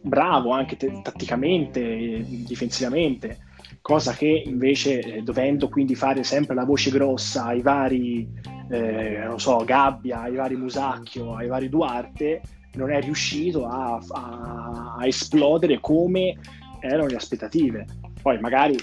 bravo 0.00 0.52
anche 0.52 0.78
te- 0.78 1.00
tatticamente, 1.02 2.24
difensivamente 2.26 3.43
cosa 3.84 4.14
che 4.14 4.44
invece 4.46 5.00
eh, 5.00 5.20
dovendo 5.20 5.68
quindi 5.68 5.94
fare 5.94 6.24
sempre 6.24 6.54
la 6.54 6.64
voce 6.64 6.90
grossa 6.90 7.44
ai 7.44 7.60
vari, 7.60 8.26
eh, 8.70 9.24
non 9.26 9.38
so, 9.38 9.62
Gabbia, 9.62 10.22
ai 10.22 10.36
vari 10.36 10.56
Musacchio, 10.56 11.34
ai 11.34 11.48
vari 11.48 11.68
Duarte, 11.68 12.40
non 12.76 12.90
è 12.90 12.98
riuscito 13.02 13.66
a, 13.66 14.00
a, 14.08 14.96
a 14.98 15.06
esplodere 15.06 15.80
come 15.80 16.34
erano 16.80 17.08
le 17.08 17.16
aspettative. 17.16 17.84
Poi 18.22 18.40
magari 18.40 18.78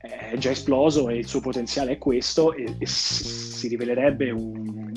è 0.00 0.36
già 0.36 0.50
esploso 0.50 1.08
e 1.10 1.18
il 1.18 1.28
suo 1.28 1.38
potenziale 1.38 1.92
è 1.92 1.98
questo 1.98 2.54
e, 2.54 2.74
e 2.76 2.86
si 2.86 3.68
rivelerebbe 3.68 4.32
un, 4.32 4.92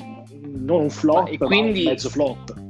non 0.56 0.80
un 0.80 0.90
flop, 0.90 1.30
ma, 1.38 1.46
quindi, 1.46 1.84
ma 1.84 1.90
un 1.90 1.94
mezzo 1.94 2.10
flop. 2.10 2.67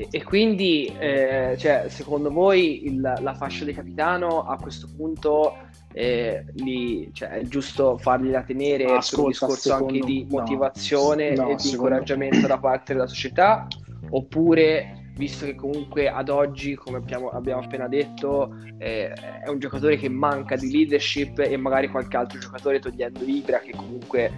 E, 0.00 0.08
e 0.10 0.24
quindi, 0.24 0.86
eh, 0.98 1.56
cioè, 1.58 1.84
secondo 1.88 2.30
voi 2.30 2.86
il, 2.86 3.00
la 3.00 3.34
fascia 3.34 3.66
di 3.66 3.74
capitano 3.74 4.46
a 4.46 4.56
questo 4.56 4.88
punto 4.96 5.58
eh, 5.92 6.46
lì, 6.54 7.10
cioè, 7.12 7.28
è 7.28 7.42
giusto 7.42 7.98
fargliela 7.98 8.42
tenere 8.42 8.84
Ascolta, 8.84 9.10
per 9.10 9.18
un 9.18 9.28
discorso 9.28 9.56
secondo, 9.56 9.92
anche 9.92 10.06
di 10.06 10.26
motivazione 10.30 11.34
no, 11.34 11.42
no, 11.42 11.50
e 11.50 11.54
di 11.56 11.60
secondo... 11.60 11.88
incoraggiamento 11.88 12.46
da 12.46 12.58
parte 12.58 12.94
della 12.94 13.06
società? 13.06 13.66
Oppure, 14.08 15.12
visto 15.16 15.44
che 15.44 15.54
comunque 15.54 16.08
ad 16.08 16.30
oggi, 16.30 16.74
come 16.76 16.96
abbiamo, 16.96 17.28
abbiamo 17.28 17.60
appena 17.60 17.86
detto, 17.86 18.56
eh, 18.78 19.12
è 19.12 19.48
un 19.50 19.58
giocatore 19.58 19.98
che 19.98 20.08
manca 20.08 20.56
di 20.56 20.70
leadership 20.70 21.40
e 21.40 21.54
magari 21.58 21.88
qualche 21.88 22.16
altro 22.16 22.38
giocatore 22.38 22.78
togliendo 22.78 23.22
Ibra, 23.22 23.58
che 23.58 23.72
comunque 23.76 24.32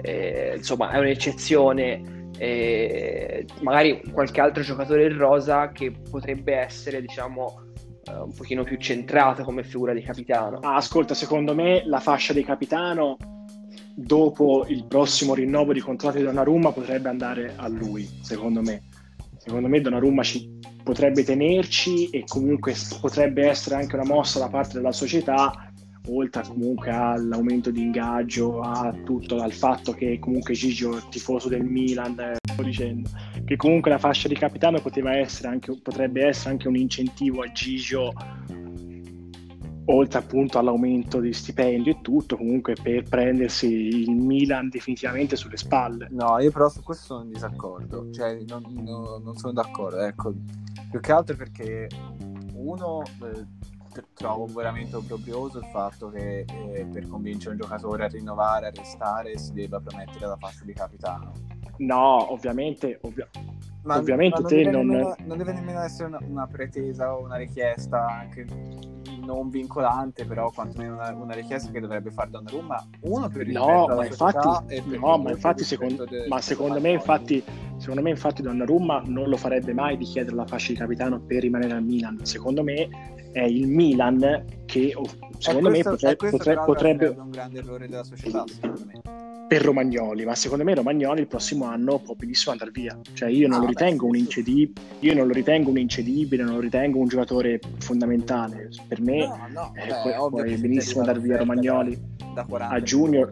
eh, 0.00 0.54
insomma 0.58 0.90
è 0.90 0.98
un'eccezione 0.98 2.17
e 2.38 3.44
magari 3.62 4.00
qualche 4.12 4.40
altro 4.40 4.62
giocatore 4.62 5.06
in 5.06 5.18
rosa 5.18 5.70
che 5.70 5.92
potrebbe 6.10 6.54
essere, 6.54 7.00
diciamo, 7.00 7.62
eh, 8.04 8.12
un 8.12 8.32
pochino 8.32 8.62
più 8.62 8.76
centrato 8.78 9.42
come 9.42 9.64
figura 9.64 9.92
di 9.92 10.02
capitano. 10.02 10.58
Ah, 10.60 10.76
ascolta, 10.76 11.14
secondo 11.14 11.54
me 11.54 11.82
la 11.84 12.00
fascia 12.00 12.32
di 12.32 12.44
capitano 12.44 13.16
dopo 14.00 14.64
il 14.68 14.86
prossimo 14.86 15.34
rinnovo 15.34 15.72
di 15.72 15.80
contratto 15.80 16.18
di 16.18 16.24
Donnarumma 16.24 16.70
potrebbe 16.70 17.08
andare 17.08 17.54
a 17.56 17.66
lui, 17.66 18.08
secondo 18.22 18.62
me. 18.62 18.84
Secondo 19.38 19.66
me 19.66 19.80
Donnarumma 19.80 20.22
ci 20.22 20.56
potrebbe 20.84 21.24
tenerci 21.24 22.08
e 22.10 22.22
comunque 22.26 22.74
potrebbe 23.00 23.48
essere 23.48 23.74
anche 23.74 23.96
una 23.96 24.04
mossa 24.04 24.38
da 24.38 24.48
parte 24.48 24.74
della 24.74 24.92
società 24.92 25.67
oltre 26.10 26.42
comunque 26.42 26.90
all'aumento 26.90 27.70
di 27.70 27.82
ingaggio, 27.82 28.60
a 28.60 28.92
tutto, 29.04 29.40
al 29.40 29.52
fatto 29.52 29.92
che 29.92 30.18
comunque 30.18 30.54
Gigio 30.54 31.00
tifoso 31.08 31.48
del 31.48 31.64
Milan, 31.64 32.18
eh, 32.18 32.36
sto 32.52 32.62
dicendo, 32.62 33.08
che 33.44 33.56
comunque 33.56 33.90
la 33.90 33.98
fascia 33.98 34.28
di 34.28 34.34
capitano 34.34 34.80
poteva 34.80 35.16
essere 35.16 35.48
anche, 35.48 35.78
potrebbe 35.80 36.26
essere 36.26 36.50
anche 36.50 36.68
un 36.68 36.76
incentivo 36.76 37.42
a 37.42 37.52
Gigio, 37.52 38.12
oltre 39.90 40.18
appunto 40.18 40.58
all'aumento 40.58 41.20
di 41.20 41.32
stipendio 41.32 41.92
e 41.92 42.00
tutto, 42.02 42.36
comunque 42.36 42.74
per 42.80 43.04
prendersi 43.04 43.66
il 43.66 44.10
Milan 44.10 44.68
definitivamente 44.68 45.36
sulle 45.36 45.56
spalle. 45.56 46.08
No, 46.10 46.38
io 46.40 46.50
però 46.50 46.68
su 46.68 46.82
questo 46.82 47.04
sono 47.04 47.24
in 47.24 47.32
disaccordo, 47.32 48.10
cioè 48.10 48.38
non, 48.46 48.62
non, 48.70 49.22
non 49.22 49.36
sono 49.36 49.52
d'accordo, 49.52 50.00
ecco, 50.00 50.34
più 50.90 51.00
che 51.00 51.12
altro 51.12 51.36
perché 51.36 51.88
uno... 52.54 53.02
Eh, 53.02 53.76
trovo 54.14 54.46
veramente 54.46 54.96
obbrobrioso 54.96 55.58
il 55.58 55.66
fatto 55.72 56.10
che 56.10 56.40
eh, 56.40 56.86
per 56.92 57.06
convincere 57.08 57.52
un 57.52 57.60
giocatore 57.60 58.04
a 58.04 58.08
rinnovare, 58.08 58.66
a 58.66 58.70
restare, 58.70 59.38
si 59.38 59.52
debba 59.52 59.80
promettere 59.80 60.26
la 60.26 60.36
fascia 60.36 60.64
di 60.64 60.72
capitano. 60.72 61.32
No, 61.78 62.32
ovviamente, 62.32 62.98
ovvia- 63.02 63.28
ma, 63.82 63.96
ovviamente 63.96 64.40
ma 64.40 64.48
te 64.48 64.64
non... 64.64 64.86
non... 64.86 64.96
Nemmeno, 64.96 65.16
non 65.24 65.38
deve 65.38 65.52
nemmeno 65.52 65.80
essere 65.80 66.08
una, 66.08 66.18
una, 66.22 66.46
pretesa 66.46 67.14
o 67.14 67.22
una 67.22 67.36
richiesta 67.36 68.06
anche 68.06 68.44
non 69.28 69.50
vincolante, 69.50 70.24
però 70.24 70.50
quantomeno 70.50 70.94
una, 70.94 71.14
una 71.14 71.34
richiesta 71.34 71.70
che 71.70 71.80
dovrebbe 71.80 72.10
fare 72.10 72.30
Donnarumma. 72.30 72.86
Uno 73.00 73.28
per 73.28 73.46
il 73.46 73.52
no, 73.52 73.86
ma 73.86 74.06
infatti, 74.06 74.82
no, 74.98 75.18
ma 75.18 75.30
infatti 75.30 75.64
secondo, 75.64 76.04
de, 76.04 76.26
ma 76.28 76.40
secondo 76.40 76.80
me 76.80 76.90
infatti 76.90 77.42
secondo 77.76 78.02
me 78.02 78.10
infatti 78.10 78.42
Donnarumma 78.42 79.02
non 79.06 79.28
lo 79.28 79.36
farebbe 79.36 79.72
mai 79.72 79.96
di 79.96 80.04
chiedere 80.04 80.34
la 80.34 80.46
fascia 80.46 80.72
di 80.72 80.78
capitano 80.78 81.20
per 81.20 81.42
rimanere 81.42 81.74
al 81.74 81.82
Milan. 81.82 82.24
Secondo 82.24 82.62
me 82.62 82.88
è 83.32 83.42
il 83.42 83.68
Milan 83.68 84.44
che 84.64 84.94
secondo 85.38 85.68
questo, 85.68 85.90
me 85.90 85.96
potrebbe, 85.96 86.30
potrebbe, 86.30 86.64
potrebbe... 86.64 87.06
un 87.08 87.30
grande 87.30 87.58
errore 87.58 87.88
della 87.88 88.04
società 88.04 88.44
secondo 88.46 88.84
me 88.86 89.07
per 89.48 89.62
Romagnoli, 89.62 90.26
ma 90.26 90.34
secondo 90.34 90.62
me 90.62 90.74
Romagnoli 90.74 91.22
il 91.22 91.26
prossimo 91.26 91.64
anno 91.64 91.98
può 91.98 92.14
benissimo 92.14 92.52
andare 92.52 92.70
via. 92.70 92.96
Cioè 93.14 93.30
io 93.30 93.48
non, 93.48 93.58
ah, 93.58 93.62
lo, 93.62 93.68
ritengo 93.68 94.04
beh, 94.04 94.10
un 94.10 94.16
incedib- 94.16 94.78
io 95.00 95.14
non 95.14 95.26
lo 95.26 95.32
ritengo 95.32 95.70
un 95.70 95.78
incedibile, 95.78 96.42
non 96.44 96.54
lo 96.54 96.60
ritengo 96.60 96.98
un 96.98 97.08
giocatore 97.08 97.58
fondamentale. 97.78 98.68
Per 98.86 99.00
me 99.00 99.26
no, 99.26 99.48
no, 99.50 99.72
eh, 99.74 99.86
beh, 99.86 100.14
può, 100.14 100.28
benissimo 100.28 101.00
andare 101.00 101.18
via 101.20 101.38
Romagnoli. 101.38 101.98
Da, 102.34 102.46
da 102.46 102.68
a, 102.68 102.82
giugno, 102.82 103.28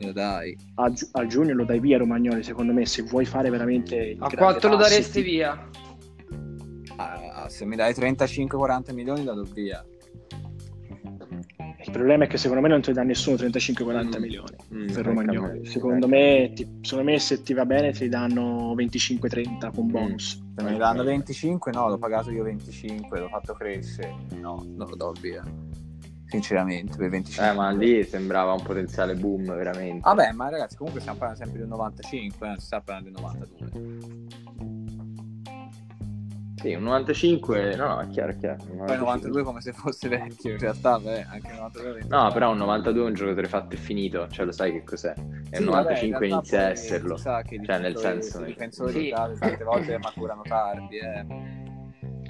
a, 0.75 0.93
a, 1.12 1.27
giugno, 1.27 1.55
lo 1.55 1.64
dai 1.64 1.79
via 1.79 1.99
Romagnoli, 1.99 2.43
secondo 2.43 2.73
me, 2.73 2.87
se 2.87 3.03
vuoi 3.03 3.27
fare 3.27 3.51
veramente... 3.51 4.17
A 4.19 4.31
quanto 4.35 4.69
lo 4.69 4.77
daresti 4.77 5.21
via? 5.21 5.69
Ah, 6.97 7.47
se 7.49 7.67
mi 7.67 7.77
dai 7.77 7.93
35-40 7.93 8.95
milioni 8.95 9.23
la 9.23 9.35
do 9.35 9.47
via. 9.53 9.85
Il 11.87 11.93
problema 11.93 12.24
è 12.24 12.26
che 12.26 12.37
secondo 12.37 12.62
me 12.62 12.68
non 12.68 12.82
ti 12.82 12.93
dà 12.93 13.05
nessuno 13.05 13.37
35-40 13.37 14.18
mm. 14.18 14.20
milioni 14.20 14.57
mm, 14.74 14.87
per 14.93 15.05
Romagnoli. 15.05 15.66
Secondo 15.66 16.09
me, 16.09 16.51
ti, 16.53 16.78
secondo 16.82 17.11
me, 17.11 17.18
se 17.20 17.43
ti 17.43 17.55
va 17.55 17.64
bene 17.64 17.93
ti 17.93 18.09
danno 18.09 18.74
25-30 18.74 19.72
con 19.72 19.84
mm. 19.87 19.91
bonus. 19.91 20.45
Se 20.57 20.64
mi 20.64 20.76
danno 20.76 21.05
25, 21.05 21.70
no, 21.72 21.89
l'ho 21.89 21.99
pagato 21.99 22.32
io 22.32 22.43
25, 22.43 23.20
l'ho 23.20 23.28
fatto 23.28 23.55
crescere. 23.55 24.12
No, 24.41 24.66
non 24.66 24.89
lo 24.89 24.97
do 24.97 25.12
via. 25.20 25.45
Sinceramente, 26.26 26.97
per 26.97 27.09
25. 27.09 27.49
Eh, 27.49 27.53
ma 27.53 27.70
lì 27.70 28.03
sembrava 28.03 28.53
un 28.53 28.62
potenziale 28.62 29.14
boom, 29.14 29.45
veramente. 29.55 30.01
Vabbè, 30.01 30.32
ma 30.32 30.49
ragazzi, 30.49 30.76
comunque 30.76 31.01
stiamo 31.01 31.18
parlando 31.18 31.45
sempre 31.45 31.61
del 31.61 31.68
95, 31.68 32.47
non 32.49 32.57
si 32.59 32.66
sta 32.66 32.80
parlando 32.80 33.11
del 33.11 33.20
92. 33.22 34.76
Sì, 36.57 36.73
un 36.73 36.85
95, 36.85 37.77
no, 37.77 37.87
no, 37.87 38.01
è 38.01 38.09
chiaro, 38.09 38.33
è 38.33 38.37
chiaro. 38.37 38.65
Poi 38.65 38.97
92 38.97 39.43
come 39.43 39.61
se 39.61 39.73
fosse 39.73 40.09
vecchio, 40.09 40.53
in 40.53 40.59
realtà, 40.59 40.99
beh, 40.99 41.27
anche 41.31 41.53
92. 41.53 42.05
No, 42.09 42.31
però 42.33 42.53
un 42.53 42.57
92 42.57 43.03
è 43.03 43.07
un 43.07 43.15
giocatore 43.15 43.47
fatto 43.47 43.75
e 43.75 43.79
finito, 43.79 44.27
cioè 44.29 44.47
lo 44.47 44.53
sai 44.53 44.73
che 44.73 44.83
cos'è. 44.83 45.13
E 45.51 45.57
sì, 45.57 45.63
un 45.63 45.69
95 45.69 46.11
vabbè, 46.13 46.27
inizia 46.27 46.61
a 46.61 46.71
esserlo. 46.71 47.19
Cioè, 47.19 47.79
nel 47.79 47.97
senso... 47.99 48.43
I 48.43 48.47
difensori 48.47 49.05
sì. 49.05 49.11
tante 49.11 49.65
volte 49.65 49.99
maturano 49.99 50.43
tardi, 50.43 50.97
eh. 50.97 51.27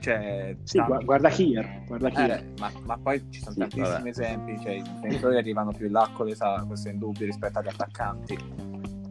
Cioè, 0.00 0.56
sì, 0.64 0.78
tanti... 0.78 1.04
guarda 1.04 1.28
Kier, 1.28 1.82
guarda 1.86 2.10
Kier. 2.10 2.30
Eh, 2.30 2.52
ma, 2.58 2.70
ma, 2.82 2.98
poi 2.98 3.24
ci 3.30 3.40
sono 3.40 3.52
sì, 3.52 3.58
tantissimi 3.60 3.88
vabbè. 3.88 4.08
esempi, 4.08 4.60
cioè 4.60 4.72
i 4.72 4.82
difensori 4.82 5.36
arrivano 5.36 5.70
più 5.70 5.88
là 5.88 6.10
con 6.12 6.26
l'età, 6.26 6.64
questo 6.66 6.88
è 6.88 6.92
indubbio 6.92 7.26
rispetto 7.26 7.60
agli 7.60 7.68
attaccanti. 7.68 8.36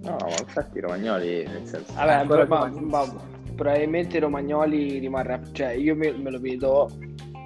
No, 0.02 0.18
ma 0.20 0.38
infatti 0.40 0.80
Romagnoli 0.82 1.46
nel 1.48 1.66
senso... 1.66 1.94
Vabbè, 1.94 2.28
però, 2.28 2.46
ma, 2.48 2.68
ma, 2.68 3.34
probabilmente 3.56 4.20
Romagnoli 4.20 5.00
rimarrà, 5.00 5.42
cioè 5.52 5.72
io 5.72 5.96
me, 5.96 6.12
me 6.12 6.30
lo 6.30 6.40
vedo 6.40 6.90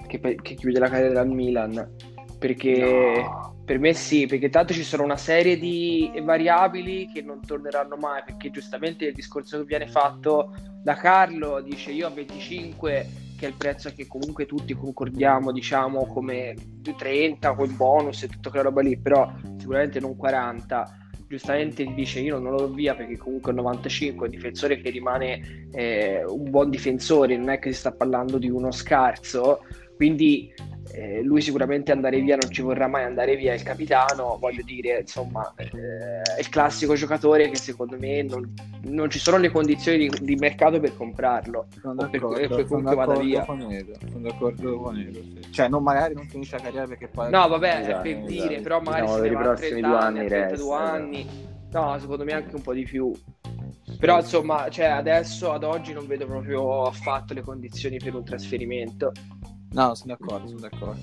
che, 0.07 0.19
che, 0.19 0.55
chiude 0.55 0.79
la 0.79 0.89
carriera 0.89 1.21
al 1.21 1.29
Milan, 1.29 1.95
perché 2.37 3.21
no. 3.21 3.61
per 3.63 3.79
me 3.79 3.93
sì, 3.93 4.25
perché 4.25 4.49
tanto 4.49 4.73
ci 4.73 4.83
sono 4.83 5.03
una 5.03 5.17
serie 5.17 5.57
di 5.57 6.11
variabili 6.23 7.09
che 7.13 7.21
non 7.21 7.39
torneranno 7.45 7.95
mai, 7.95 8.23
perché 8.25 8.49
giustamente 8.49 9.05
il 9.05 9.13
discorso 9.13 9.59
che 9.59 9.65
viene 9.65 9.87
fatto 9.87 10.53
da 10.81 10.95
Carlo 10.95 11.61
dice 11.61 11.91
io 11.91 12.07
a 12.07 12.09
25 12.09 13.07
che 13.39 13.45
è 13.45 13.49
il 13.49 13.55
prezzo 13.55 13.89
che 13.95 14.05
comunque 14.05 14.45
tutti 14.45 14.73
concordiamo, 14.73 15.53
diciamo, 15.53 16.05
come 16.07 16.55
30 16.81 17.53
con 17.53 17.73
bonus 17.77 18.23
e 18.23 18.27
tutta 18.27 18.49
quella 18.49 18.65
roba 18.65 18.81
lì, 18.81 18.97
però 18.97 19.31
sicuramente 19.57 20.01
non 20.01 20.17
40 20.17 21.08
giustamente 21.29 21.85
dice 21.93 22.19
io 22.19 22.39
non 22.39 22.53
lo 22.53 22.61
do 22.61 22.73
via 22.73 22.95
perché 22.95 23.15
comunque 23.15 23.51
è 23.51 23.55
un 23.55 23.61
95 23.61 24.25
è 24.25 24.29
un 24.29 24.35
difensore 24.35 24.81
che 24.81 24.89
rimane 24.89 25.67
eh, 25.71 26.25
un 26.25 26.49
buon 26.49 26.71
difensore 26.71 27.37
non 27.37 27.49
è 27.49 27.59
che 27.59 27.71
si 27.71 27.77
sta 27.77 27.91
parlando 27.91 28.39
di 28.39 28.49
uno 28.49 28.71
scarso 28.71 29.61
quindi 29.99 30.49
eh, 30.93 31.21
lui 31.21 31.41
sicuramente 31.41 31.91
andare 31.91 32.21
via 32.21 32.37
non 32.37 32.49
ci 32.49 32.61
vorrà 32.61 32.87
mai 32.87 33.03
andare 33.03 33.35
via 33.35 33.53
il 33.53 33.61
capitano 33.63 34.37
voglio 34.39 34.61
dire 34.63 35.01
insomma 35.01 35.53
eh, 35.57 35.67
è 36.37 36.39
il 36.39 36.47
classico 36.47 36.93
giocatore 36.95 37.49
che 37.49 37.57
secondo 37.57 37.97
me 37.99 38.23
non, 38.23 38.53
non 38.83 39.09
ci 39.09 39.19
sono 39.19 39.35
le 39.35 39.49
condizioni 39.51 40.07
di, 40.07 40.09
di 40.21 40.35
mercato 40.35 40.79
per 40.79 40.95
comprarlo 40.95 41.67
sono 41.81 41.95
d'accordo, 41.95 42.29
per, 42.29 42.47
per 42.47 42.67
sono 42.67 42.95
vada 42.95 43.19
via 43.19 43.43
con 43.43 43.59
Edo, 43.59 43.97
sono 44.09 44.21
d'accordo 44.21 44.79
con 44.79 44.97
Edo 44.97 45.19
sì. 45.21 45.51
cioè 45.51 45.67
non, 45.67 45.83
magari 45.83 46.13
non 46.13 46.25
finisce 46.29 46.55
la 46.55 46.63
carriera 46.63 46.87
perché 46.87 47.09
poi 47.09 47.29
no 47.29 47.47
vabbè 47.49 47.79
esatto, 47.81 48.01
per 48.01 48.11
esatto. 48.11 48.31
dire 48.31 48.61
però 48.61 48.79
magari 48.79 49.01
diciamo, 49.01 49.15
si 49.15 49.21
per 49.21 49.31
i 49.31 49.43
prossimi 49.43 49.81
due 49.81 49.97
anni, 49.97 50.19
anni, 50.19 50.63
anni 50.71 51.47
No, 51.71 51.99
secondo 51.99 52.23
me 52.23 52.33
anche 52.33 52.55
un 52.55 52.63
po' 52.63 52.73
di 52.73 52.83
più. 52.83 53.11
Però 53.99 54.17
insomma, 54.17 54.69
cioè, 54.69 54.85
adesso 54.85 55.51
ad 55.51 55.63
oggi 55.63 55.93
non 55.93 56.07
vedo 56.07 56.25
proprio 56.25 56.85
affatto 56.85 57.35
le 57.35 57.41
condizioni 57.41 57.99
per 57.99 58.15
un 58.15 58.23
trasferimento. 58.23 59.11
No, 59.71 59.93
sono 59.95 60.15
d'accordo, 60.17 60.47
sono 60.47 60.59
d'accordo. 60.59 60.99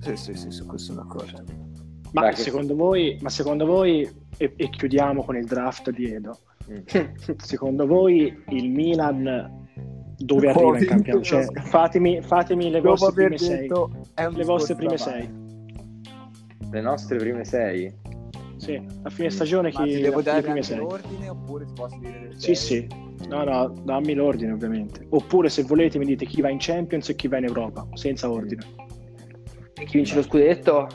Sì, 0.00 0.16
sì, 0.16 0.34
sì, 0.34 0.50
su 0.50 0.66
questo 0.66 0.92
sono 0.92 1.02
d'accordo. 1.04 1.42
Ma 2.12 2.22
Dai, 2.22 2.34
che- 2.34 2.42
secondo 2.42 2.74
voi, 2.74 3.18
ma 3.20 3.28
secondo 3.30 3.66
voi, 3.66 4.08
e, 4.36 4.52
e 4.56 4.70
chiudiamo 4.70 5.24
con 5.24 5.36
il 5.36 5.46
draft 5.46 5.90
di 5.90 6.12
Edo, 6.12 6.38
Mm. 6.68 6.80
secondo 7.38 7.86
voi 7.86 8.42
il 8.48 8.70
Milan 8.70 9.68
dove 10.18 10.46
Oh, 10.48 10.50
arriva 10.50 10.66
in 10.66 10.72
vinto, 10.78 10.86
campionato? 10.94 11.24
Cioè, 11.24 11.46
fatemi, 11.62 12.20
fatemi 12.22 12.70
le 12.70 12.80
Dopo 12.80 12.96
vostre 12.96 13.12
prime 13.26 13.38
sei. 13.38 13.58
detto, 13.60 13.90
Le 14.32 14.44
vostre 14.44 14.74
prime 14.74 14.96
sei. 14.98 15.30
Le 16.70 16.80
nostre 16.80 17.18
prime 17.18 17.44
sei? 17.44 17.94
Sì, 18.56 18.84
a 19.02 19.10
fine 19.10 19.30
stagione 19.30 19.70
Ma 19.72 19.84
ti 19.84 19.90
chi 19.90 20.00
devo 20.00 20.16
le 20.16 20.22
dare 20.24 20.38
prime 20.40 20.54
anche 20.54 20.62
sei. 20.66 20.76
l'ordine 20.78 21.28
oppure 21.28 21.66
ti 21.66 21.72
posso 21.74 21.96
dire 21.98 22.30
Sì, 22.36 22.54
sei? 22.54 22.56
sì. 22.56 22.88
No, 23.28 23.44
no, 23.44 23.68
dammi 23.82 24.14
l'ordine 24.14 24.52
ovviamente. 24.52 25.06
Oppure 25.10 25.48
se 25.48 25.62
volete 25.62 25.98
mi 25.98 26.04
dite 26.04 26.26
chi 26.26 26.40
va 26.40 26.50
in 26.50 26.58
Champions 26.60 27.08
e 27.08 27.16
chi 27.16 27.28
va 27.28 27.38
in 27.38 27.44
Europa, 27.44 27.86
senza 27.94 28.30
ordine. 28.30 28.62
E 29.74 29.84
chi 29.84 29.96
vince 29.96 30.14
lo 30.14 30.22
scudetto? 30.22 30.86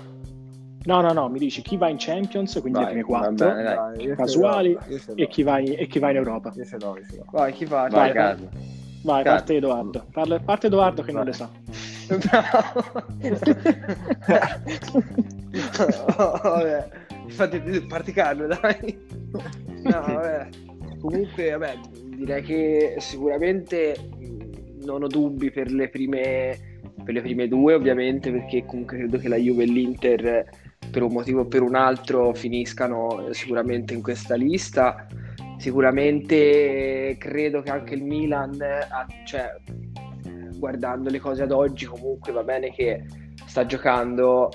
No, 0.83 1.01
no, 1.01 1.13
no, 1.13 1.29
mi 1.29 1.37
dici 1.37 1.61
chi 1.61 1.77
va 1.77 1.89
in 1.89 1.97
Champions, 1.99 2.57
quindi 2.59 2.79
Vai, 2.79 2.95
le 2.95 3.03
prime 3.03 3.05
va 3.19 3.19
quattro, 3.27 3.47
bene, 3.49 3.63
dai. 3.63 4.15
Casuali, 4.15 4.77
e 5.15 5.27
chi, 5.27 5.43
va 5.43 5.59
in, 5.59 5.75
e 5.77 5.85
chi 5.87 5.99
va 5.99 6.09
in 6.09 6.15
Europa. 6.15 6.51
Io 6.55 6.65
ce 6.65 6.77
l'ho, 6.79 6.97
io 6.97 7.05
ce 7.07 7.15
l'ho. 7.17 7.25
Vai, 7.31 7.53
chi 7.53 7.65
fa? 7.65 7.81
Vai, 7.81 7.89
Vai, 7.89 8.13
Carlo. 8.13 8.49
Vai, 9.03 9.23
parte 9.23 9.55
Edoardo. 9.55 10.05
Parla- 10.11 10.39
parte 10.39 10.67
Edoardo 10.67 11.01
che 11.03 11.11
non 11.11 11.23
Vai. 11.23 11.31
le 11.31 11.37
sa. 11.37 11.49
No, 15.51 16.39
vabbè. 16.43 16.87
Infatti, 17.25 17.59
parti 17.87 18.11
Carlo, 18.11 18.47
dai. 18.47 18.99
No, 19.83 20.01
vabbè. 20.01 20.49
Comunque, 20.99 21.51
vabbè, 21.51 21.79
direi 22.15 22.41
che 22.41 22.95
sicuramente 22.97 23.95
non 24.83 25.03
ho 25.03 25.07
dubbi 25.07 25.51
per 25.51 25.71
le 25.71 25.89
prime, 25.89 26.79
per 27.03 27.13
le 27.13 27.21
prime 27.21 27.47
due, 27.47 27.73
ovviamente, 27.73 28.31
perché 28.31 28.65
comunque 28.65 28.97
credo 28.97 29.17
che 29.17 29.27
la 29.27 29.37
Juve 29.37 29.63
e 29.63 29.67
l'Inter, 29.67 30.49
per 30.91 31.03
un 31.03 31.13
motivo 31.13 31.41
o 31.41 31.45
per 31.45 31.61
un 31.61 31.75
altro, 31.75 32.33
finiscano 32.33 33.27
sicuramente 33.31 33.93
in 33.93 34.01
questa 34.01 34.35
lista. 34.35 35.07
Sicuramente 35.57 37.15
credo 37.19 37.61
che 37.61 37.69
anche 37.69 37.93
il 37.93 38.03
Milan, 38.03 38.57
cioè, 39.25 39.55
guardando 40.57 41.09
le 41.09 41.19
cose 41.19 41.43
ad 41.43 41.51
oggi, 41.51 41.85
comunque 41.85 42.31
va 42.31 42.43
bene 42.43 42.71
che 42.71 43.03
sta 43.45 43.65
giocando 43.65 44.49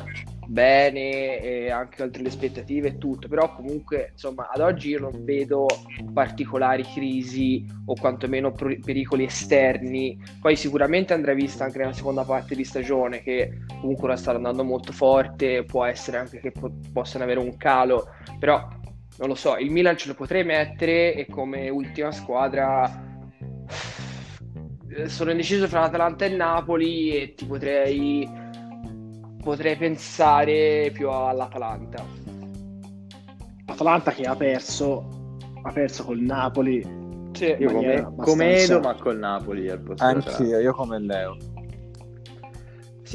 bene 0.47 1.41
e 1.41 1.71
anche 1.71 2.03
oltre 2.03 2.23
le 2.23 2.29
aspettative 2.29 2.89
e 2.89 2.99
tutto, 2.99 3.29
però 3.29 3.53
comunque 3.55 4.11
insomma 4.13 4.49
ad 4.49 4.61
oggi 4.61 4.91
io 4.91 5.01
non 5.01 5.25
vedo 5.25 5.67
particolari 6.13 6.85
crisi 6.85 7.67
o 7.87 7.95
quantomeno 7.95 8.53
pericoli 8.53 9.25
esterni, 9.25 10.19
poi 10.41 10.57
sicuramente 10.57 11.13
andrà 11.13 11.35
vista 11.35 11.65
anche 11.65 11.79
nella 11.79 11.93
seconda 11.93 12.25
parte 12.25 12.55
di 12.55 12.65
stagione 12.65 13.23
che 13.23 13.59
comunque 13.81 14.05
ora 14.05 14.17
sta 14.17 14.33
andando 14.33 14.65
molto 14.65 14.93
forte, 14.93 15.65
può 15.65 15.85
essere 15.85 16.19
anche 16.19 16.39
che 16.39 16.53
po- 16.53 16.73
possano 16.93 17.25
avere 17.25 17.41
un 17.41 17.57
calo, 17.57 18.09
però 18.39 18.67
non 19.19 19.29
lo 19.29 19.35
so, 19.35 19.57
il 19.57 19.71
Milan 19.71 19.97
ce 19.97 20.09
lo 20.09 20.15
potrei 20.15 20.45
mettere 20.45 21.15
e 21.15 21.27
come 21.27 21.69
ultima 21.71 22.13
squadra 22.13 23.05
eh, 24.89 25.09
sono 25.09 25.31
indeciso 25.31 25.67
fra 25.69 25.81
l'Atalanta 25.81 26.25
e 26.25 26.29
Napoli 26.29 27.11
e 27.11 27.35
ti 27.35 27.47
potrei 27.47 28.45
potrei 29.47 29.77
pensare 29.77 30.91
più 30.93 31.09
all'Atalanta. 31.09 32.05
Atalanta 33.67 34.11
che 34.11 34.25
ha 34.25 34.35
perso, 34.35 35.39
ha 35.63 35.71
perso 35.71 36.05
col 36.05 36.19
Napoli. 36.19 36.83
Sì, 37.31 37.55
Io 37.57 37.71
come, 37.71 38.03
come 38.17 38.45
abbastanza- 38.57 38.75
Edo, 38.75 38.81
ma 38.81 38.95
col 38.97 39.19
Napoli 39.19 39.69
al 39.71 39.79
posto 39.79 40.05
della 40.05 40.17
Anch'io, 40.19 40.59
io 40.59 40.73
come 40.73 40.99
Leo. 40.99 41.37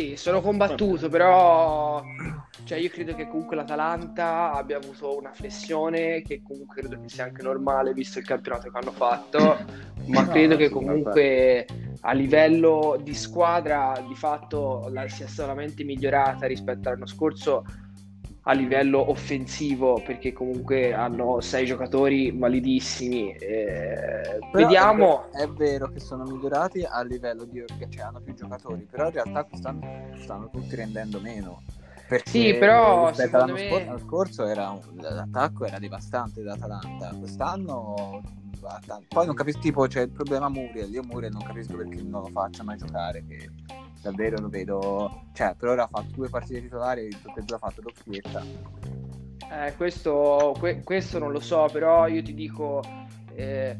Sì, 0.01 0.17
sono 0.17 0.41
combattuto, 0.41 1.09
però 1.09 2.03
cioè, 2.63 2.79
io 2.79 2.89
credo 2.89 3.13
che 3.13 3.27
comunque 3.27 3.55
l'Atalanta 3.55 4.53
abbia 4.53 4.77
avuto 4.77 5.15
una 5.15 5.31
flessione 5.31 6.21
che 6.23 6.41
comunque 6.41 6.81
credo 6.81 6.99
che 6.99 7.09
sia 7.09 7.25
anche 7.25 7.43
normale 7.43 7.93
visto 7.93 8.17
il 8.17 8.25
campionato 8.25 8.69
che 8.71 8.77
hanno 8.77 8.91
fatto, 8.91 9.57
ma 10.07 10.23
No, 10.23 10.31
credo 10.31 10.55
che 10.55 10.67
sì, 10.67 10.71
comunque 10.71 11.67
a 12.01 12.13
livello 12.13 12.99
di 13.01 13.13
squadra 13.13 14.03
di 14.07 14.15
fatto 14.15 14.87
la, 14.89 15.07
sia 15.07 15.27
solamente 15.27 15.83
migliorata 15.83 16.47
rispetto 16.47 16.89
all'anno 16.89 17.05
scorso 17.05 17.63
a 18.43 18.53
livello 18.53 19.09
offensivo 19.09 20.01
perché 20.03 20.33
comunque 20.33 20.93
hanno 20.93 21.41
sei 21.41 21.65
giocatori 21.65 22.31
validissimi. 22.31 23.33
eh, 23.33 24.39
vediamo. 24.51 25.29
È, 25.31 25.45
ver- 25.45 25.51
è 25.51 25.53
vero 25.53 25.91
che 25.91 25.99
sono 25.99 26.23
migliorati 26.23 26.83
a 26.83 27.03
livello 27.03 27.43
di 27.45 27.63
cioè 27.89 28.03
hanno 28.03 28.19
più 28.19 28.33
giocatori, 28.33 28.87
però 28.89 29.05
in 29.07 29.11
realtà 29.13 29.43
quest'anno 29.43 30.15
stanno 30.17 30.49
tutti 30.49 30.75
rendendo 30.75 31.19
meno. 31.19 31.61
Perché 32.07 32.29
Sì, 32.29 32.53
però, 32.55 33.07
rispetto 33.07 33.35
all'anno 33.37 33.53
me- 33.53 33.67
scorso, 33.69 33.85
l'anno 33.85 33.99
scorso 33.99 34.45
era 34.45 34.79
l'attacco 34.95 35.65
era 35.65 35.79
devastante 35.79 36.41
dell'Atalanta. 36.41 37.15
Quest'anno 37.17 38.21
va 38.59 38.79
tan- 38.85 39.05
poi 39.07 39.25
non 39.27 39.35
capisco 39.35 39.59
tipo 39.59 39.87
c'è 39.87 40.01
il 40.01 40.09
problema 40.09 40.49
Muriel. 40.49 40.91
Io 40.91 41.03
Muriel 41.03 41.31
non 41.31 41.43
capisco 41.43 41.77
perché 41.77 42.01
non 42.01 42.23
lo 42.23 42.29
faccia 42.33 42.63
mai 42.63 42.77
giocare. 42.77 43.23
Che 43.25 43.49
davvero 44.01 44.39
lo 44.39 44.49
vedo. 44.49 45.23
Cioè, 45.33 45.55
per 45.57 45.69
ora 45.69 45.83
ha 45.83 45.87
fatto 45.87 46.11
due 46.15 46.29
partite 46.29 46.61
titolari, 46.61 47.09
tutte 47.09 47.39
e 47.39 47.43
due 47.43 47.55
ha 47.55 47.59
fatto 47.59 47.81
doppietta. 47.81 48.43
Eh, 49.51 49.73
questo, 49.75 50.55
que- 50.59 50.81
questo 50.83 51.19
non 51.19 51.31
lo 51.31 51.39
so, 51.39 51.67
però 51.71 52.07
io 52.07 52.23
ti 52.23 52.33
dico, 52.33 52.81
eh, 53.35 53.77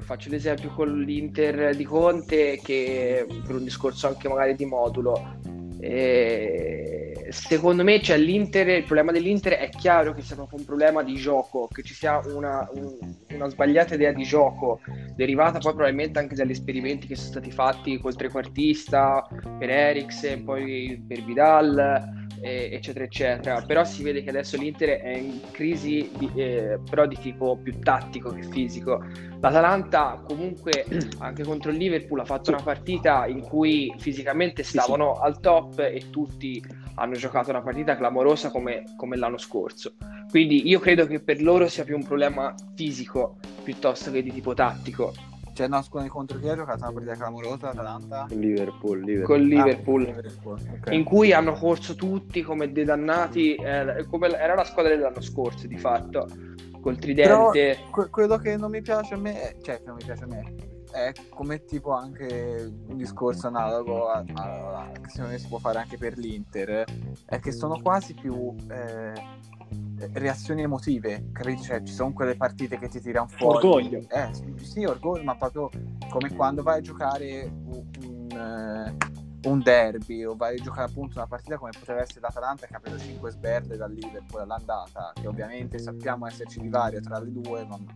faccio 0.00 0.30
l'esempio 0.30 0.70
con 0.70 1.00
l'Inter 1.00 1.74
di 1.76 1.84
Conte 1.84 2.60
che 2.62 3.26
per 3.46 3.56
un 3.56 3.64
discorso 3.64 4.06
anche 4.08 4.28
magari 4.28 4.54
di 4.54 4.64
modulo. 4.64 5.36
eh, 5.80 6.97
secondo 7.30 7.82
me 7.84 8.00
cioè, 8.00 8.16
l'Inter, 8.18 8.68
il 8.68 8.84
problema 8.84 9.12
dell'Inter 9.12 9.54
è 9.54 9.68
chiaro 9.68 10.12
che 10.14 10.22
sia 10.22 10.36
proprio 10.36 10.58
un 10.58 10.64
problema 10.64 11.02
di 11.02 11.14
gioco, 11.14 11.68
che 11.68 11.82
ci 11.82 11.94
sia 11.94 12.20
una, 12.24 12.68
un- 12.72 12.98
una 13.30 13.48
sbagliata 13.48 13.94
idea 13.94 14.12
di 14.12 14.24
gioco 14.24 14.80
derivata 15.14 15.58
poi 15.58 15.72
probabilmente 15.72 16.18
anche 16.18 16.34
dagli 16.34 16.50
esperimenti 16.50 17.06
che 17.06 17.16
sono 17.16 17.30
stati 17.30 17.50
fatti 17.50 17.98
col 17.98 18.16
trequartista, 18.16 19.26
per 19.58 19.70
Eriksen, 19.70 20.44
poi 20.44 21.02
per 21.06 21.22
Vidal, 21.24 22.16
eh, 22.40 22.70
eccetera, 22.72 23.04
eccetera. 23.04 23.62
Però 23.62 23.84
si 23.84 24.02
vede 24.02 24.22
che 24.22 24.30
adesso 24.30 24.56
l'Inter 24.56 25.00
è 25.00 25.16
in 25.16 25.40
crisi, 25.50 26.10
di- 26.16 26.30
eh, 26.34 26.78
però 26.88 27.06
di 27.06 27.18
tipo 27.18 27.58
più 27.62 27.78
tattico 27.80 28.30
che 28.30 28.42
fisico. 28.44 29.02
L'Atalanta 29.40 30.20
comunque 30.24 30.86
anche 31.18 31.44
contro 31.44 31.70
il 31.70 31.76
Liverpool 31.76 32.20
ha 32.20 32.24
fatto 32.24 32.50
una 32.50 32.62
partita 32.62 33.26
in 33.26 33.40
cui 33.40 33.92
fisicamente 33.98 34.62
stavano 34.62 35.14
al 35.18 35.40
top 35.40 35.78
e 35.80 36.10
tutti 36.10 36.62
hanno 36.98 37.14
giocato 37.14 37.50
una 37.50 37.62
partita 37.62 37.96
clamorosa 37.96 38.50
come, 38.50 38.82
come 38.96 39.16
l'anno 39.16 39.38
scorso. 39.38 39.94
Quindi 40.30 40.68
io 40.68 40.78
credo 40.80 41.06
che 41.06 41.20
per 41.20 41.40
loro 41.40 41.66
sia 41.68 41.84
più 41.84 41.96
un 41.96 42.04
problema 42.04 42.54
fisico 42.74 43.36
piuttosto 43.62 44.10
che 44.10 44.22
di 44.22 44.32
tipo 44.32 44.52
tattico. 44.54 45.12
Cioè, 45.54 45.66
no, 45.68 45.82
scusa, 45.82 46.06
contro 46.08 46.38
chi 46.38 46.48
ha 46.48 46.54
giocato 46.54 46.84
una 46.84 46.92
partita 46.92 47.14
clamorosa 47.16 47.66
l'Atalanta? 47.68 48.26
Liverpool, 48.30 49.00
Liverpool. 49.00 49.26
Col 49.26 49.40
Ah, 49.40 49.48
Liverpool. 49.48 50.04
Liverpool, 50.04 50.58
ok. 50.72 50.92
in 50.92 51.04
cui 51.04 51.32
hanno 51.32 51.54
corso 51.54 51.94
tutti 51.96 52.42
come 52.42 52.70
dei 52.70 52.84
dannati, 52.84 53.54
eh, 53.56 54.06
come 54.08 54.28
era 54.38 54.54
la 54.54 54.64
squadra 54.64 54.94
dell'anno 54.94 55.20
scorso 55.20 55.66
di 55.66 55.76
fatto, 55.76 56.28
col 56.80 56.94
Però 56.94 57.50
tridente. 57.50 57.78
que- 57.90 58.08
quello 58.08 58.36
che 58.36 58.56
non 58.56 58.70
mi 58.70 58.82
piace 58.82 59.14
a 59.14 59.16
me, 59.16 59.40
è- 59.50 59.56
cioè 59.60 59.78
che 59.78 59.82
non 59.86 59.96
mi 59.96 60.04
piace 60.04 60.22
a 60.22 60.26
me, 60.28 60.54
è 60.90 61.12
come 61.28 61.64
tipo 61.64 61.92
anche 61.92 62.70
un 62.86 62.96
discorso 62.96 63.46
analogo 63.48 64.08
a, 64.08 64.24
a- 64.34 64.80
a- 64.80 64.90
che 65.00 65.08
secondo 65.10 65.32
me 65.32 65.38
si 65.38 65.46
può 65.48 65.58
fare 65.58 65.78
anche 65.78 65.96
per 65.98 66.16
l'Inter, 66.18 66.84
è 67.26 67.38
che 67.40 67.52
sono 67.52 67.80
quasi 67.80 68.14
più 68.14 68.54
eh, 68.70 69.12
reazioni 70.12 70.62
emotive, 70.62 71.30
capito? 71.32 71.62
Cioè 71.62 71.82
ci 71.82 71.92
sono 71.92 72.12
quelle 72.12 72.36
partite 72.36 72.78
che 72.78 72.88
ti 72.88 73.00
tirano 73.00 73.28
fuori. 73.28 73.56
Orgoglio. 73.66 74.04
Eh, 74.08 74.30
sì, 74.62 74.84
orgoglio, 74.84 75.24
ma 75.24 75.34
proprio 75.36 75.70
come 76.08 76.32
quando 76.34 76.62
vai 76.62 76.78
a 76.78 76.80
giocare 76.82 77.50
un, 77.66 77.84
un, 78.04 78.30
eh, 78.30 79.48
un 79.48 79.60
derby 79.62 80.24
o 80.24 80.34
vai 80.36 80.58
a 80.58 80.62
giocare 80.62 80.88
appunto 80.88 81.18
una 81.18 81.26
partita 81.26 81.58
come 81.58 81.70
poteva 81.78 82.00
essere 82.00 82.20
l'Atalanta 82.20 82.66
che 82.66 82.74
ha 82.74 82.80
preso 82.80 82.98
5 82.98 83.30
sberde 83.30 83.76
dal 83.76 83.92
Liverpool 83.92 84.40
all'andata, 84.42 85.12
che 85.14 85.26
ovviamente 85.26 85.78
sappiamo 85.78 86.26
esserci 86.26 86.60
divario 86.60 87.00
tra 87.00 87.18
le 87.18 87.30
due, 87.30 87.64
non, 87.64 87.86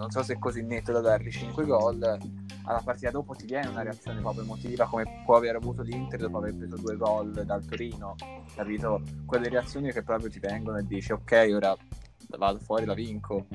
non 0.00 0.10
so 0.10 0.22
se 0.22 0.34
è 0.34 0.38
così 0.38 0.62
netto 0.62 0.92
da 0.92 1.00
dargli 1.00 1.30
5 1.30 1.64
gol. 1.66 2.18
Alla 2.64 2.80
partita 2.82 3.10
dopo 3.10 3.34
ti 3.34 3.44
viene 3.44 3.68
una 3.68 3.82
reazione 3.82 4.20
proprio 4.20 4.44
emotiva 4.44 4.86
come 4.86 5.22
può 5.26 5.36
aver 5.36 5.56
avuto 5.56 5.82
l'Inter 5.82 6.20
dopo 6.20 6.38
aver 6.38 6.56
preso 6.56 6.76
due 6.76 6.96
gol 6.96 7.44
dal 7.44 7.64
Torino, 7.66 8.14
capito? 8.54 9.02
Quelle 9.26 9.48
reazioni 9.50 9.92
che 9.92 10.02
proprio 10.02 10.30
ti 10.30 10.38
vengono 10.38 10.78
e 10.78 10.86
dici 10.86 11.12
ok, 11.12 11.50
ora 11.52 11.76
vado 12.38 12.58
fuori, 12.60 12.86
la 12.86 12.94
vinco. 12.94 13.46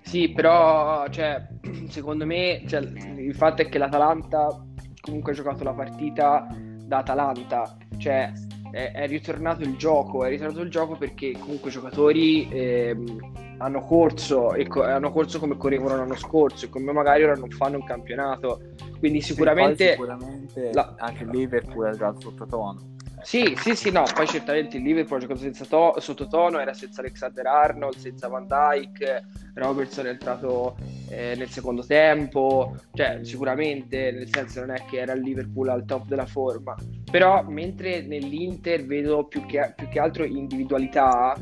Sì, 0.00 0.30
però 0.30 1.08
cioè, 1.08 1.46
secondo 1.88 2.24
me 2.24 2.62
cioè, 2.66 2.80
il 2.80 3.34
fatto 3.34 3.62
è 3.62 3.68
che 3.68 3.78
l'Atalanta 3.78 4.64
comunque 5.00 5.32
ha 5.32 5.34
giocato 5.34 5.62
la 5.62 5.74
partita 5.74 6.46
da 6.86 6.98
Atalanta, 6.98 7.76
cioè 7.98 8.32
è, 8.70 8.92
è 8.92 9.06
ritornato 9.06 9.62
il 9.62 9.76
gioco, 9.76 10.24
è 10.24 10.30
ritornato 10.30 10.62
il 10.62 10.70
gioco 10.70 10.96
perché 10.96 11.32
comunque 11.32 11.68
i 11.68 11.72
giocatori 11.72 12.48
ehm, 12.50 13.43
hanno 13.58 13.80
corso 13.80 14.54
e 14.54 14.66
co- 14.66 14.82
hanno 14.82 15.10
corso 15.10 15.38
come 15.38 15.56
correvano 15.56 15.96
l'anno 15.96 16.16
scorso 16.16 16.66
e 16.66 16.68
come 16.68 16.92
magari 16.92 17.22
ora 17.24 17.34
non 17.34 17.50
fanno 17.50 17.76
un 17.76 17.84
campionato. 17.84 18.60
Quindi 18.98 19.20
sicuramente, 19.20 19.90
sicuramente 19.90 20.72
la- 20.72 20.94
anche 20.98 21.24
il 21.24 21.30
Liverpool 21.30 21.86
ha 21.86 21.92
giocato 21.92 22.20
sottotono. 22.20 22.92
Sì, 23.22 23.54
sì, 23.56 23.74
sì, 23.74 23.90
no, 23.90 24.04
poi 24.14 24.26
certamente 24.26 24.76
il 24.76 24.82
Liverpool 24.82 25.16
ha 25.18 25.22
giocato 25.22 25.40
senza 25.40 25.64
to- 25.64 25.94
sottotono, 25.98 26.58
era 26.58 26.74
senza 26.74 27.00
Alexander 27.00 27.46
Arnold, 27.46 27.96
senza 27.96 28.28
Van 28.28 28.46
Dyke, 28.46 29.24
Robertson 29.54 30.06
è 30.06 30.10
entrato 30.10 30.76
eh, 31.08 31.34
nel 31.34 31.48
secondo 31.48 31.86
tempo, 31.86 32.74
cioè 32.92 33.20
sicuramente 33.22 34.10
nel 34.10 34.28
senso 34.30 34.60
non 34.60 34.72
è 34.72 34.84
che 34.84 34.98
era 34.98 35.14
il 35.14 35.22
Liverpool 35.22 35.68
al 35.70 35.86
top 35.86 36.06
della 36.06 36.26
forma, 36.26 36.74
però 37.10 37.42
mentre 37.48 38.02
nell'Inter 38.02 38.84
vedo 38.84 39.24
più 39.24 39.46
che, 39.46 39.72
più 39.74 39.88
che 39.88 40.00
altro 40.00 40.24
individualità 40.24 41.34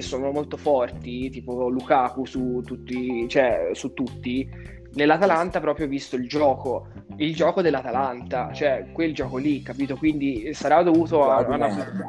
che 0.00 0.06
sono 0.06 0.30
molto 0.32 0.56
forti, 0.56 1.28
tipo 1.28 1.68
Lukaku 1.68 2.24
su 2.24 2.62
tutti, 2.64 3.28
cioè 3.28 3.70
su 3.72 3.92
tutti, 3.92 4.48
nell'Atalanta 4.94 5.60
proprio 5.60 5.86
ho 5.86 5.88
visto 5.88 6.16
il 6.16 6.26
gioco, 6.26 6.88
il 7.16 7.34
gioco 7.34 7.62
dell'Atalanta, 7.62 8.50
cioè 8.52 8.86
quel 8.92 9.14
gioco 9.14 9.36
lì, 9.36 9.62
capito? 9.62 9.96
Quindi 9.96 10.52
sarà 10.54 10.82
dovuto 10.82 11.30
a, 11.30 11.46
una... 11.46 11.68
merda. 11.68 12.04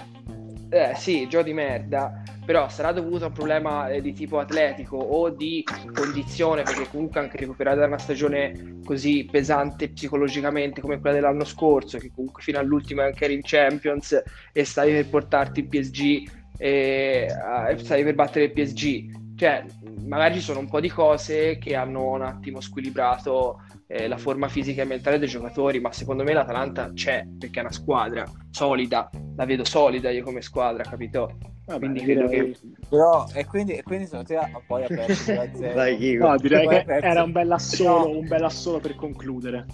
Eh, 0.70 0.94
sì, 0.96 1.28
gioco 1.28 1.44
di 1.44 1.54
merda, 1.54 2.24
però 2.46 2.70
sarà 2.70 2.94
dovuto 2.94 3.26
a 3.26 3.28
un 3.28 3.34
problema 3.34 3.90
eh, 3.90 4.02
di 4.02 4.14
tipo 4.14 4.40
atletico 4.40 4.96
o 4.96 5.30
di 5.30 5.62
condizione, 5.94 6.64
perché 6.64 6.88
comunque 6.90 7.20
anche 7.20 7.36
recuperare 7.36 7.78
da 7.78 7.88
una 7.88 7.98
stagione 7.98 8.80
così 8.86 9.28
pesante 9.30 9.90
psicologicamente 9.90 10.80
come 10.80 11.02
quella 11.02 11.16
dell'anno 11.16 11.44
scorso, 11.44 11.98
che 11.98 12.10
comunque 12.16 12.42
fino 12.42 12.58
all'ultimo 12.58 13.02
anche 13.02 13.26
eri 13.26 13.34
in 13.34 13.42
Champions 13.44 14.24
e 14.54 14.64
stavi 14.64 14.94
per 14.94 15.10
portarti 15.10 15.60
il 15.60 15.68
PSG 15.68 16.40
e 16.62 17.26
eh, 17.70 17.78
stavi 17.80 18.04
per 18.04 18.14
battere 18.14 18.46
il 18.46 18.52
PSG. 18.54 19.20
Cioè, 19.36 19.66
magari 20.06 20.36
ci 20.36 20.42
sono 20.42 20.60
un 20.60 20.70
po' 20.70 20.80
di 20.80 20.90
cose 20.90 21.58
che 21.58 21.76
hanno 21.76 22.12
un 22.12 22.22
attimo 22.22 22.62
squilibrato 22.62 23.64
eh, 23.88 24.08
la 24.08 24.18
forma 24.18 24.48
fisica 24.48 24.84
e 24.84 24.86
mentale 24.86 25.18
dei 25.18 25.28
giocatori, 25.28 25.80
ma 25.80 25.92
secondo 25.92 26.24
me 26.24 26.34
l'Atalanta 26.34 26.92
c'è 26.94 27.26
perché 27.40 27.60
è 27.60 27.64
una 27.64 27.72
squadra 27.72 28.24
solida, 28.52 29.10
la 29.36 29.46
vedo 29.46 29.66
solida 29.66 30.12
io 30.12 30.24
come 30.24 30.42
squadra, 30.42 30.84
capito? 30.84 31.36
Vabbè, 31.66 31.80
Quindi 31.80 32.04
direi- 32.04 32.28
credo 32.28 32.52
che 32.52 32.60
Però, 32.90 33.26
e 33.34 33.46
quindi, 33.46 33.74
e 33.78 33.84
quindi 33.84 34.06
secondo 34.06 34.26
te 34.28 34.36
ha- 34.36 34.62
poi 34.66 34.84
ha 34.86 34.88
perso 34.88 35.32
2-0? 35.34 35.74
Vai, 35.74 35.98
Chico. 35.98 36.28
No, 36.28 36.38
direi 36.38 36.68
che 36.68 36.84
perso. 36.86 37.06
era 37.08 37.24
un 37.24 37.32
bel 37.32 37.52
assolo, 37.52 37.90
No. 38.12 38.18
un 38.20 38.28
bel 38.28 38.44
assolo 38.44 38.80
per 38.80 38.96
concludere. 38.96 39.66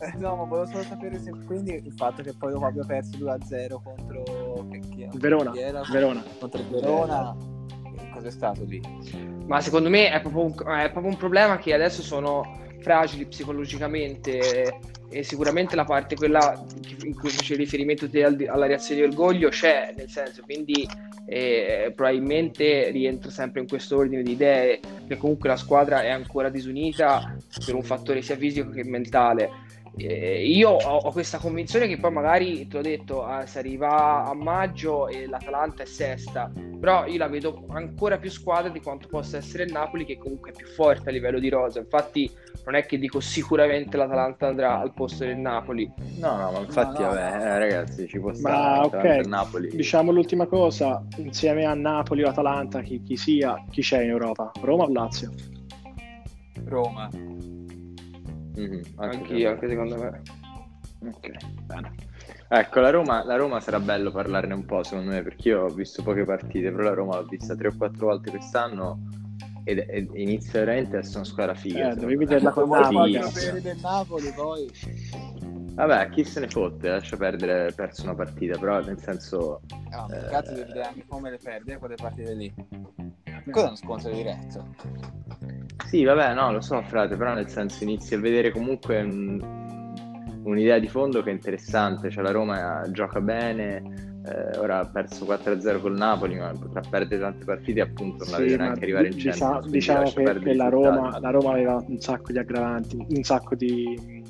Eh, 0.00 0.12
No, 0.18 0.36
ma 0.36 0.44
volevo 0.44 0.66
solo 0.66 0.82
sapere 0.84 1.18
se 1.18 1.30
quindi 1.46 1.74
il 1.74 1.92
fatto 1.92 2.22
che 2.22 2.32
poi 2.34 2.52
dopo 2.52 2.66
abbia 2.66 2.84
perso 2.84 3.16
2-0 3.18 3.80
contro 3.82 4.22
che- 4.70 4.80
chi- 4.94 5.08
Verona, 5.14 5.52
era? 5.54 5.82
Verona. 5.90 6.22
contro 6.38 6.62
Verona. 6.68 7.36
Che 7.94 8.10
Cos'è 8.12 8.30
stato 8.30 8.64
lì? 8.64 8.80
Ma 9.46 9.60
secondo 9.60 9.88
me 9.88 10.10
è 10.10 10.20
proprio, 10.20 10.44
un, 10.44 10.52
è 10.52 10.90
proprio 10.90 11.12
un 11.12 11.16
problema 11.16 11.58
che 11.58 11.74
adesso 11.74 12.02
sono 12.02 12.60
fragili 12.80 13.26
psicologicamente 13.26 14.74
e 15.08 15.22
sicuramente 15.22 15.76
la 15.76 15.84
parte 15.84 16.16
quella 16.16 16.58
in 17.04 17.14
cui 17.14 17.28
facevi 17.30 17.62
riferimento 17.62 18.08
te 18.08 18.24
al- 18.24 18.46
alla 18.48 18.66
reazione 18.66 19.02
di 19.02 19.06
orgoglio 19.06 19.48
c'è, 19.50 19.92
nel 19.96 20.08
senso, 20.08 20.42
quindi 20.44 20.88
eh, 21.26 21.92
probabilmente 21.94 22.90
rientra 22.90 23.30
sempre 23.30 23.60
in 23.60 23.68
questo 23.68 23.96
ordine 23.98 24.22
di 24.22 24.32
idee 24.32 24.80
che 25.06 25.16
comunque 25.18 25.48
la 25.48 25.56
squadra 25.56 26.02
è 26.02 26.10
ancora 26.10 26.48
disunita 26.48 27.36
per 27.64 27.74
un 27.74 27.82
fattore 27.82 28.22
sia 28.22 28.36
fisico 28.36 28.70
che 28.70 28.84
mentale. 28.84 29.50
Eh, 29.96 30.46
io 30.46 30.70
ho, 30.70 30.96
ho 30.96 31.12
questa 31.12 31.38
convinzione 31.38 31.86
che 31.86 31.98
poi 31.98 32.10
magari, 32.12 32.66
te 32.66 32.76
l'ho 32.76 32.82
detto, 32.82 33.28
eh, 33.28 33.46
si 33.46 33.58
arriva 33.58 34.24
a 34.24 34.34
maggio 34.34 35.06
e 35.08 35.26
l'Atalanta 35.26 35.82
è 35.82 35.86
sesta, 35.86 36.50
però 36.80 37.06
io 37.06 37.18
la 37.18 37.28
vedo 37.28 37.66
ancora 37.68 38.16
più 38.18 38.30
squadra 38.30 38.70
di 38.70 38.80
quanto 38.80 39.06
possa 39.08 39.36
essere 39.36 39.64
il 39.64 39.72
Napoli 39.72 40.04
che 40.04 40.16
comunque 40.18 40.50
è 40.50 40.54
più 40.56 40.66
forte 40.66 41.10
a 41.10 41.12
livello 41.12 41.38
di 41.38 41.48
rosa 41.48 41.78
infatti 41.78 42.28
non 42.64 42.74
è 42.74 42.84
che 42.86 42.98
dico 42.98 43.20
sicuramente 43.20 43.96
l'Atalanta 43.96 44.48
andrà 44.48 44.80
al 44.80 44.92
posto 44.92 45.24
del 45.24 45.36
Napoli 45.36 45.88
No, 46.18 46.36
no, 46.36 46.50
ma 46.50 46.58
infatti, 46.58 47.02
No, 47.02 47.08
no. 47.08 47.14
vabbè, 47.14 47.44
eh, 47.44 47.58
ragazzi, 47.58 48.08
ci 48.08 48.18
può 48.18 48.32
stare. 48.32 48.54
Ma 48.56 48.80
Atalanta 48.82 48.98
ok, 48.98 49.04
e 49.04 49.28
Napoli. 49.28 49.70
diciamo 49.76 50.10
l'ultima 50.10 50.46
cosa, 50.46 51.04
insieme 51.18 51.64
a 51.64 51.74
Napoli 51.74 52.24
o 52.24 52.28
Atalanta, 52.28 52.80
chi, 52.80 53.00
chi 53.02 53.16
sia, 53.16 53.62
chi 53.70 53.80
c'è 53.82 54.02
in 54.02 54.10
Europa? 54.10 54.50
Roma 54.60 54.84
o 54.84 54.92
Lazio? 54.92 55.32
Roma. 56.64 57.08
Mhm, 58.54 58.82
anche 58.96 59.16
anch'io 59.16 59.36
per 59.36 59.52
anche 59.52 59.68
secondo 59.68 59.96
me. 59.96 60.22
Ok, 61.08 61.62
bene. 61.64 61.94
Ecco, 62.48 62.80
la 62.80 62.90
Roma, 62.90 63.24
la 63.24 63.36
Roma 63.36 63.60
sarà 63.60 63.80
bello 63.80 64.10
parlarne 64.10 64.52
un 64.52 64.66
po', 64.66 64.82
secondo 64.82 65.10
me, 65.10 65.22
perché 65.22 65.48
io 65.48 65.62
ho 65.62 65.68
visto 65.68 66.02
poche 66.02 66.24
partite, 66.24 66.70
però 66.70 66.82
la 66.84 66.94
Roma 66.94 67.18
l'ho 67.18 67.26
vista 67.26 67.56
tre 67.56 67.68
o 67.68 67.76
quattro 67.76 68.06
volte 68.06 68.30
quest'anno 68.30 68.98
ed, 69.64 69.84
ed 69.88 70.10
inizia 70.14 70.60
veramente 70.60 70.96
a 70.96 70.98
essere 70.98 71.18
una 71.18 71.26
squadra 71.26 71.54
figa. 71.54 71.92
Eh, 71.92 71.94
dovevi 71.94 72.16
vederla 72.16 72.52
con 72.52 72.68
Napoli, 72.68 73.12
del 73.62 73.78
Napoli 73.80 74.32
poi. 74.32 74.70
Vabbè, 75.74 76.10
chi 76.10 76.24
se 76.24 76.40
ne 76.40 76.48
fotte, 76.48 76.90
lascia 76.90 77.16
perdere, 77.16 77.72
perso 77.72 78.02
una 78.02 78.14
partita, 78.14 78.58
però 78.58 78.80
nel 78.82 78.98
senso... 78.98 79.62
Ah, 79.90 80.06
ma 80.06 80.16
Eh. 80.16 80.26
cazzo 80.28 80.52
devi 80.52 80.66
vedere 80.66 80.84
anche 80.84 81.06
come 81.06 81.30
le 81.30 81.38
perde 81.38 81.78
quelle 81.78 81.94
partite 81.94 82.34
lì. 82.34 82.54
Cosa 83.50 83.64
è 83.64 83.68
uno 83.68 83.76
scontro 83.76 84.10
diretto? 84.10 84.74
Sì, 85.86 86.04
vabbè, 86.04 86.34
no, 86.34 86.52
lo 86.52 86.60
so, 86.60 86.82
frate, 86.82 87.16
però 87.16 87.34
nel 87.34 87.48
senso 87.48 87.82
inizi 87.84 88.14
a 88.14 88.18
vedere 88.20 88.50
comunque 88.50 89.00
un- 89.02 89.60
un'idea 90.44 90.78
di 90.78 90.88
fondo 90.88 91.22
che 91.22 91.30
è 91.30 91.32
interessante, 91.32 92.10
cioè 92.10 92.22
la 92.22 92.30
Roma 92.32 92.82
gioca 92.90 93.20
bene, 93.20 93.82
eh, 94.24 94.58
ora 94.58 94.78
ha 94.80 94.86
perso 94.86 95.24
4-0 95.24 95.80
col 95.80 95.96
Napoli, 95.96 96.36
ma 96.38 96.52
potrà 96.52 96.80
perdere 96.88 97.20
tante 97.20 97.44
partite 97.44 97.80
e 97.80 97.82
appunto 97.82 98.24
non 98.24 98.32
la 98.32 98.36
Sì, 98.36 98.42
vede 98.42 98.56
ma 98.56 98.62
neanche 98.64 98.84
arrivare 98.84 99.06
in 99.08 99.14
diciamo- 99.14 99.58
quindi 99.58 99.78
diciamo 99.78 100.12
che, 100.12 100.38
che 100.40 100.54
la. 100.54 100.68
Roma, 100.68 101.18
la 101.18 101.30
Roma 101.30 101.50
aveva 101.52 101.84
un 101.86 101.98
sacco 101.98 102.32
di 102.32 102.38
aggravanti, 102.38 103.04
un 103.08 103.22
sacco 103.22 103.54
di 103.54 104.22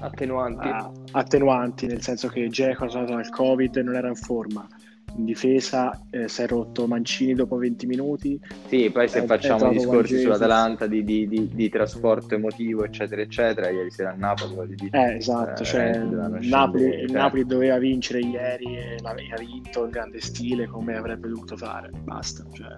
attenuanti 0.00 0.68
ah, 0.68 0.90
attenuanti, 1.12 1.86
nel 1.86 2.02
senso 2.02 2.28
che 2.28 2.48
Dzeko 2.48 2.86
è 2.86 2.88
stato 2.88 3.12
dal 3.12 3.28
Covid 3.30 3.76
e 3.76 3.82
non 3.82 3.94
era 3.94 4.08
in 4.08 4.16
forma. 4.16 4.66
In 5.14 5.24
difesa 5.26 6.06
eh, 6.10 6.26
si 6.28 6.42
è 6.42 6.46
rotto 6.46 6.86
Mancini 6.86 7.34
dopo 7.34 7.56
20 7.56 7.86
minuti. 7.86 8.40
Sì, 8.66 8.90
poi 8.90 9.08
se 9.08 9.20
È- 9.20 9.22
è 9.22 9.26
facciamo 9.26 9.66
entrato 9.66 9.74
discorsi 9.74 10.14
Juan 10.14 10.22
Jesus. 10.22 10.22
sull'Atalanta 10.22 10.86
di, 10.86 11.04
di- 11.04 11.28
di- 11.28 11.48
di 11.52 11.68
trasporto 11.68 12.34
emotivo, 12.34 12.84
eccetera, 12.84 13.20
eccetera, 13.20 13.68
ieri 13.70 13.90
sera 13.90 14.10
a 14.12 14.14
Napoli, 14.14 14.74
dire, 14.74 15.12
Eh, 15.12 15.16
esatto, 15.16 15.62
eh, 15.62 15.66
cioè, 15.66 15.90
dovevano 16.00 16.38
il 16.38 16.48
Napoli, 16.48 16.84
il 16.84 17.08
cioè. 17.08 17.16
Napoli 17.16 17.44
doveva 17.44 17.78
vincere 17.78 18.20
ieri 18.20 18.76
e 18.76 18.96
l'aveva 19.02 19.36
vinto 19.38 19.84
in 19.84 19.90
grande 19.90 20.20
stile 20.20 20.66
come 20.66 20.96
avrebbe 20.96 21.28
dovuto 21.28 21.56
fare. 21.56 21.90
Basta. 22.04 22.44
Cioè, 22.50 22.76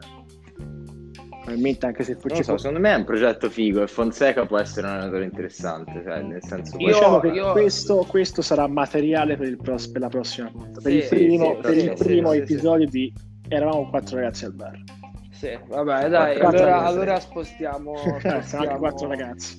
probabilmente 1.44 1.86
anche 1.86 2.02
se 2.02 2.16
Non 2.24 2.42
so, 2.42 2.56
secondo 2.56 2.80
me 2.80 2.92
è 2.92 2.96
un 2.96 3.04
progetto 3.04 3.50
figo 3.50 3.82
e 3.82 3.86
Fonseca 3.86 4.46
può 4.46 4.58
essere 4.58 4.86
un 4.86 4.94
allenatore 4.94 5.24
interessante, 5.24 6.02
cioè 6.02 6.22
nel 6.22 6.42
senso 6.42 6.78
Io- 6.78 6.86
Diciamo 6.88 7.20
che 7.20 7.28
io- 7.28 7.52
questo, 7.52 8.06
questo 8.08 8.42
sarà 8.42 8.66
materiale 8.66 9.36
per, 9.36 9.46
il 9.48 9.58
pros- 9.58 9.88
per 9.88 10.00
la 10.00 10.08
prossima 10.08 10.48
puntata. 10.50 10.80
Per 10.80 10.90
Sì, 10.90 10.96
il 10.96 11.08
primo, 11.08 11.54
sì, 11.54 11.60
per 11.62 11.74
sì, 11.74 11.80
il 11.80 11.94
sì, 11.96 12.04
primo 12.04 12.32
sì, 12.32 12.38
episodio 12.38 12.88
di 12.88 13.12
Eravamo 13.46 13.90
quattro 13.90 14.16
ragazzi 14.16 14.46
al 14.46 14.54
bar. 14.54 14.82
sì, 15.30 15.50
vabbè 15.68 16.08
dai 16.08 16.38
Quattro 16.38 16.64
allora, 16.64 16.74
ragazzi. 16.76 16.86
allora 16.96 17.20
spostiamo, 17.20 17.92
Siamo 18.00 18.16
anche 18.16 18.38
spostiamo 18.40 18.78
quattro 18.78 19.08
ragazzi. 19.08 19.56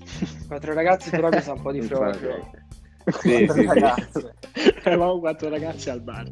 quattro 0.48 0.74
ragazzi 0.74 1.10
però 1.12 1.30
mi 1.30 1.42
sa 1.42 1.52
un 1.54 1.62
po' 1.62 1.72
di 1.72 1.78
Infatti. 1.78 2.18
frocio 2.18 2.50
Sì, 3.20 3.48
sì, 3.48 3.68
sì. 3.68 4.24
Eravamo 4.84 5.20
quattro 5.20 5.50
ragazzi 5.50 5.90
al 5.92 6.02
bar. 6.02 6.28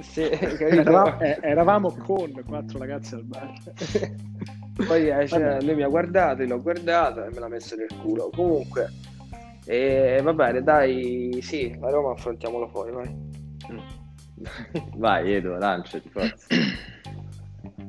sì, 0.00 0.22
Eravamo, 0.22 1.18
eh, 1.20 1.38
eravamo 1.42 1.92
con 1.92 2.42
quattro 2.46 2.78
ragazzi 2.78 3.14
al 3.14 3.24
bar. 3.24 3.52
Poi 4.74 5.08
eh, 5.08 5.26
cioè, 5.28 5.60
lui 5.62 5.74
mi 5.74 5.82
ha 5.82 5.88
guardato, 5.88 6.42
io 6.42 6.48
l'ho 6.48 6.62
guardato 6.62 7.24
e 7.24 7.30
me 7.30 7.38
l'ha 7.38 7.48
messo 7.48 7.76
nel 7.76 7.90
culo. 8.00 8.30
Comunque, 8.34 8.90
eh, 9.66 10.20
va 10.22 10.32
bene, 10.32 10.62
dai, 10.62 11.38
sì, 11.42 11.76
la 11.78 11.90
Roma 11.90 12.12
affrontiamolo 12.12 12.68
poi, 12.68 12.90
vai. 12.90 13.32
Vai, 14.96 15.32
Edo, 15.32 15.56
lanciati, 15.56 16.08
forza. 16.10 16.46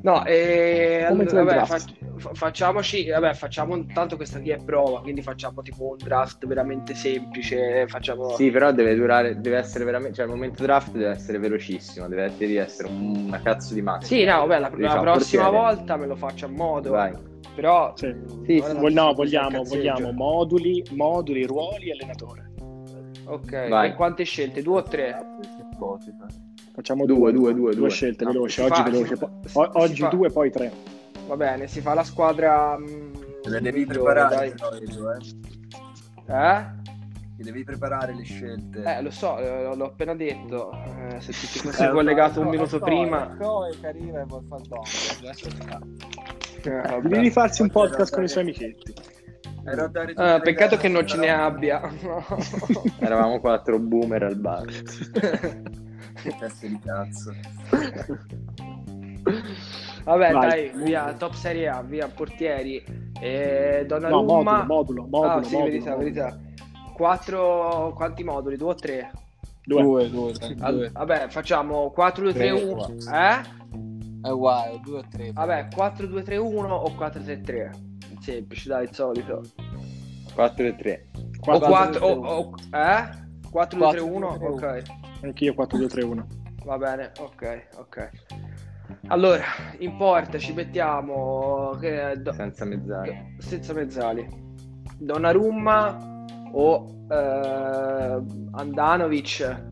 No, 0.03 0.21
Come 0.21 1.23
allora, 1.23 1.43
vabbè, 1.43 1.53
draft. 1.65 2.04
Fac- 2.15 2.19
fa- 2.21 2.33
facciamoci, 2.33 3.09
vabbè, 3.09 3.33
facciamo 3.33 3.75
intanto 3.75 4.15
questa 4.15 4.39
via 4.39 4.55
è 4.55 4.63
prova, 4.63 5.01
quindi 5.01 5.21
facciamo 5.21 5.61
tipo 5.61 5.89
un 5.91 5.97
draft 5.97 6.45
veramente 6.45 6.93
semplice, 6.95 7.85
facciamo... 7.87 8.29
Sì, 8.35 8.49
però 8.51 8.71
deve 8.71 8.95
durare, 8.95 9.39
deve 9.39 9.57
essere 9.57 9.83
veramente, 9.85 10.15
cioè 10.15 10.25
il 10.25 10.31
momento 10.31 10.63
draft 10.63 10.91
deve 10.91 11.09
essere 11.09 11.37
velocissimo, 11.39 12.07
deve 12.07 12.31
devi 12.37 12.55
essere 12.55 12.87
un- 12.87 13.25
una 13.27 13.41
cazzo 13.41 13.73
di 13.73 13.81
macchina. 13.81 14.07
Sì, 14.07 14.23
no, 14.23 14.39
vabbè, 14.45 14.59
la, 14.59 14.69
la 14.69 14.75
Diciamo, 14.75 15.01
prossima 15.01 15.43
portiere. 15.49 15.65
volta 15.75 15.97
me 15.97 16.05
lo 16.07 16.15
faccio 16.15 16.45
a 16.45 16.49
modo, 16.49 16.89
Vai. 16.91 17.13
però... 17.53 17.93
Sì. 17.95 18.13
Sì, 18.45 18.63
sì, 18.65 18.73
no, 18.73 19.13
vogliamo, 19.13 19.63
vogliamo 19.63 20.11
moduli, 20.11 20.83
moduli, 20.91 21.45
ruoli 21.45 21.89
e 21.89 21.93
allenatore. 21.93 22.43
Ok, 23.27 23.69
Vai. 23.69 23.89
e 23.89 23.93
quante 23.95 24.23
scelte? 24.23 24.61
Due 24.61 24.77
o 24.79 24.83
tre? 24.83 25.17
Facciamo 26.73 27.05
Due, 27.05 27.31
due, 27.31 27.31
due, 27.31 27.53
due, 27.53 27.75
due. 27.75 27.89
scelte 27.89 28.23
No, 28.25 28.31
veloci. 28.31 28.53
si 28.53 28.61
Oggi 28.61 28.73
fa- 28.81 28.83
veloce. 28.83 29.15
si 29.15 29.25
si- 29.45 29.49
si 29.49 29.59
oggi 29.73 30.01
fa- 30.01 30.07
due, 30.09 30.29
poi 30.29 30.51
tre. 30.51 30.71
Va 31.27 31.35
bene, 31.35 31.67
si 31.67 31.81
fa 31.81 31.93
la 31.93 32.03
squadra... 32.03 32.77
mh, 32.77 33.11
Le 33.45 33.61
devi 33.61 33.85
migliore, 33.85 34.13
preparare, 34.13 34.35
dai. 34.35 34.53
però, 34.53 35.11
eh. 35.11 36.57
Eh? 36.57 36.83
Ti 37.37 37.43
devi 37.43 37.63
preparare 37.63 38.13
le 38.15 38.23
scelte. 38.23 38.81
Eh, 38.83 39.01
lo 39.01 39.11
so, 39.11 39.37
eh, 39.39 39.75
l'ho 39.75 39.85
appena 39.85 40.15
detto. 40.15 40.71
Eh, 40.71 41.15
Eh, 41.15 41.21
se 41.21 41.31
ti 41.33 41.59
fossi 41.59 41.87
collegato 41.89 42.39
un 42.41 42.47
minuto 42.47 42.79
prima. 42.79 43.35
Poi 43.37 43.77
che 43.79 43.87
arriva 43.87 44.21
e 44.21 44.25
vuol. 44.25 44.43
Eh, 46.63 46.69
vabbè. 46.71 47.01
Devi 47.01 47.19
rifarsi 47.19 47.61
un 47.61 47.69
podcast 47.69 48.13
con 48.13 48.23
i 48.23 48.27
suoi 48.27 48.43
amichetti. 48.43 48.93
Ah, 50.15 50.39
peccato 50.39 50.77
che 50.77 50.87
non 50.87 51.05
ce 51.05 51.17
ne 51.17 51.29
abbia. 51.29 51.81
Eravamo 52.99 53.39
quattro 53.39 53.79
boomer 53.79 54.23
al 54.23 54.37
bar. 54.37 54.65
Teste 56.39 56.67
di 56.67 56.79
cazzo. 56.79 57.33
Vabbè, 60.05 60.31
Vai. 60.33 60.47
dai, 60.71 60.83
via, 60.83 61.13
top 61.13 61.33
serie 61.33 61.67
A, 61.67 61.81
via, 61.81 62.07
portieri. 62.07 62.83
Eh, 63.19 63.79
No, 63.81 63.87
Donnarumma. 63.87 64.63
modulo, 64.65 64.65
modulo, 64.65 65.07
modulo. 65.07 65.31
ah, 65.31 65.43
sì, 65.43 65.53
modulo, 65.55 65.71
verità, 65.71 65.89
modulo. 65.95 66.03
verità. 66.11 66.39
Quattro, 66.93 67.93
quanti 67.95 68.23
moduli? 68.23 68.55
Due 68.57 68.69
o 68.69 68.75
tre? 68.75 69.11
Due. 69.63 69.81
Due, 69.81 70.09
due, 70.11 70.31
due. 70.33 70.55
Al- 70.59 70.89
vabbè, 70.93 71.27
facciamo 71.29 71.89
4, 71.89 72.23
2, 72.23 72.33
3, 72.33 72.47
Tre, 72.49 72.63
1. 72.63 72.75
quattro. 72.75 73.13
Eh? 73.15 73.63
È 74.21 74.29
uguale, 74.29 74.79
due 74.83 74.99
o 74.99 75.03
tre. 75.09 75.31
Vabbè, 75.33 75.67
4, 75.73 76.05
2, 76.07 76.23
3, 76.23 76.37
1 76.37 76.75
o 76.75 76.93
4, 76.95 77.21
3, 77.23 77.41
3. 77.41 77.71
Semplice, 78.19 78.69
dai, 78.69 78.83
il 78.83 78.93
solito. 78.93 79.41
4 80.35 80.65
e 80.65 80.75
3. 80.75 81.05
O 81.47 81.59
Quattro, 81.59 81.67
4, 81.67 81.99
due, 81.99 82.07
o, 82.09 82.21
o- 82.21 82.53
eh? 82.71 83.09
4, 83.51 83.77
2, 83.79 83.89
3, 83.89 83.99
1, 84.01 84.27
4, 84.27 84.47
2, 84.47 84.57
3, 84.57 84.79
ok. 84.79 84.83
Anch'io 85.23 85.53
4, 85.53 85.77
2, 85.77 85.87
3, 85.87 86.03
1. 86.03 86.27
Va 86.63 86.77
bene, 86.77 87.11
ok, 87.19 87.67
ok. 87.77 88.09
Allora, 89.07 89.43
in 89.79 89.95
porta 89.97 90.37
ci 90.37 90.53
mettiamo 90.53 91.77
che, 91.79 92.13
do- 92.17 92.33
Senza 92.33 92.65
mezzali. 92.65 93.35
senza 93.37 93.73
mezzali. 93.73 94.27
Donnarumma 94.97 96.25
o 96.53 96.87
eh, 97.09 98.21
Andanovic. 98.51 99.67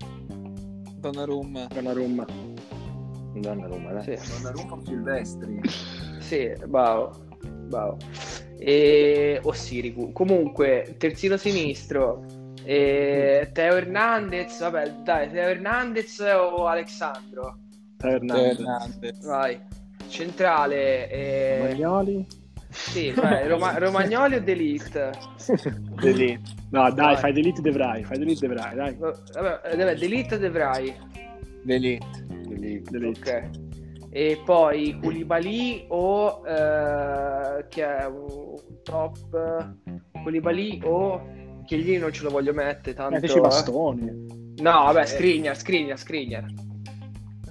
Donnarumma. 0.99 1.67
Donnarumma. 1.73 2.25
Donnarumma, 3.33 3.91
dai. 3.93 4.17
Sì, 4.17 4.33
Donnarumma 4.43 4.79
Silvestri. 4.83 5.59
sì, 6.19 6.53
bravo, 6.67 7.11
bravo. 7.67 7.97
E 8.57 9.39
o 9.43 9.51
Sirigu. 9.51 10.11
Comunque, 10.11 10.95
terzino 10.97 11.37
sinistro. 11.37 12.23
E 12.65 13.49
Teo 13.51 13.75
Hernandez, 13.75 14.59
vabbè, 14.61 14.89
dai, 15.03 15.29
Teo 15.31 15.49
Hernandez 15.49 16.19
o 16.19 16.67
Alexandro? 16.67 17.57
Hernandez. 18.09 18.59
Hernandez. 18.59 19.25
Vai. 19.25 19.59
Centrale, 20.07 21.09
eh, 21.09 21.57
Romagnoli. 21.61 22.27
sì, 22.69 23.11
vai, 23.11 23.47
Roma- 23.47 23.77
Romagnoli 23.79 24.35
o 24.35 24.41
Delite? 24.41 25.11
Delete. 26.01 26.41
No, 26.69 26.91
dai, 26.91 27.13
Vai. 27.13 27.17
fai 27.17 27.33
delete 27.33 27.61
Devrai, 27.61 28.03
fai 28.03 28.17
delete 28.17 28.47
Devrai, 28.47 28.75
dai. 28.75 28.95
Vabbè, 28.95 30.33
o 30.33 30.37
Devrai? 30.37 30.93
Delete. 31.63 32.25
Delete. 32.47 33.05
Ok. 33.05 33.49
E 34.11 34.39
poi 34.45 34.99
Koulibaly 35.01 35.85
o 35.89 36.43
eh, 36.45 37.65
che 37.67 37.83
è 37.83 38.05
un 38.05 38.55
top 38.83 39.73
Koulibaly 40.21 40.81
o 40.83 41.25
Chiellini 41.65 41.97
non 41.97 42.11
ce 42.11 42.23
lo 42.23 42.29
voglio 42.29 42.53
mettere 42.53 42.95
tanto. 42.95 43.15
Metteci 43.15 43.37
eh. 43.37 43.41
bastoni. 43.41 44.11
No, 44.57 44.71
vabbè, 44.83 45.05
Skriniar, 45.05 45.55
Skriniar, 45.57 45.97
Skriniar. 45.97 46.45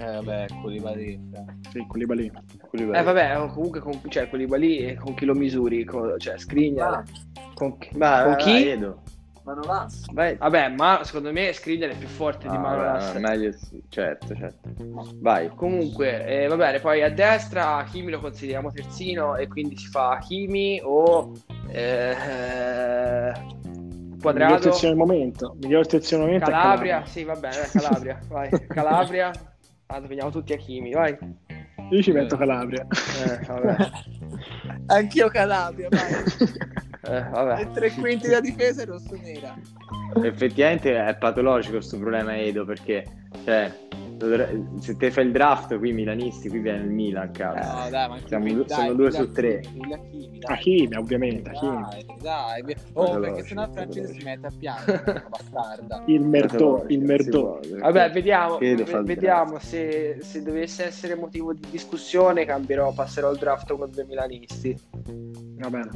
Eh 0.03 0.13
vabbè, 0.15 0.47
Koulibaly. 0.61 1.21
Sì, 1.71 1.87
quelli 1.87 2.07
lì. 2.23 2.33
Koulibaly. 2.69 2.99
Eh 2.99 3.03
vabbè, 3.03 3.49
comunque 3.53 3.79
con, 3.81 4.01
cioè 4.09 4.29
Koulibaly 4.29 4.95
con 4.97 5.15
chi 5.15 5.25
lo 5.25 5.35
misuri, 5.35 5.85
con- 5.85 6.19
cioè 6.19 6.37
Skriniar. 6.39 7.05
Con, 7.55 7.79
chi- 7.79 7.91
Vai, 7.97 8.25
con 8.25 8.37
chi? 8.37 8.51
vai, 8.53 8.69
Edo. 8.69 9.03
Manolas. 9.45 10.05
Vai- 10.13 10.37
Vabbè, 10.37 10.69
ma 10.71 11.01
secondo 11.05 11.33
me 11.33 11.53
Skriniar 11.53 11.91
è 11.91 11.97
più 11.97 12.09
forte 12.09 12.49
di 12.49 12.57
Ah, 12.57 12.59
Manolas. 12.59 13.13
vabbè, 13.13 13.21
meglio 13.21 13.53
sì, 13.53 13.81
certo, 13.89 14.35
certo. 14.35 14.71
Vai. 15.21 15.49
Comunque, 15.55 16.25
eh, 16.27 16.47
va 16.49 16.57
bene, 16.57 16.81
poi 16.81 17.03
a 17.03 17.11
destra 17.11 17.77
Hakimi 17.77 18.11
lo 18.11 18.19
consideriamo 18.21 18.71
terzino 18.73 19.37
e 19.37 19.47
quindi 19.47 19.77
si 19.77 19.87
fa 19.87 20.11
Hakimi 20.11 20.81
o 20.83 21.33
eh, 21.71 23.33
Miglior 23.65 24.19
Quadrato, 24.21 24.59
terzino 24.61 24.93
al 24.93 24.97
momento. 24.99 25.57
Miglior 25.61 25.87
terzino 25.87 26.21
al 26.23 26.27
momento 26.27 26.49
è 26.49 26.53
Calabria, 26.53 27.05
sì 27.05 27.25
va 27.25 27.35
bene, 27.35 27.69
Calabria, 27.73 28.19
vai, 28.29 28.49
Calabria, 28.69 29.33
ah, 29.93 30.01
veniamo 30.01 30.31
tutti 30.31 30.53
Hakimi, 30.53 30.93
vai. 30.93 31.17
Io 31.91 32.03
ci 32.03 32.13
metto 32.13 32.37
Calabria. 32.37 32.87
Eh, 33.27 33.45
vabbè, 33.47 33.91
Anch'io 34.87 35.29
Calabria, 35.29 35.89
vai. 35.91 36.13
eh, 37.17 37.29
vabbè. 37.31 37.61
E 37.61 37.71
tre 37.71 37.91
quinti 37.93 38.29
della 38.29 38.41
difesa 38.41 38.83
è 38.83 38.87
rosso-nera. 38.87 39.55
Effettivamente 40.23 41.05
è 41.05 41.17
patologico 41.17 41.77
questo 41.77 41.99
problema 41.99 42.39
Edo 42.39 42.65
perché 42.65 43.05
cioè, 43.45 43.73
se 44.81 44.97
te 44.97 45.11
fai 45.11 45.27
il 45.27 45.33
draft 45.33 45.79
qui 45.79 45.93
milanisti 45.93 46.49
qui 46.49 46.59
viene 46.59 46.85
il 46.85 46.91
Milan 46.91 47.31
cazzo. 47.33 47.83
No, 47.85 47.91
dai, 47.91 48.09
ma 48.09 48.19
Siamo 48.27 48.53
due- 48.53 48.65
dai, 48.65 48.77
sono 48.79 48.95
due 48.95 49.07
il 49.07 49.13
su 49.13 49.33
tre. 49.33 49.57
Hakimi, 49.59 49.93
Hakimi, 50.43 50.89
dai. 50.89 50.99
Ovviamente. 51.01 51.51
Hakimi. 51.51 51.83
Dai, 52.21 52.65
dai. 52.65 52.77
Oh, 52.95 53.05
Veloce, 53.13 53.21
perché 53.31 53.43
sennò 53.49 53.63
il 53.65 53.71
francese 53.73 54.01
veloce. 54.01 54.19
si 54.19 54.25
mette 54.25 54.47
a 54.47 54.51
piangere, 54.59 55.25
bastarda. 55.29 56.03
Il 56.07 56.21
Patologico, 56.23 56.93
il 56.93 57.29
può, 57.31 57.61
Vabbè, 57.81 58.11
vediamo, 58.11 58.59
il 58.61 58.85
vediamo 59.05 59.59
se, 59.59 60.19
se 60.21 60.43
dovesse 60.43 60.85
essere 60.87 61.15
motivo 61.15 61.53
di 61.53 61.67
discussione 61.71 62.45
cambierò, 62.45 62.93
passerò 62.93 63.31
il 63.31 63.39
draft 63.39 63.75
con 63.77 63.91
due 63.91 64.05
milanisti. 64.05 64.77
Va 65.59 65.71
bene. 65.71 65.91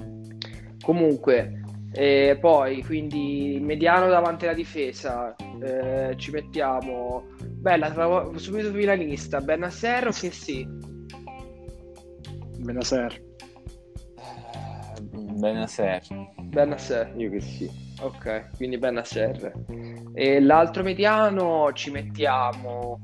Comunque, 0.82 1.62
eh, 1.97 2.36
poi 2.38 2.82
quindi 2.84 3.59
mediano 3.61 4.09
davanti 4.09 4.44
alla 4.44 4.55
difesa, 4.55 5.34
eh, 5.62 6.14
ci 6.18 6.30
mettiamo. 6.30 7.24
Bella, 7.40 7.90
trovo 7.90 8.36
subito 8.36 8.70
milanista, 8.70 9.40
Benasser 9.40 10.09
o 10.09 10.11
che 10.11 10.30
sì? 10.30 10.66
Benaser. 12.59 13.24
Eh, 14.18 15.03
Benasser. 15.03 16.03
Benasser, 16.42 17.12
Io 17.16 17.30
che 17.30 17.40
sì. 17.40 17.70
ok, 18.01 18.57
quindi 18.57 18.76
Benasser. 18.76 19.53
E 20.12 20.40
l'altro 20.40 20.82
mediano 20.82 21.72
ci 21.72 21.90
mettiamo. 21.90 23.01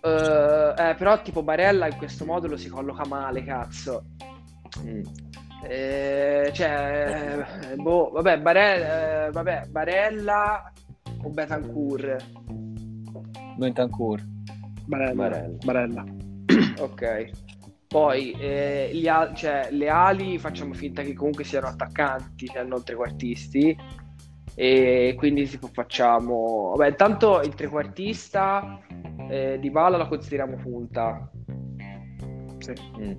Eh, 0.00 0.74
eh, 0.76 0.94
però 0.96 1.22
tipo 1.22 1.42
Barella 1.44 1.86
in 1.86 1.96
questo 1.96 2.24
modulo 2.24 2.56
si 2.56 2.68
colloca 2.68 3.06
male, 3.06 3.44
cazzo. 3.44 4.04
Mm. 4.80 5.02
Eh, 5.64 6.50
cioè, 6.52 7.46
eh, 7.70 7.76
boh, 7.76 8.10
vabbè, 8.10 8.38
Bare- 8.40 9.26
eh, 9.26 9.30
vabbè, 9.30 9.66
Barella 9.70 10.72
o 11.22 11.28
Betancourt. 11.30 12.24
Bentancur. 13.56 14.20
Barella. 14.86 15.14
Barella. 15.14 15.56
Barella. 15.64 16.04
Ok. 16.80 17.30
Poi 17.86 18.32
eh, 18.32 18.90
gli 18.92 19.06
al- 19.06 19.34
cioè, 19.34 19.68
le 19.70 19.88
ali 19.88 20.38
facciamo 20.38 20.72
finta 20.72 21.02
che 21.02 21.12
comunque 21.12 21.44
siano 21.44 21.66
attaccanti, 21.68 22.46
cioè 22.46 22.64
non 22.64 22.82
trequartisti. 22.82 23.76
E 24.54 25.14
quindi 25.16 25.46
tipo 25.48 25.68
facciamo. 25.68 26.72
Vabbè, 26.74 26.88
intanto 26.90 27.40
il 27.40 27.54
trequartista 27.54 28.78
eh, 29.28 29.58
di 29.60 29.70
Bala 29.70 29.96
lo 29.98 30.08
consideriamo 30.08 30.56
punta. 30.56 31.30
Sì. 32.58 32.72
Mm. 32.98 33.12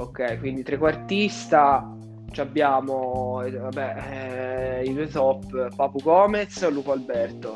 Ok, 0.00 0.38
quindi 0.38 0.62
trequartista 0.62 1.94
ci 2.30 2.40
abbiamo 2.40 3.42
eh, 3.42 3.50
vabbè, 3.50 4.80
eh, 4.80 4.84
i 4.84 4.94
due 4.94 5.08
top, 5.08 5.74
Papu 5.76 6.00
Gomez 6.02 6.62
o 6.62 6.70
Lupo 6.70 6.92
Alberto. 6.92 7.54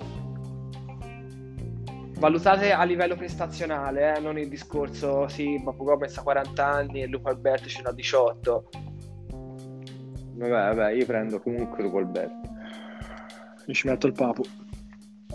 Valutate 2.18 2.70
a 2.72 2.84
livello 2.84 3.16
prestazionale, 3.16 4.16
eh, 4.16 4.20
non 4.20 4.38
il 4.38 4.51
discorso, 4.51 5.26
sì, 5.26 5.59
Papu 5.64 5.84
Gomez 5.84 6.18
ha 6.18 6.22
40 6.22 6.66
anni 6.66 7.03
e 7.03 7.07
Lupo 7.07 7.30
Alberto 7.30 7.66
ce 7.66 7.80
n'ha 7.80 7.92
18. 7.92 8.68
Vabbè, 10.34 10.51
vabbè, 10.51 10.92
io 10.92 11.07
prendo 11.07 11.40
comunque 11.40 11.82
dopo 11.82 11.97
Alberto. 11.97 12.49
Io 13.64 13.72
ci 13.72 13.88
metto 13.88 14.07
il 14.07 14.12
Papu. 14.12 14.42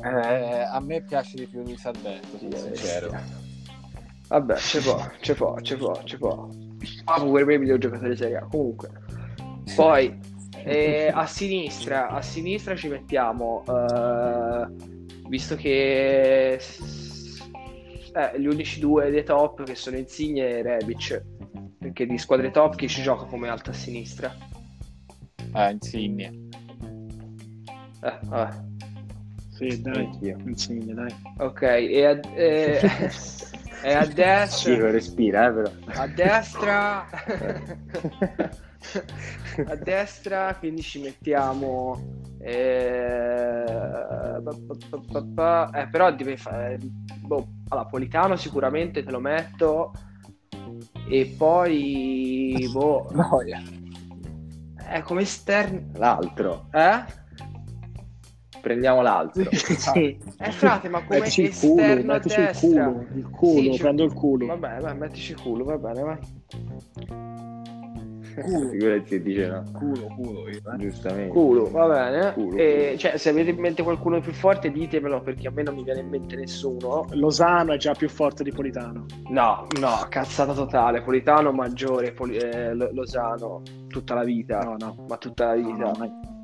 Eh, 0.04 0.62
a 0.62 0.80
me 0.80 1.02
piace 1.02 1.38
di 1.38 1.48
più 1.48 1.64
Luis 1.64 1.84
Alberto, 1.88 2.38
sono 2.38 2.52
Sì, 2.52 2.76
sincero. 2.76 3.18
Vabbè, 4.28 4.54
c'è 4.54 4.80
può, 4.80 5.10
c'è 5.20 5.34
può, 5.34 5.56
c'è 5.56 5.76
può, 5.76 5.92
c'è 6.04 6.18
può. 6.18 6.69
Papu 7.04 7.32
per 7.32 7.46
me 7.46 7.52
è 7.52 7.56
il 7.56 7.62
miglior 7.62 7.78
giocatore 7.78 8.10
di 8.10 8.16
Serie 8.16 8.38
A. 8.38 8.42
Comunque, 8.42 8.90
poi 9.76 10.18
eh, 10.64 11.12
a 11.14 11.26
sinistra, 11.26 12.10
a 12.10 12.22
sinistra 12.22 12.76
ci 12.76 12.88
mettiamo, 12.88 13.64
eh, 13.68 14.68
visto 15.28 15.56
che 15.56 16.54
eh, 18.14 18.40
gli 18.40 18.46
unici 18.46 18.80
due 18.80 19.10
dei 19.10 19.24
top 19.24 19.64
che 19.64 19.76
sono 19.76 19.98
Insigne 19.98 20.60
e 20.60 20.62
Rebic, 20.62 21.24
perché 21.80 22.06
di 22.06 22.18
squadre 22.18 22.52
top 22.52 22.76
chi 22.76 22.88
ci 22.88 23.02
gioca 23.02 23.26
come 23.26 23.50
alta 23.50 23.72
a 23.72 23.74
sinistra? 23.74 24.36
Ah, 25.52 25.70
Insigne. 25.72 26.48
Eh, 28.02 28.20
vabbè. 28.24 28.68
Sì, 29.52 29.82
dai. 29.82 30.06
Anch'io. 30.06 30.38
Insigne, 30.46 30.94
dai. 30.94 31.14
Ok, 31.38 31.62
e, 31.62 32.06
ad- 32.06 32.28
eh, 32.36 32.80
E 33.82 33.94
a 33.94 34.06
destra, 34.06 34.74
Cico, 34.74 34.92
respira, 34.92 35.48
eh, 35.48 35.54
però. 35.54 35.72
a 35.94 36.08
destra, 36.08 37.06
a 39.66 39.76
destra, 39.76 40.56
quindi 40.60 40.82
ci 40.82 41.00
mettiamo. 41.02 42.18
Eh, 42.42 43.66
eh, 45.74 45.88
però 45.90 46.12
deve 46.14 46.38
fare. 46.38 46.78
Boh, 47.22 47.48
allora, 47.70 47.88
Politano 47.88 48.36
sicuramente 48.36 49.04
te 49.04 49.12
lo 49.12 49.20
metto. 49.20 49.94
E 51.10 51.36
poi, 51.38 52.70
boh, 52.72 53.08
Noia. 53.12 53.62
eh, 54.90 55.02
come 55.04 55.22
esterno. 55.22 55.92
L'altro. 55.94 56.68
Eh? 56.72 57.04
Prendiamo 58.62 59.02
l'altro. 59.02 59.44
Sì. 59.52 60.18
Eh, 60.40 60.52
frate, 60.52 60.90
ma 60.90 61.04
come 61.04 61.20
Mettici 61.20 61.42
il 61.44 61.58
culo, 61.58 62.04
mettici 62.04 62.40
il 62.40 62.52
culo, 62.60 63.06
il 63.16 63.30
culo, 63.30 63.74
Sì, 63.74 63.78
prendo 63.80 64.04
il 64.04 64.14
culo. 64.14 64.46
Vabbè, 64.48 64.80
vai, 64.82 64.98
mettici 64.98 65.32
il 65.32 65.42
culo, 65.42 65.64
va 65.64 65.78
bene, 65.78 66.02
vai. 66.04 66.18
Culo, 68.42 68.70
Figurati 68.70 69.22
dice 69.22 69.48
no. 69.48 69.64
culo, 69.74 70.08
culo. 70.16 70.50
io, 70.50 70.58
eh. 70.58 70.78
Giustamente. 70.78 71.30
Culo, 71.34 71.70
va 71.72 71.88
bene. 71.88 72.34
Culo, 72.34 72.56
E, 72.58 72.84
culo. 72.86 72.98
Cioè, 72.98 73.18
se 73.18 73.30
avete 73.30 73.50
in 73.50 73.60
mente 73.60 73.84
qualcuno 73.84 74.22
più 74.22 74.32
forte, 74.32 74.72
ditemelo 74.72 75.22
perché 75.22 75.48
a 75.48 75.52
me 75.52 75.64
non 75.64 75.76
mi 75.76 75.84
viene 75.84 76.00
in 76.02 76.08
mente 76.08 76.36
nessuno. 76.38 77.06
Lozano 77.12 77.74
è 77.74 77.78
già 77.78 77.94
più 77.94 78.08
forte 78.08 78.44
di 78.44 78.52
Politano. 78.52 79.06
No, 79.30 79.68
no, 79.80 80.06
cazzata 80.08 80.54
totale. 80.54 81.02
Politano 81.02 81.52
maggiore, 81.52 82.14
Poli- 82.14 82.38
eh, 82.38 82.74
Lo- 82.74 82.90
Lozano 82.94 83.62
tutta 83.90 84.14
la 84.14 84.24
vita. 84.24 84.60
No, 84.62 84.76
no. 84.80 85.06
Ma 85.10 85.18
tutta 85.18 85.48
la 85.48 85.56
vita. 85.56 85.70
No, 85.74 85.92
no. 85.98 86.38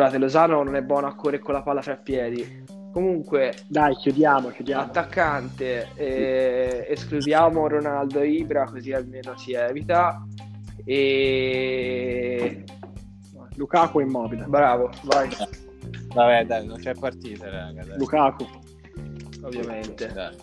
Frate, 0.00 0.16
Lozano 0.16 0.62
non 0.62 0.76
è 0.76 0.82
buono 0.82 1.08
a 1.08 1.14
correre 1.14 1.42
con 1.42 1.52
la 1.52 1.60
palla 1.62 1.82
fra 1.82 1.92
i 1.92 1.98
piedi. 2.02 2.64
Comunque, 2.90 3.52
Dai, 3.66 3.94
chiudiamo, 3.96 4.48
chiudiamo. 4.48 4.80
attaccante, 4.82 5.88
eh, 5.94 6.86
escludiamo 6.88 7.68
Ronaldo 7.68 8.22
Ibra 8.22 8.64
così 8.64 8.94
almeno 8.94 9.36
si 9.36 9.52
evita. 9.52 10.26
E 10.86 12.64
Lukaku 13.56 14.00
immobile. 14.00 14.46
bravo, 14.48 14.90
vai, 15.02 15.28
Vabbè, 16.14 16.46
dai, 16.46 16.66
non 16.66 16.78
c'è 16.78 16.94
partita, 16.94 17.50
raga. 17.50 17.84
Dai. 17.84 17.98
Lukaku. 17.98 18.46
ovviamente. 19.42 20.06
Dai. 20.14 20.34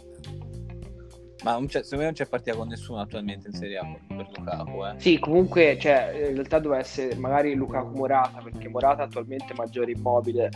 Ma 1.43 1.59
secondo 1.67 1.97
me 1.97 2.03
non 2.03 2.13
c'è 2.13 2.25
partita 2.25 2.55
con 2.55 2.67
nessuno 2.67 2.99
attualmente 2.99 3.47
in 3.47 3.53
Serie 3.53 3.77
A 3.77 3.85
per 4.07 4.27
Lukaku, 4.35 4.85
eh. 4.85 4.99
Sì, 4.99 5.19
comunque, 5.19 5.77
cioè, 5.79 6.11
in 6.29 6.33
realtà 6.33 6.59
doveva 6.59 6.81
essere 6.81 7.15
magari 7.15 7.53
Lukaku 7.53 7.95
Morata, 7.95 8.41
perché 8.41 8.67
Morata 8.69 9.03
attualmente 9.03 9.53
è 9.53 9.55
maggiore 9.55 9.91
immobile 9.91 10.49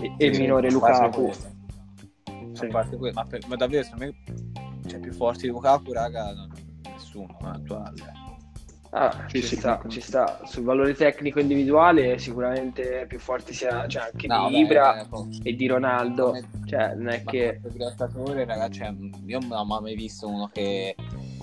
e, 0.00 0.14
e 0.16 0.32
Sì, 0.32 0.40
minore 0.40 0.70
Lukaku. 0.70 1.30
quello, 2.96 3.12
ma, 3.14 3.24
per- 3.24 3.46
ma 3.46 3.56
davvero 3.56 3.82
secondo 3.82 4.04
me 4.06 4.14
c'è 4.86 4.98
più 4.98 5.12
forte 5.12 5.42
di 5.42 5.48
Lukaku, 5.48 5.92
raga, 5.92 6.32
nessuno 6.84 7.36
eh, 7.42 7.46
attuale. 7.46 8.17
Ah, 8.90 9.26
Sì, 9.28 9.40
ci 9.40 9.46
sì, 9.48 9.56
sta, 9.56 9.80
sì. 9.82 9.88
ci 9.90 10.00
sta. 10.00 10.40
Sul 10.44 10.64
valore 10.64 10.94
tecnico 10.94 11.40
individuale 11.40 12.18
sicuramente 12.18 13.04
più 13.06 13.18
forti 13.18 13.52
sia 13.52 13.86
cioè, 13.86 14.10
anche 14.12 14.26
No, 14.26 14.48
di 14.48 14.58
Ibra 14.60 15.00
eh, 15.00 15.06
e 15.42 15.54
di 15.54 15.66
Ronaldo. 15.66 16.26
come- 16.26 16.48
Cioè, 16.64 16.94
non 16.94 17.08
è 17.08 17.22
ma 17.24 17.30
che... 17.30 17.60
come 17.62 17.74
prestatore, 17.74 18.44
raga, 18.44 18.68
cioè, 18.70 18.94
io 19.26 19.38
non 19.40 19.52
ho 19.52 19.80
mai 19.80 19.94
visto 19.94 20.28
uno 20.28 20.48
che 20.48 20.94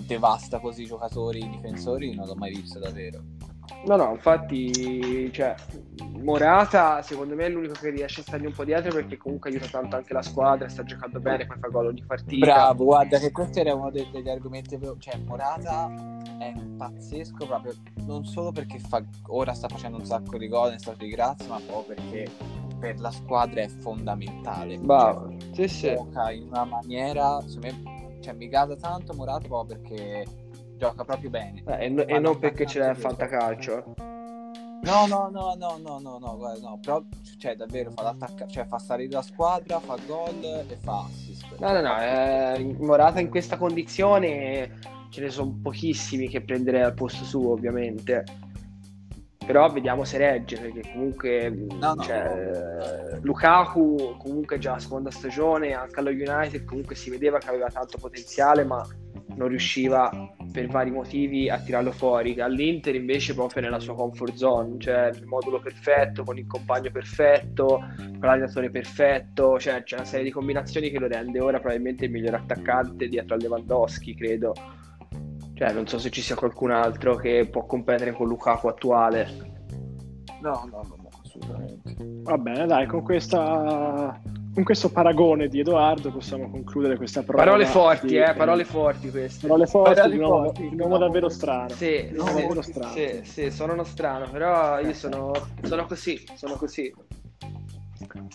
devasta 0.08 0.60
così 0.60 0.84
i 0.84 0.86
giocatori, 0.86 1.40
i 1.40 1.50
difensori, 1.50 2.16
non 2.16 2.28
l'ho 2.28 2.36
mai 2.36 2.52
visto 2.56 2.80
davvero. 2.80 3.35
No, 3.86 3.96
no, 3.96 4.12
infatti, 4.12 5.32
cioè, 5.32 5.56
Morata 6.22 7.02
secondo 7.02 7.36
me 7.36 7.46
è 7.46 7.50
l'unico 7.50 7.74
che 7.74 7.90
riesce 7.92 8.22
a 8.22 8.24
stargli 8.24 8.46
un 8.46 8.54
po' 8.54 8.64
dietro 8.64 8.92
perché 8.94 9.18
comunque 9.18 9.50
aiuta 9.50 9.68
tanto 9.68 9.96
anche 9.96 10.14
la 10.14 10.22
squadra, 10.22 10.68
sta 10.68 10.84
giocando 10.84 11.20
bene, 11.20 11.46
poi 11.46 11.58
fa 11.60 11.68
gol 11.68 11.88
ogni 11.88 12.04
partita. 12.06 12.46
Bravo, 12.46 12.86
guarda 12.86 13.20
che 13.20 13.32
questo 13.32 13.60
era 13.60 13.76
uno 13.76 13.92
dei- 13.92 14.10
degli 14.12 14.30
argomenti, 14.30 14.80
cioè 15.00 15.18
Morata 15.18 15.92
è 16.40 16.54
pazzesco 16.78 17.46
proprio, 17.46 17.74
non 18.06 18.26
solo 18.26 18.52
perché 18.52 18.80
fa- 18.80 19.04
ora 19.28 19.54
sta 19.54 19.68
facendo 19.68 19.98
un 19.98 20.06
sacco 20.06 20.38
di 20.38 20.48
gol, 20.48 20.74
è 20.74 20.80
stato 20.80 20.98
di 20.98 21.10
grazia, 21.10 21.48
ma 21.50 21.60
proprio 21.66 21.96
perché 21.96 22.30
per 22.80 23.00
la 23.00 23.12
squadra 23.12 23.62
è 23.62 23.68
fondamentale. 23.68 24.78
Bravo. 24.80 25.30
Cioè, 25.54 25.54
Sì, 25.54 25.68
sì. 25.68 25.94
gioca 25.94 26.32
in 26.32 26.48
una 26.48 26.66
maniera, 26.66 27.40
secondo 27.48 27.68
me, 27.84 28.18
cioè 28.22 28.34
mi 28.34 28.48
gasa 28.48 28.76
tanto 28.76 29.14
Morata 29.14 29.48
proprio 29.48 29.78
perché 29.78 30.26
gioca 30.78 31.04
proprio 31.04 31.30
bene. 31.30 31.64
Eh, 31.68 31.86
e, 31.86 31.90
no- 31.90 32.06
e 32.06 32.20
non 32.20 32.38
perché 32.40 32.66
ce 32.66 32.80
l'hai 32.80 32.90
a 32.90 32.96
fantacalcio. 32.96 33.94
No, 34.82 35.08
no, 35.08 35.30
no, 35.32 35.56
no, 35.58 35.78
no, 35.82 36.00
no, 36.00 36.18
no, 36.20 36.38
guarda, 36.38 36.70
no, 36.70 36.78
però 36.80 37.02
cioè 37.40 37.56
davvero 37.56 37.90
fa 37.92 38.04
l'attacca, 38.04 38.46
cioè 38.46 38.66
fa 38.66 38.78
salire 38.78 39.14
la 39.14 39.22
squadra, 39.24 39.80
fa 39.80 39.98
gol 40.06 40.44
e 40.44 40.78
fa 40.80 41.06
assist. 41.06 41.58
No, 41.58 41.72
no, 41.72 41.82
no, 41.82 42.00
eh, 42.00 42.76
Morata 42.80 43.20
in 43.20 43.30
questa 43.30 43.58
condizione 43.58 44.78
ce 45.10 45.22
ne 45.22 45.30
sono 45.30 45.58
pochissimi 45.64 46.28
che 46.28 46.42
prenderei 46.42 46.82
al 46.84 46.94
posto 46.94 47.24
suo, 47.24 47.54
ovviamente. 47.54 48.24
Però 49.44 49.72
vediamo 49.72 50.04
se 50.04 50.18
regge, 50.18 50.58
perché 50.60 50.82
comunque 50.92 51.50
No, 51.50 51.94
no. 51.94 52.04
cioè, 52.04 53.14
eh, 53.14 53.20
Lukaku 53.22 54.16
comunque 54.18 54.58
già 54.60 54.72
la 54.74 54.80
seconda 54.80 55.10
stagione, 55.12 55.74
anche 55.74 56.00
allo 56.00 56.10
United 56.10 56.64
comunque 56.64 56.96
si 56.96 57.10
vedeva 57.10 57.38
che 57.40 57.50
aveva 57.50 57.70
tanto 57.70 57.98
potenziale, 58.00 58.64
ma 58.64 58.86
non 59.36 59.48
riusciva 59.48 60.10
per 60.52 60.68
vari 60.68 60.92
motivi 60.92 61.50
a 61.50 61.60
tirarlo 61.60 61.92
fuori. 61.92 62.40
All'Inter 62.40 62.96
invece 62.96 63.34
proprio 63.34 63.62
nella 63.64 63.80
sua 63.80 63.96
comfort 63.96 64.36
zone, 64.36 64.80
cioè 64.80 65.10
il 65.14 65.26
modulo 65.26 65.60
perfetto, 65.60 66.24
con 66.24 66.38
il 66.38 66.48
compagno 66.48 66.92
perfetto, 66.92 67.84
con 67.98 68.20
l'allenatore 68.22 68.70
perfetto, 68.70 69.60
cioè 69.60 69.84
c'è 69.84 69.96
una 69.96 70.06
serie 70.06 70.26
di 70.26 70.32
combinazioni 70.32 70.90
che 70.90 71.00
lo 71.00 71.08
rende 71.08 71.40
ora 71.40 71.60
probabilmente 71.60 72.06
il 72.06 72.12
miglior 72.12 72.36
attaccante 72.36 73.08
dietro 73.08 73.36
a 73.36 73.38
Lewandowski, 73.38 74.16
credo. 74.16 74.54
Cioè, 75.56 75.72
non 75.72 75.88
so 75.88 75.98
se 76.00 76.10
ci 76.10 76.22
sia 76.22 76.36
qualcun 76.36 76.72
altro 76.72 77.16
che 77.16 77.48
può 77.50 77.66
competere 77.66 78.12
con 78.12 78.28
Lukaku 78.28 78.68
attuale. 78.68 79.54
No, 80.42 80.68
no, 80.70 80.82
no, 80.84 80.96
no, 81.02 81.10
assolutamente. 81.24 81.96
Va 82.24 82.38
bene, 82.38 82.66
dai, 82.66 82.86
con, 82.88 83.02
questa, 83.04 84.22
con 84.56 84.64
questo 84.64 84.90
paragone 84.90 85.50
di 85.50 85.60
Edoardo 85.60 86.12
possiamo 86.12 86.50
concludere 86.50 86.96
questa 86.96 87.24
prova. 87.24 87.44
Parole 87.44 87.66
forti, 87.66 88.08
di- 88.08 88.18
eh, 88.18 88.34
parole 88.34 88.64
forti 88.64 89.12
queste. 89.12 89.48
Parole 89.48 89.66
forti 89.66 89.96
Parole 89.96 90.14
di 90.14 90.18
un 90.18 90.24
uomo, 90.30 90.44
forti, 90.46 90.62
un 90.72 90.80
uomo 90.80 90.94
no. 90.94 90.98
davvero 91.06 91.28
strano. 91.28 91.70
Sì, 91.72 92.08
No, 92.12 92.26
sì, 92.28 92.34
davvero 92.34 92.62
strano. 92.62 92.92
sì, 92.94 93.20
sì, 93.24 93.52
sono 93.52 93.74
uno 93.74 93.84
strano, 93.84 94.30
però 94.32 94.80
io 94.80 94.94
sono, 94.94 95.34
sono 95.62 95.86
così, 95.86 96.26
sono 96.36 96.56
così. 96.56 96.94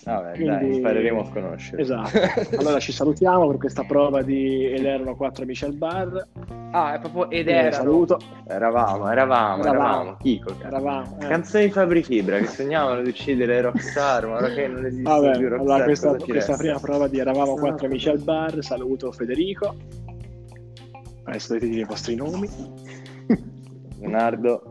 Vabbè, 0.05 0.31
Quindi- 0.33 0.47
dai, 0.47 0.77
impareremo 0.77 1.21
a 1.21 1.29
conoscere. 1.31 1.83
Esatto. 1.83 2.19
Allora 2.59 2.79
ci 2.79 2.93
salutiamo 2.93 3.47
per 3.49 3.57
questa 3.59 3.83
prova 3.85 4.23
di 4.23 4.67
Ed 4.73 4.85
erano 4.85 5.17
quattro 5.17 5.43
amici 5.45 5.65
al 5.65 5.75
bar. 5.75 6.27
Ah, 6.73 6.95
è 6.95 7.01
proprio 7.01 7.29
ed 7.31 7.49
Eh, 7.49 7.53
erano. 7.53 7.73
saluto. 7.73 8.19
Eravamo, 8.47 9.11
eravamo, 9.11 9.63
Eravamo. 9.65 10.17
Chico. 10.19 10.55
Eravamo. 10.63 11.17
eh. 11.21 11.27
Canzoni 11.27 11.65
di 11.67 11.71
Fabri 11.73 12.03
Fibra 12.03 12.39
che 12.39 12.47
sognavano 12.47 13.03
di 13.03 13.09
uccidere 13.09 13.61
rockstar, 13.61 14.27
ma 14.29 14.37
ora 14.37 14.49
che 14.51 14.69
non 14.69 14.85
esiste 14.87 15.03
Vabbè, 15.03 15.37
più 15.39 15.49
rockstar, 15.49 15.61
allora 15.71 15.85
questa, 15.85 16.17
questa 16.17 16.57
prima 16.57 16.79
prova 16.79 17.09
di 17.09 17.19
Eravamo 17.19 17.55
quattro 17.57 17.87
amici 17.87 18.09
al 18.09 18.19
bar. 18.21 18.57
Saluto 18.63 19.11
Federico. 19.13 19.75
Adesso 21.25 21.49
dovete 21.55 21.69
dire 21.69 21.83
i 21.83 21.85
vostri 21.85 22.15
nomi. 22.15 22.49
Leonardo, 23.99 24.70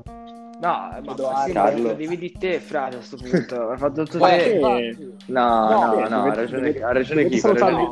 No, 0.60 0.68
ma 1.04 1.12
Edoardo. 1.14 1.54
Carlo. 1.54 1.82
lo 1.88 1.94
devi 1.94 2.18
di 2.18 2.34
te, 2.34 2.60
frate, 2.60 2.96
a 2.96 2.98
questo 2.98 3.16
punto. 3.16 3.70
Hai 3.70 3.78
fatto 3.78 4.04
tutto 4.04 4.20
te. 4.20 4.98
no, 5.28 5.70
No, 5.70 6.08
no, 6.10 6.24
ha 6.24 6.34
ragione, 6.34 6.62
dovete- 6.62 6.84
ha 6.84 6.92
ragione 6.92 7.30
salutare- 7.38 7.88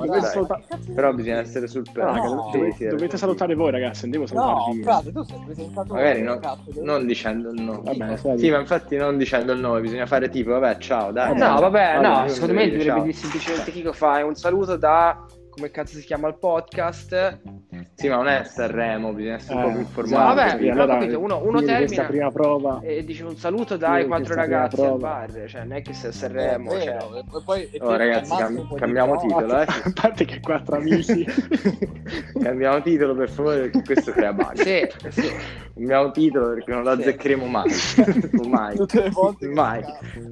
però 0.93 1.13
bisogna 1.13 1.37
essere 1.37 1.67
sul 1.67 1.83
pezzo. 1.89 2.05
No, 2.35 2.49
Sì, 2.51 2.87
dovete, 2.87 3.11
sì, 3.11 3.17
salutare 3.17 3.55
voi, 3.55 3.71
ragazzi. 3.71 4.03
Andiamo 4.03 4.25
a 4.25 4.33
No, 4.33 4.41
salutarvi. 4.41 4.81
frate, 4.83 5.11
tu 5.13 5.23
sei 5.23 5.39
presentatore. 5.45 6.01
Magari 6.01 6.21
no- 6.23 6.39
cazzo, 6.39 6.61
devi- 6.65 6.85
non 6.85 7.05
dicendo 7.05 7.49
il 7.51 7.61
nome. 7.61 7.81
Vabbè, 7.97 8.37
Sì, 8.37 8.49
ma 8.49 8.59
infatti 8.59 8.97
non 8.97 9.17
dicendo 9.17 9.53
il 9.53 9.59
nome, 9.59 9.79
bisogna 9.79 10.05
fare 10.05 10.27
tipo, 10.27 10.51
vabbè, 10.51 10.77
ciao, 10.79 11.11
dai. 11.13 11.37
No, 11.37 11.59
vabbè, 11.61 12.01
no, 12.01 12.27
secondo 12.27 12.53
me 12.53 12.69
dovrebbe 12.69 13.01
dire 13.01 13.13
semplicemente 13.13 13.71
Chico 13.71 13.93
fai 13.93 14.23
un 14.23 14.35
saluto 14.35 14.75
da 14.75 15.25
come 15.57 15.71
cazzo 15.71 15.97
si 15.97 16.05
chiama 16.05 16.27
il 16.27 16.37
podcast. 16.37 17.39
Sì, 17.95 18.07
ma 18.09 18.17
non 18.17 18.27
è 18.27 18.43
Sanremo, 18.43 19.11
bisogna 19.11 19.35
essere 19.35 19.55
un 19.55 19.61
po' 19.63 19.69
più 19.69 19.77
Eh, 19.77 19.81
informati. 19.81 20.35
vabbè, 20.35 20.49
capito? 20.51 20.71
però 20.73 20.83
ho 20.83 20.87
capito, 20.87 21.19
uno- 21.19 21.41
uno 21.43 21.61
termina- 21.63 22.03
prima 22.05 22.31
prova. 22.31 22.79
E 22.83 23.03
dice 23.03 23.23
un 23.23 23.35
saluto 23.37 23.75
dai 23.75 24.01
Sì, 24.03 24.07
quattro 24.07 24.35
ragazzi 24.35 24.81
al 24.81 24.97
bar, 24.97 25.45
cioè 25.47 25.61
non 25.63 25.71
è 25.77 25.81
che 25.81 25.93
sei 25.93 26.05
a 26.05 26.09
Eh, 26.09 26.15
Sanremo, 26.15 26.71
è 26.73 26.81
cioè. 26.81 26.97
e 26.97 27.41
poi- 27.43 27.69
e 27.71 27.79
Oh, 27.81 27.95
ragazzi, 27.95 28.35
cam- 28.37 28.75
cambiamo 28.75 29.15
dire, 29.19 29.27
titolo, 29.33 29.53
a, 29.53 29.61
eh. 29.63 29.65
a 29.65 29.91
parte 29.99 30.25
che 30.25 30.39
quattro 30.39 30.75
amici. 30.75 31.25
Cambiamo 32.39 32.81
titolo 32.81 33.15
per 33.15 33.29
favore 33.29 33.61
perché 33.61 33.81
questo 33.83 34.11
crea 34.11 34.31
bug. 34.33 34.53
Sì, 34.53 34.87
sì. 35.09 35.29
Cambiamo 35.73 36.11
titolo 36.11 36.49
perché 36.53 36.71
non 36.71 36.83
lo 36.83 36.93
Sì. 36.93 37.01
azzeccheremo 37.01 37.45
mai. 37.45 37.69
mai. 38.47 38.75
Tutte 38.75 39.01
le 39.03 39.09
volte 39.09 39.47
Mai. 39.47 39.83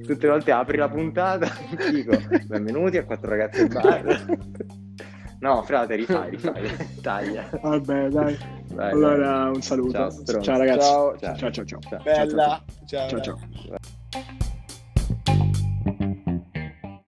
Tutte 0.06 0.26
le 0.26 0.32
volte 0.32 0.50
apri 0.52 0.76
la 0.76 0.88
puntata 0.88 1.48
dico 1.90 2.16
benvenuti 2.46 2.96
a 2.96 3.04
quattro 3.04 3.30
ragazzi 3.30 3.60
al 3.62 3.68
bar. 3.68 4.24
No, 5.40 5.62
frate, 5.62 5.96
rifai, 5.96 6.30
rifai. 6.36 7.00
Taglia. 7.02 7.48
Vabbè, 7.60 8.08
dai. 8.08 8.38
Vai, 8.72 8.90
allora, 8.90 9.50
un 9.50 9.62
saluto. 9.62 10.10
Ciao, 10.24 10.40
ciao 10.42 10.58
ragazzi. 10.58 10.88
Ciao. 10.88 11.16
ciao, 11.18 11.50
ciao. 11.50 11.64
ciao. 11.64 11.80
Ciao. 11.80 12.02
Bella. 12.02 12.64
Ciao, 12.86 13.08
ciao. 13.08 13.20
ciao. 13.20 13.38
ciao. 13.62 15.35